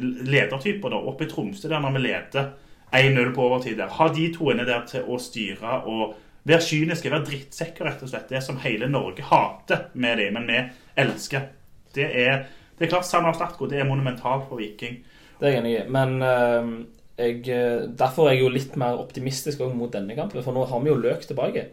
ledertyper. 0.01 0.91
da 0.91 0.99
Oppe 0.99 1.25
i 1.25 1.31
Tromsø, 1.31 1.69
der 1.71 1.81
når 1.83 1.95
vi 1.95 2.03
leder 2.07 2.51
1-0 2.91 3.33
på 3.35 3.47
overtid 3.47 3.77
der. 3.77 3.91
Ha 3.91 4.09
de 4.13 4.29
to 4.33 4.51
inne 4.51 4.67
der 4.67 4.85
til 4.89 5.07
å 5.07 5.19
styre 5.21 5.81
og 5.89 6.15
være 6.45 6.61
kyniske, 6.61 7.11
være 7.11 7.25
drittsekker, 7.29 7.87
rett 7.87 8.03
og 8.05 8.11
slett. 8.11 8.29
Det 8.29 8.43
som 8.45 8.59
hele 8.63 8.89
Norge 8.91 9.25
hater 9.25 9.89
med 9.93 10.21
dem, 10.21 10.37
men 10.37 10.51
vi 10.51 10.61
elsker. 11.01 11.49
Det 11.95 12.05
er, 12.05 12.45
det 12.77 12.85
er 12.85 12.91
klart 12.91 13.07
Samar 13.07 13.37
Statko, 13.37 13.69
det 13.71 13.79
er 13.81 13.89
monumentalt 13.89 14.45
for 14.49 14.61
Viking. 14.61 14.99
Det 15.39 15.47
er 15.47 15.55
jeg 15.55 15.63
enig 15.63 15.73
i. 15.79 15.81
Men 15.91 16.19
eh, 16.23 16.69
jeg, 17.17 17.41
eh, 17.49 17.87
derfor 17.97 18.29
er 18.29 18.35
jeg 18.35 18.45
jo 18.45 18.53
litt 18.53 18.77
mer 18.79 18.99
optimistisk 19.01 19.63
mot 19.73 19.91
denne 19.91 20.15
kampen. 20.17 20.43
For 20.43 20.55
nå 20.55 20.67
har 20.69 20.83
vi 20.83 20.91
jo 20.91 20.99
Løk 20.99 21.25
tilbake. 21.27 21.65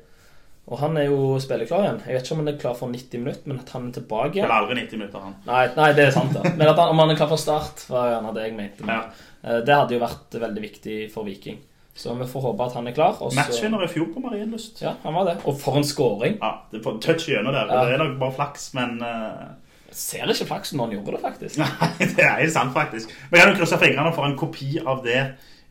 Og 0.70 0.78
han 0.78 0.94
er 0.96 1.08
jo 1.08 1.16
spilleklar 1.42 1.82
igjen. 1.82 1.96
Jeg 2.06 2.14
vet 2.14 2.22
ikke 2.28 2.34
om 2.36 2.40
han 2.44 2.50
er 2.52 2.58
klar 2.62 2.76
for 2.78 2.92
90 2.92 3.18
minutter, 3.24 3.48
men 3.50 3.58
at 3.58 3.72
han 3.74 3.88
er 3.88 3.96
tilbake 3.96 4.36
igjen 4.36 4.44
Eller 4.46 4.60
aldri 4.62 4.76
90 4.78 5.00
minutter, 5.00 5.24
han. 5.26 5.34
Nei, 5.48 5.64
nei, 5.74 5.88
det 5.98 6.04
er 6.06 6.14
sant, 6.14 6.36
da. 6.36 6.42
Men 6.54 6.68
han, 6.70 6.82
om 6.92 7.02
han 7.02 7.10
er 7.10 7.18
klar 7.18 7.30
for 7.32 7.42
start, 7.42 7.82
var 7.90 8.12
gjerne 8.12 8.34
det 8.36 8.44
jeg 8.46 8.54
mente. 8.60 8.86
Ja. 8.86 9.00
Eh, 9.42 9.58
Det 9.66 9.74
hadde 9.74 9.96
jo 9.96 10.02
vært 10.04 10.36
veldig 10.44 10.62
viktig 10.62 10.98
for 11.12 11.26
Viking. 11.26 11.58
Så 11.98 12.14
vi 12.16 12.24
får 12.30 12.44
håpe 12.46 12.68
at 12.70 12.76
han 12.78 12.86
er 12.88 12.94
klar. 12.96 13.18
Også... 13.18 13.36
Matchvinner 13.36 13.82
i 13.84 13.88
fjor 13.90 14.06
på 14.14 14.22
Marienlyst. 14.22 14.78
Ja, 14.84 14.94
han 15.02 15.18
var 15.18 15.26
det. 15.28 15.34
Og 15.50 15.58
for 15.60 15.76
en 15.76 15.84
scoring. 15.84 16.38
Ja, 16.40 16.52
det 16.70 16.78
er 16.78 16.84
på 16.86 16.94
touch 17.04 17.26
gjennom 17.28 17.52
der. 17.52 17.66
Ja. 17.68 17.82
Det 17.84 17.98
er 17.98 18.04
nok 18.04 18.14
bare 18.22 18.36
flaks, 18.38 18.70
men 18.78 18.94
Jeg 19.02 19.98
Ser 19.98 20.30
ikke 20.32 20.46
flaksen 20.48 20.78
når 20.80 20.88
han 20.88 20.94
gjorde 20.96 21.18
det, 21.18 21.20
faktisk. 21.26 21.58
Nei, 21.60 21.90
det 22.14 22.22
er 22.24 22.38
helt 22.38 22.54
sant, 22.54 22.72
faktisk. 22.72 23.10
Men 23.28 23.40
jeg 23.40 23.44
kan 23.44 23.52
jo 23.52 23.58
krysse 23.60 23.80
fingrene 23.82 24.14
for 24.16 24.24
en 24.30 24.38
kopi 24.40 24.70
av 24.80 25.02
det 25.04 25.18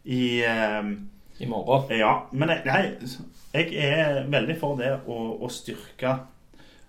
i 0.06 0.22
eh, 0.46 0.92
I 1.42 1.48
morgen. 1.50 1.90
Ja, 1.98 2.12
men 2.32 2.52
jeg, 2.54 2.62
nei, 2.66 2.82
jeg 3.54 3.72
er 3.82 4.28
veldig 4.30 4.58
for 4.62 4.78
det 4.78 4.92
å, 5.10 5.18
å 5.42 5.50
styrke 5.50 6.12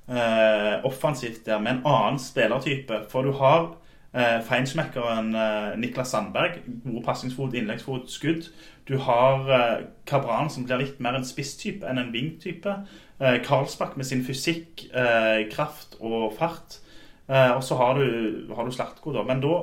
eh, 0.08 0.74
offensivt 0.84 1.46
der 1.46 1.62
med 1.62 1.78
en 1.78 1.86
annen 1.88 2.20
spillertype. 2.20 3.04
For 3.12 3.24
du 3.24 3.32
har 3.40 3.70
eh, 4.12 4.40
feinschmeckeren 4.44 5.32
eh, 5.32 5.70
Niklas 5.80 6.12
Sandberg. 6.12 6.60
God 6.84 7.00
pasningsfot, 7.06 7.56
innleggsfot, 7.56 8.12
skudd. 8.12 8.50
Du 8.88 8.98
har 9.06 9.48
eh, 9.48 9.76
Kabran, 10.08 10.50
som 10.52 10.66
blir 10.68 10.82
litt 10.82 11.00
mer 11.00 11.16
en 11.16 11.26
spisstype 11.26 11.88
enn 11.88 12.02
en 12.02 12.12
vingtype. 12.14 12.76
Eh, 13.22 13.38
Karlsbakk 13.46 13.96
med 13.96 14.08
sin 14.08 14.24
fysikk, 14.26 14.88
eh, 14.92 15.46
kraft 15.52 15.96
og 16.00 16.32
fart. 16.38 16.82
Eh, 17.28 17.52
og 17.54 17.62
så 17.64 17.78
har 17.80 17.96
du, 17.96 18.50
har 18.52 18.68
du 18.68 18.74
Slatko, 18.74 19.14
da. 19.16 19.24
Men 19.24 19.40
da 19.40 19.62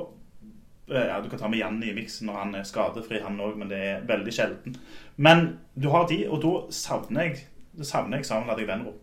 ja, 0.94 1.20
Du 1.22 1.28
kan 1.30 1.38
ta 1.38 1.48
med 1.48 1.60
Janni 1.60 1.90
i 1.90 1.94
miksen 1.96 2.26
når 2.30 2.38
han 2.42 2.54
er 2.60 2.66
skadefri, 2.68 3.20
han 3.22 3.38
òg, 3.40 3.56
men 3.60 3.68
det 3.72 3.78
er 3.78 4.06
veldig 4.08 4.32
sjelden. 4.34 4.76
Men 5.16 5.58
du 5.74 5.88
har 5.90 6.06
de, 6.10 6.24
og 6.28 6.42
da 6.42 6.54
savner 6.74 7.28
jeg 7.30 7.44
da 7.78 7.86
savner 7.86 8.18
jeg 8.18 8.26
Samuel 8.26 8.50
Adegbenro. 8.56 8.96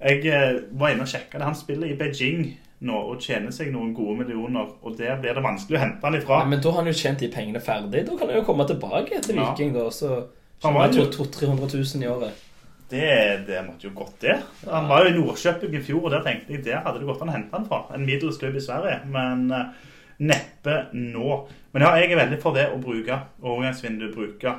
Jeg 0.00 0.22
eh, 0.26 0.62
var 0.72 0.92
inne 0.92 1.04
og 1.04 1.10
sjekka 1.10 1.38
det. 1.38 1.44
Han 1.46 1.58
spiller 1.58 1.90
i 1.92 1.96
Beijing 1.98 2.46
nå 2.86 2.96
og 3.12 3.20
tjener 3.24 3.52
seg 3.54 3.70
noen 3.72 3.92
gode 3.96 4.18
millioner, 4.20 4.72
og 4.82 4.96
der 4.98 5.16
blir 5.20 5.36
det 5.36 5.44
vanskelig 5.44 5.78
å 5.78 5.82
hente 5.82 6.04
han 6.04 6.16
ifra. 6.18 6.40
Ja, 6.42 6.48
men 6.50 6.60
da 6.64 6.72
har 6.72 6.82
han 6.82 6.90
jo 6.90 6.96
tjent 6.96 7.22
de 7.24 7.28
pengene 7.32 7.62
ferdig. 7.64 8.02
Da 8.08 8.16
kan 8.18 8.28
han 8.32 8.40
jo 8.40 8.44
komme 8.48 8.66
tilbake 8.68 9.20
til. 9.24 9.38
Viking, 9.40 9.72
da. 9.76 9.86
Så 9.92 10.10
Han 10.64 10.74
var 10.74 10.88
jo- 10.92 11.04
han 11.04 11.12
200 11.12 11.68
000 11.72 12.02
i 12.02 12.08
året. 12.08 12.42
Det, 12.88 13.46
det 13.46 13.64
måtte 13.66 13.88
jo 13.88 13.90
gått 13.94 14.20
det. 14.20 14.36
Han 14.70 14.88
var 14.88 15.04
jo 15.04 15.10
i 15.10 15.16
Nordkjøping 15.18 15.74
i 15.74 15.82
fjor, 15.82 16.04
og 16.04 16.10
der 16.14 16.22
tenkte 16.22 16.52
jeg 16.54 16.64
der 16.64 16.84
hadde 16.84 17.00
det 17.02 17.08
gått 17.08 17.22
an 17.22 17.32
å 17.32 17.34
hente 17.34 17.56
han 17.56 17.66
fra. 17.66 17.82
En 17.94 18.06
middels 18.06 18.38
klubb 18.38 18.56
i 18.56 18.62
Sverige, 18.62 19.00
men 19.10 19.50
eh, 19.50 19.72
neppe 20.18 20.78
nå. 20.96 21.42
Men 21.74 21.84
ja, 21.84 21.92
jeg 22.00 22.12
er 22.12 22.22
veldig 22.22 22.40
for 22.42 22.56
det 22.56 22.70
å 22.72 22.80
bruke 22.80 23.20
overgangsvinduet, 23.42 24.14
bruke 24.14 24.56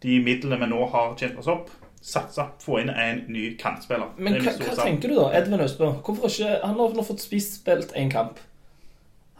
de 0.00 0.16
midlene 0.24 0.60
vi 0.62 0.70
nå 0.70 0.86
har 0.92 1.16
tjent 1.20 1.38
oss 1.40 1.50
opp. 1.52 1.72
Satse, 2.00 2.46
få 2.62 2.78
inn 2.80 2.88
en 2.88 3.26
ny 3.28 3.50
kantspiller. 3.60 4.14
Men 4.16 4.38
hva, 4.40 4.54
hva 4.56 4.76
tenker 4.78 5.12
du 5.12 5.18
da? 5.18 5.26
Edvin 5.36 5.60
Østbø, 5.60 5.90
hvorfor 6.00 6.32
ikke 6.32 6.54
Han 6.62 6.78
har 6.78 6.96
nå 6.96 7.04
fått 7.04 7.20
spist 7.20 7.58
spilt 7.60 7.92
én 7.92 8.08
kamp. 8.12 8.40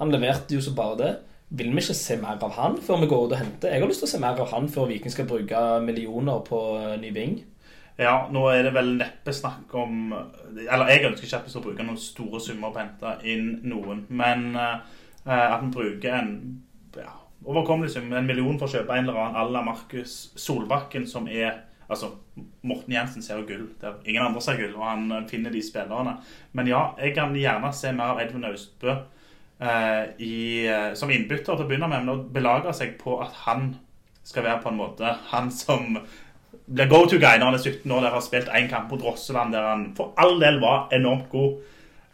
Han 0.01 0.13
leverte 0.13 0.57
jo 0.57 0.65
så 0.65 0.75
bare 0.77 0.99
det. 1.01 1.13
Vil 1.57 1.73
vi 1.73 1.83
ikke 1.83 1.97
se 1.97 2.17
mer 2.21 2.37
av 2.45 2.53
han 2.55 2.77
før 2.85 3.01
vi 3.01 3.09
går 3.11 3.25
ut 3.25 3.33
og 3.33 3.41
henter? 3.41 3.73
Jeg 3.73 3.83
har 3.83 3.91
lyst 3.91 4.05
til 4.05 4.11
å 4.11 4.13
se 4.13 4.21
mer 4.23 4.39
av 4.39 4.53
han 4.53 4.69
før 4.71 4.87
Viking 4.93 5.13
skal 5.13 5.27
bruke 5.27 5.63
millioner 5.83 6.45
på 6.47 6.61
eh, 6.79 6.95
ny 7.01 7.11
ving. 7.17 7.41
Ja, 8.01 8.15
nå 8.33 8.45
er 8.53 8.63
det 8.65 8.73
vel 8.73 8.95
neppe 8.97 9.33
snakk 9.35 9.75
om 9.77 10.13
Eller 10.15 10.89
jeg 10.89 11.03
ønsker 11.05 11.27
ikke 11.27 11.41
at 11.43 11.49
vi 11.49 11.53
skal 11.53 11.65
bruke 11.67 11.85
noen 11.85 11.99
store 12.01 12.41
summer 12.41 12.73
på 12.73 12.81
å 12.81 12.85
hente 12.85 13.17
inn 13.29 13.51
noen, 13.69 14.05
men 14.09 14.55
eh, 14.57 15.00
at 15.25 15.61
vi 15.63 15.73
bruker 15.75 16.15
en 16.17 16.31
ja, 16.97 17.13
overkommelig 17.45 17.93
sum, 17.93 18.13
en 18.13 18.29
million 18.29 18.57
for 18.59 18.69
å 18.69 18.73
kjøpe 18.73 18.97
en 18.97 19.05
eller 19.05 19.19
annen 19.21 19.37
à 19.37 19.45
la 19.53 19.63
Markus 19.67 20.33
Solbakken, 20.41 21.07
som 21.07 21.29
er 21.29 21.59
Altså, 21.91 22.07
Morten 22.63 22.95
Jensen 22.95 23.23
ser 23.23 23.41
jo 23.41 23.47
gull 23.49 23.65
der 23.81 23.97
ingen 24.07 24.23
andre 24.23 24.41
ser 24.45 24.61
gull, 24.61 24.77
og 24.79 24.85
han 24.87 25.09
eh, 25.11 25.25
finner 25.31 25.51
de 25.51 25.63
spillerne. 25.65 26.21
Men 26.55 26.71
ja, 26.71 26.85
jeg 27.03 27.17
kan 27.17 27.35
gjerne 27.35 27.73
se 27.75 27.91
mer 27.97 28.13
av 28.15 28.21
Edvin 28.23 28.47
Austbø 28.47 28.93
eh, 28.95 30.05
i, 30.23 30.37
eh, 30.71 30.93
som 30.95 31.11
innbytter 31.11 31.57
til 31.57 31.65
å 31.65 31.67
begynne 31.67 31.91
med, 31.91 32.05
men 32.05 32.15
å 32.15 32.29
belage 32.31 32.77
seg 32.79 32.95
på 33.01 33.19
at 33.25 33.43
han 33.43 33.73
skal 34.23 34.47
være 34.47 34.63
på 34.63 34.71
en 34.71 34.79
måte 34.79 35.17
han 35.33 35.51
som 35.51 35.99
blir 36.71 36.87
go 36.91 37.03
to 37.11 37.19
guy 37.19 37.41
når 37.41 37.49
han 37.49 37.59
er 37.59 37.65
17 37.65 37.97
år, 37.97 38.05
der 38.05 38.15
har 38.15 38.23
spilt 38.23 38.55
én 38.55 38.71
kamp 38.71 38.93
mot 38.95 39.03
Rosseland, 39.03 39.57
der 39.57 39.67
han 39.67 39.89
for 39.99 40.15
all 40.21 40.39
del 40.39 40.61
var 40.63 40.93
enormt 40.95 41.27
god. 41.33 41.59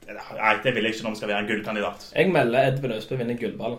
Nei, 0.07 0.55
det 0.63 0.75
vil 0.75 0.87
jeg 0.87 0.95
ikke 0.95 1.05
når 1.07 1.15
vi 1.15 1.21
skal 1.21 1.29
være 1.29 1.43
en 1.43 1.49
gullkandidat. 1.51 2.09
Jeg 2.15 2.31
melder 2.31 2.69
Edvin 2.71 2.93
Østbø 2.95 3.17
vinner 3.19 3.39
gullballen 3.41 3.79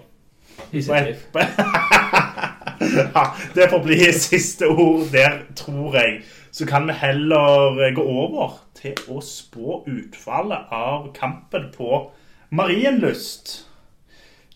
i 0.72 0.82
sitt 0.82 1.06
liv. 1.06 1.22
ja, 3.16 3.24
det 3.56 3.70
får 3.72 3.84
bli 3.84 4.00
siste 4.12 4.68
ord 4.68 5.08
der, 5.14 5.40
tror 5.56 5.96
jeg. 5.96 6.22
Så 6.52 6.66
kan 6.68 6.88
vi 6.88 6.94
heller 6.98 7.94
gå 7.96 8.04
over 8.04 8.58
til 8.76 8.98
å 9.08 9.22
spå 9.24 9.82
utfallet 9.88 10.74
av 10.74 11.12
kampen 11.16 11.70
på 11.76 12.02
Marienlyst. 12.50 13.68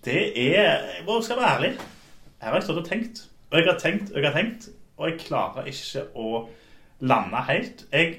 Det 0.06 0.32
er 0.56 1.04
Hvor 1.06 1.22
skal 1.22 1.38
jeg 1.38 1.44
være 1.44 1.56
ærlig? 1.56 1.74
Her 2.42 2.50
har 2.50 2.58
jeg 2.58 2.64
stått 2.64 2.82
og 2.82 2.88
tenkt. 2.90 3.26
Og 3.52 3.60
jeg 3.60 3.68
har 3.68 3.80
tenkt 3.80 4.12
og 4.12 4.18
jeg 4.18 4.32
har 4.32 4.38
tenkt, 4.40 4.70
og 4.98 5.10
jeg 5.10 5.20
klarer 5.28 5.68
ikke 5.70 6.08
å 6.16 6.48
lande 7.00 7.44
helt. 7.48 7.86
Jeg 7.92 8.16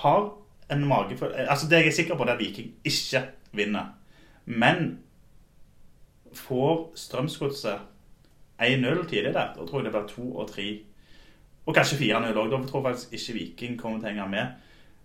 har 0.00 0.30
en 0.70 0.84
magefølelse 0.88 1.48
Altså, 1.50 1.68
det 1.68 1.76
jeg 1.76 1.86
er 1.86 1.92
sikker 1.92 2.16
på, 2.16 2.24
det 2.24 2.30
er 2.30 2.34
at 2.34 2.40
Viking 2.40 2.74
ikke 2.84 3.22
vinner. 3.52 3.86
Men 4.44 4.98
får 6.32 6.92
Strømsgodset 6.94 7.78
1-0 8.62 9.08
tidlig 9.08 9.34
der, 9.34 9.54
da 9.54 9.66
tror 9.66 9.78
jeg 9.78 9.84
det 9.84 9.92
blir 9.92 10.06
2 10.08 10.36
og 10.36 10.50
3. 10.50 10.80
Og 11.66 11.74
kanskje 11.74 11.96
4-0 11.96 12.36
òg. 12.36 12.50
Da 12.50 12.66
tror 12.66 12.80
jeg 12.80 12.94
faktisk 12.94 13.12
ikke 13.12 13.38
Viking 13.38 13.80
kommer 13.80 13.98
til 13.98 14.08
å 14.08 14.12
henge 14.12 14.28
med. 14.30 14.46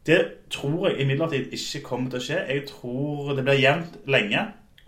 Det 0.06 0.20
tror 0.50 0.90
jeg 0.90 1.00
imidlertid 1.00 1.54
ikke 1.56 1.84
kommer 1.84 2.10
til 2.10 2.20
å 2.20 2.24
skje. 2.24 2.40
Jeg 2.48 2.66
tror 2.68 3.34
det 3.36 3.44
blir 3.44 3.62
jevnt 3.62 4.00
lenge, 4.08 4.46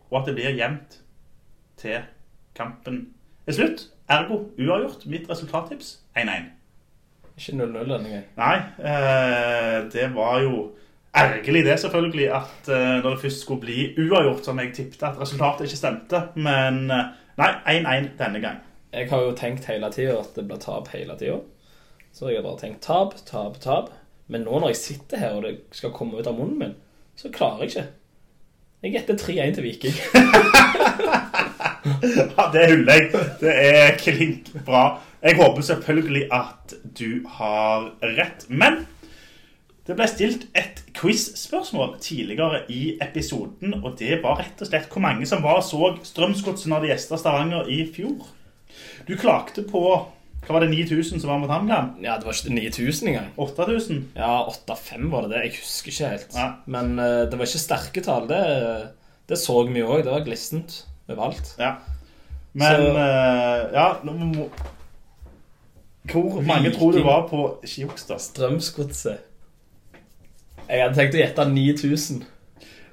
og 0.10 0.22
at 0.22 0.28
det 0.28 0.36
blir 0.36 0.58
jevnt 0.58 1.00
til 1.78 2.00
kampen 2.56 3.14
er 3.48 3.56
slutt. 3.56 3.88
Ergo 4.10 4.44
uavgjort. 4.60 5.06
Mitt 5.06 5.30
resultattips 5.30 6.00
1-1. 6.18 6.52
Ikke 7.41 7.58
0-0 7.58 7.73
denne 7.89 8.10
gangen. 8.10 8.25
Nei, 8.38 8.58
eh, 8.86 9.77
det 9.93 10.10
var 10.13 10.41
jo 10.43 10.67
ergerlig 11.13 11.63
det, 11.65 11.80
selvfølgelig, 11.80 12.27
at 12.38 12.69
eh, 12.69 12.97
når 13.04 13.10
det 13.10 13.21
først 13.21 13.41
skulle 13.41 13.62
bli 13.62 13.88
uavgjort, 13.97 14.45
som 14.45 14.60
jeg 14.60 14.73
tippet 14.75 15.04
at 15.04 15.17
resultatet 15.21 15.65
ikke 15.65 15.80
stemte. 15.80 16.21
Men 16.36 16.84
eh, 16.91 17.08
nei, 17.41 17.49
1-1 17.80 18.12
denne 18.19 18.43
gang. 18.43 18.62
Jeg 18.93 19.10
har 19.10 19.23
jo 19.25 19.34
tenkt 19.39 19.65
hele 19.71 19.89
tida 19.91 20.19
at 20.19 20.36
det 20.36 20.45
blir 20.47 20.62
tap 20.62 20.91
hele 20.93 21.17
tida. 21.17 21.39
Så 22.13 22.30
jeg 22.30 22.41
har 22.41 22.45
bare 22.45 22.60
tenkt 22.62 22.84
tap, 22.86 23.15
tap, 23.25 23.58
tap. 23.63 23.89
Men 24.27 24.45
nå 24.45 24.60
når 24.60 24.75
jeg 24.75 24.84
sitter 24.84 25.17
her 25.17 25.39
og 25.39 25.47
det 25.47 25.56
skal 25.75 25.95
komme 25.95 26.19
ut 26.19 26.27
av 26.27 26.38
munnen 26.38 26.60
min, 26.60 26.77
så 27.17 27.32
klarer 27.34 27.65
jeg 27.65 27.71
ikke. 27.71 27.88
Jeg 28.82 28.93
gjetter 28.95 29.17
3-1 29.25 29.58
til 29.58 29.63
Viking. 29.63 29.97
Ja, 31.82 32.43
det 32.54 32.65
hyller 32.69 32.93
jeg. 32.93 33.21
Det 33.41 33.54
er 33.54 33.95
klink 33.97 34.51
bra. 34.65 34.99
Jeg 35.22 35.38
håper 35.38 35.62
selvfølgelig 35.62 36.24
at 36.34 36.74
du 36.98 37.22
har 37.38 37.92
rett. 38.18 38.46
Men 38.50 38.86
det 39.88 39.96
ble 39.98 40.08
stilt 40.10 40.48
et 40.58 40.82
quiz-spørsmål 40.98 41.96
tidligere 42.02 42.64
i 42.74 42.98
episoden, 43.02 43.76
og 43.84 43.98
det 44.00 44.20
var 44.24 44.40
rett 44.42 44.62
og 44.62 44.70
slett 44.70 44.90
hvor 44.94 45.04
mange 45.04 45.26
som 45.30 45.44
var 45.46 45.60
og 45.62 45.66
så 45.68 45.92
Strømsgodset 46.08 46.70
når 46.72 46.86
de 46.86 46.92
gjesta 46.94 47.20
Stavanger 47.22 47.70
i 47.70 47.84
fjor. 47.94 48.26
Du 49.08 49.16
klagde 49.20 49.66
på 49.70 49.84
hva 50.42 50.56
var 50.56 50.64
det 50.66 50.72
9000 50.72 51.22
som 51.22 51.30
var 51.30 51.38
mot 51.38 51.52
HamKam? 51.54 51.92
Ja, 52.02 52.16
det 52.18 52.26
var 52.26 52.34
ikke 52.34 52.56
9000 52.56 53.10
engang. 53.12 53.28
8000? 53.38 54.00
Ja, 54.18 54.40
8-5 54.50 55.04
var 55.12 55.28
det 55.28 55.36
det. 55.36 55.42
Jeg 55.46 55.54
husker 55.60 55.92
ikke 55.94 56.10
helt. 56.16 56.34
Ja. 56.34 56.48
Men 56.66 56.96
uh, 56.98 57.30
det 57.30 57.38
var 57.38 57.46
ikke 57.46 57.62
sterke 57.62 58.02
tall. 58.02 58.26
Det, 58.32 58.40
det 59.30 59.38
så 59.38 59.60
vi 59.70 59.84
òg. 59.86 60.02
Det 60.08 60.10
var 60.16 60.26
glissent 60.26 60.80
overalt. 61.06 61.54
Ja. 61.62 61.76
Men 62.58 62.74
Så- 62.74 62.90
uh, 62.98 63.70
Ja, 63.78 63.86
nå 64.04 64.16
må 64.18 64.48
Hvor 66.10 66.42
mange 66.42 66.72
tror 66.74 66.96
du 66.96 67.04
var 67.06 67.28
på 67.30 67.44
Ikke 67.64 67.86
juks, 67.86 68.08
da. 68.10 68.18
Strømsgodset. 68.18 69.28
Jeg 70.72 70.82
hadde 70.82 70.96
tenkt 70.96 71.18
å 71.18 71.20
gjette 71.20 71.46
9000. 71.52 72.22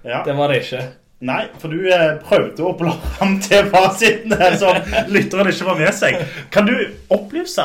Ja. 0.04 0.22
Det 0.26 0.34
var 0.36 0.52
det 0.52 0.62
ikke. 0.64 0.82
Nei, 1.28 1.40
for 1.58 1.72
du 1.74 1.88
eh, 1.90 2.18
prøvde 2.22 2.62
å 2.62 2.74
bla 2.78 2.92
fram 3.16 3.38
til 3.42 3.66
fasiten 3.72 4.34
som 4.60 4.76
lytteren 5.10 5.50
ikke 5.50 5.66
var 5.66 5.78
med 5.80 5.94
seg. 5.94 6.18
Kan 6.54 6.68
du 6.68 6.74
opplyse 7.14 7.64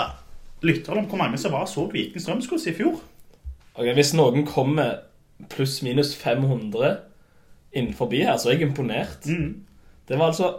lytteren 0.66 1.04
om 1.04 1.10
hvor 1.10 1.22
mange 1.22 1.38
som 1.42 1.54
var 1.54 1.68
så 1.70 1.86
Viken 1.92 2.24
Strømsgods 2.24 2.70
i 2.72 2.76
fjor? 2.78 2.98
Ok, 3.74 3.90
Hvis 3.98 4.14
noen 4.18 4.46
kommer 4.48 5.04
pluss-minus 5.50 6.14
500 6.18 6.96
innenfor 7.74 8.14
her, 8.14 8.38
så 8.38 8.50
er 8.50 8.58
jeg 8.58 8.70
imponert. 8.70 9.26
Mm. 9.26 9.66
Det 10.08 10.18
var 10.20 10.32
altså 10.32 10.50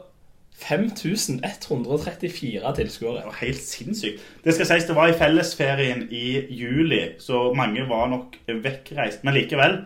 5134 0.54 2.74
tilskuere. 2.76 3.18
Det 3.18 3.26
var 3.26 3.40
helt 3.40 3.64
sinnssykt. 3.64 4.22
Det 4.44 4.54
skal 4.54 4.66
sies 4.70 4.86
det 4.88 4.96
var 4.96 5.08
i 5.10 5.18
fellesferien 5.18 6.06
i 6.14 6.46
juli, 6.54 7.02
så 7.18 7.52
mange 7.56 7.88
var 7.90 8.06
nok 8.12 8.36
vekkreist. 8.62 9.24
Men 9.26 9.34
likevel 9.34 9.80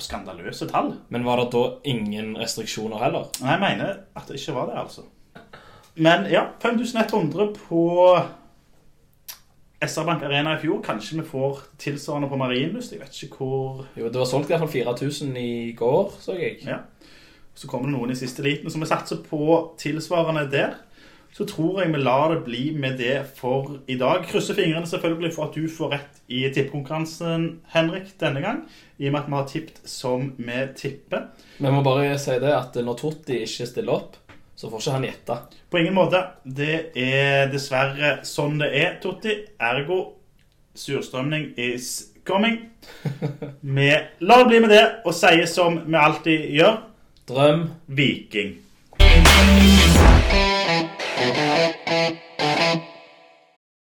skandaløse 0.00 0.68
tall. 0.70 0.94
Men 1.08 1.24
var 1.26 1.40
det 1.40 1.50
da 1.54 1.64
ingen 1.88 2.34
restriksjoner 2.38 3.00
heller? 3.02 3.30
Nei, 3.42 3.54
jeg 3.54 3.64
mener 3.64 3.96
at 4.16 4.28
det 4.28 4.40
ikke 4.40 4.56
var 4.56 4.70
det, 4.70 4.76
altså. 4.80 5.06
Men 6.00 6.28
ja, 6.30 6.46
5100 6.62 7.50
på 7.56 7.82
SR-Bank 9.80 10.22
Arena 10.22 10.56
i 10.56 10.62
fjor. 10.62 10.80
Kanskje 10.84 11.20
vi 11.20 11.26
får 11.28 11.64
tilsvarende 11.80 12.28
på 12.30 12.38
Marienlyst. 12.40 12.92
Jeg 12.92 13.02
vet 13.02 13.22
ikke 13.24 13.40
hvor 13.40 13.86
Jo, 13.96 14.08
det 14.08 14.20
var 14.20 14.28
solgt 14.28 14.52
iallfall 14.52 14.70
hvert 14.70 15.00
4000 15.00 15.36
i 15.40 15.72
går, 15.76 16.14
så 16.20 16.36
jeg. 16.38 16.60
Ja. 16.66 16.82
Så 17.54 17.68
kommer 17.68 17.90
det 17.90 17.96
noen 17.96 18.12
i 18.14 18.18
siste 18.18 18.44
liten. 18.46 18.70
Så 18.70 18.80
vi 18.80 18.88
satser 18.88 19.20
på 19.26 19.74
tilsvarende 19.80 20.46
der. 20.52 20.78
Så 21.32 21.46
tror 21.46 21.78
jeg 21.78 21.92
vi 21.92 22.00
lar 22.02 22.32
det 22.32 22.40
bli 22.44 22.62
med 22.74 22.98
det 22.98 23.20
for 23.36 23.76
i 23.86 23.94
dag. 23.98 24.24
Krysser 24.26 24.56
fingrene 24.58 24.88
selvfølgelig 24.90 25.34
for 25.36 25.46
at 25.46 25.54
du 25.54 25.68
får 25.70 25.92
rett 25.94 26.22
i 26.26 26.42
tippekonkurransen, 26.50 27.60
Henrik, 27.70 28.16
denne 28.18 28.42
gang. 28.42 28.64
I 28.98 29.06
og 29.08 29.14
med 29.14 29.20
at 29.20 29.28
vi 29.28 29.38
har 29.38 29.46
tippet 29.52 29.78
som 29.86 30.32
vi 30.38 30.64
tipper. 30.76 31.28
Vi 31.58 31.70
må 31.70 31.84
bare 31.86 32.18
si 32.18 32.34
det 32.42 32.50
at 32.56 32.80
når 32.82 32.98
Totti 32.98 33.44
ikke 33.44 33.68
stiller 33.70 33.94
opp, 33.94 34.18
så 34.58 34.68
får 34.68 34.82
ikke 34.82 34.96
han 34.96 35.06
gjette. 35.06 35.38
På 35.70 35.78
ingen 35.78 35.96
måte. 35.96 36.24
Det 36.44 36.90
er 36.98 37.46
dessverre 37.52 38.18
sånn 38.26 38.58
det 38.60 38.74
er, 38.82 38.98
Totti. 39.02 39.38
Ergo 39.62 40.02
surstrømning 40.74 41.52
is 41.56 42.10
coming. 42.26 42.58
Vi 43.60 43.90
lar 44.18 44.42
det 44.42 44.50
bli 44.50 44.60
med 44.66 44.74
det 44.74 44.84
og 45.04 45.14
sier 45.14 45.46
som 45.46 45.78
vi 45.86 45.98
alltid 45.98 46.46
gjør 46.56 46.78
Drøm 47.30 47.70
Viking. 47.86 48.56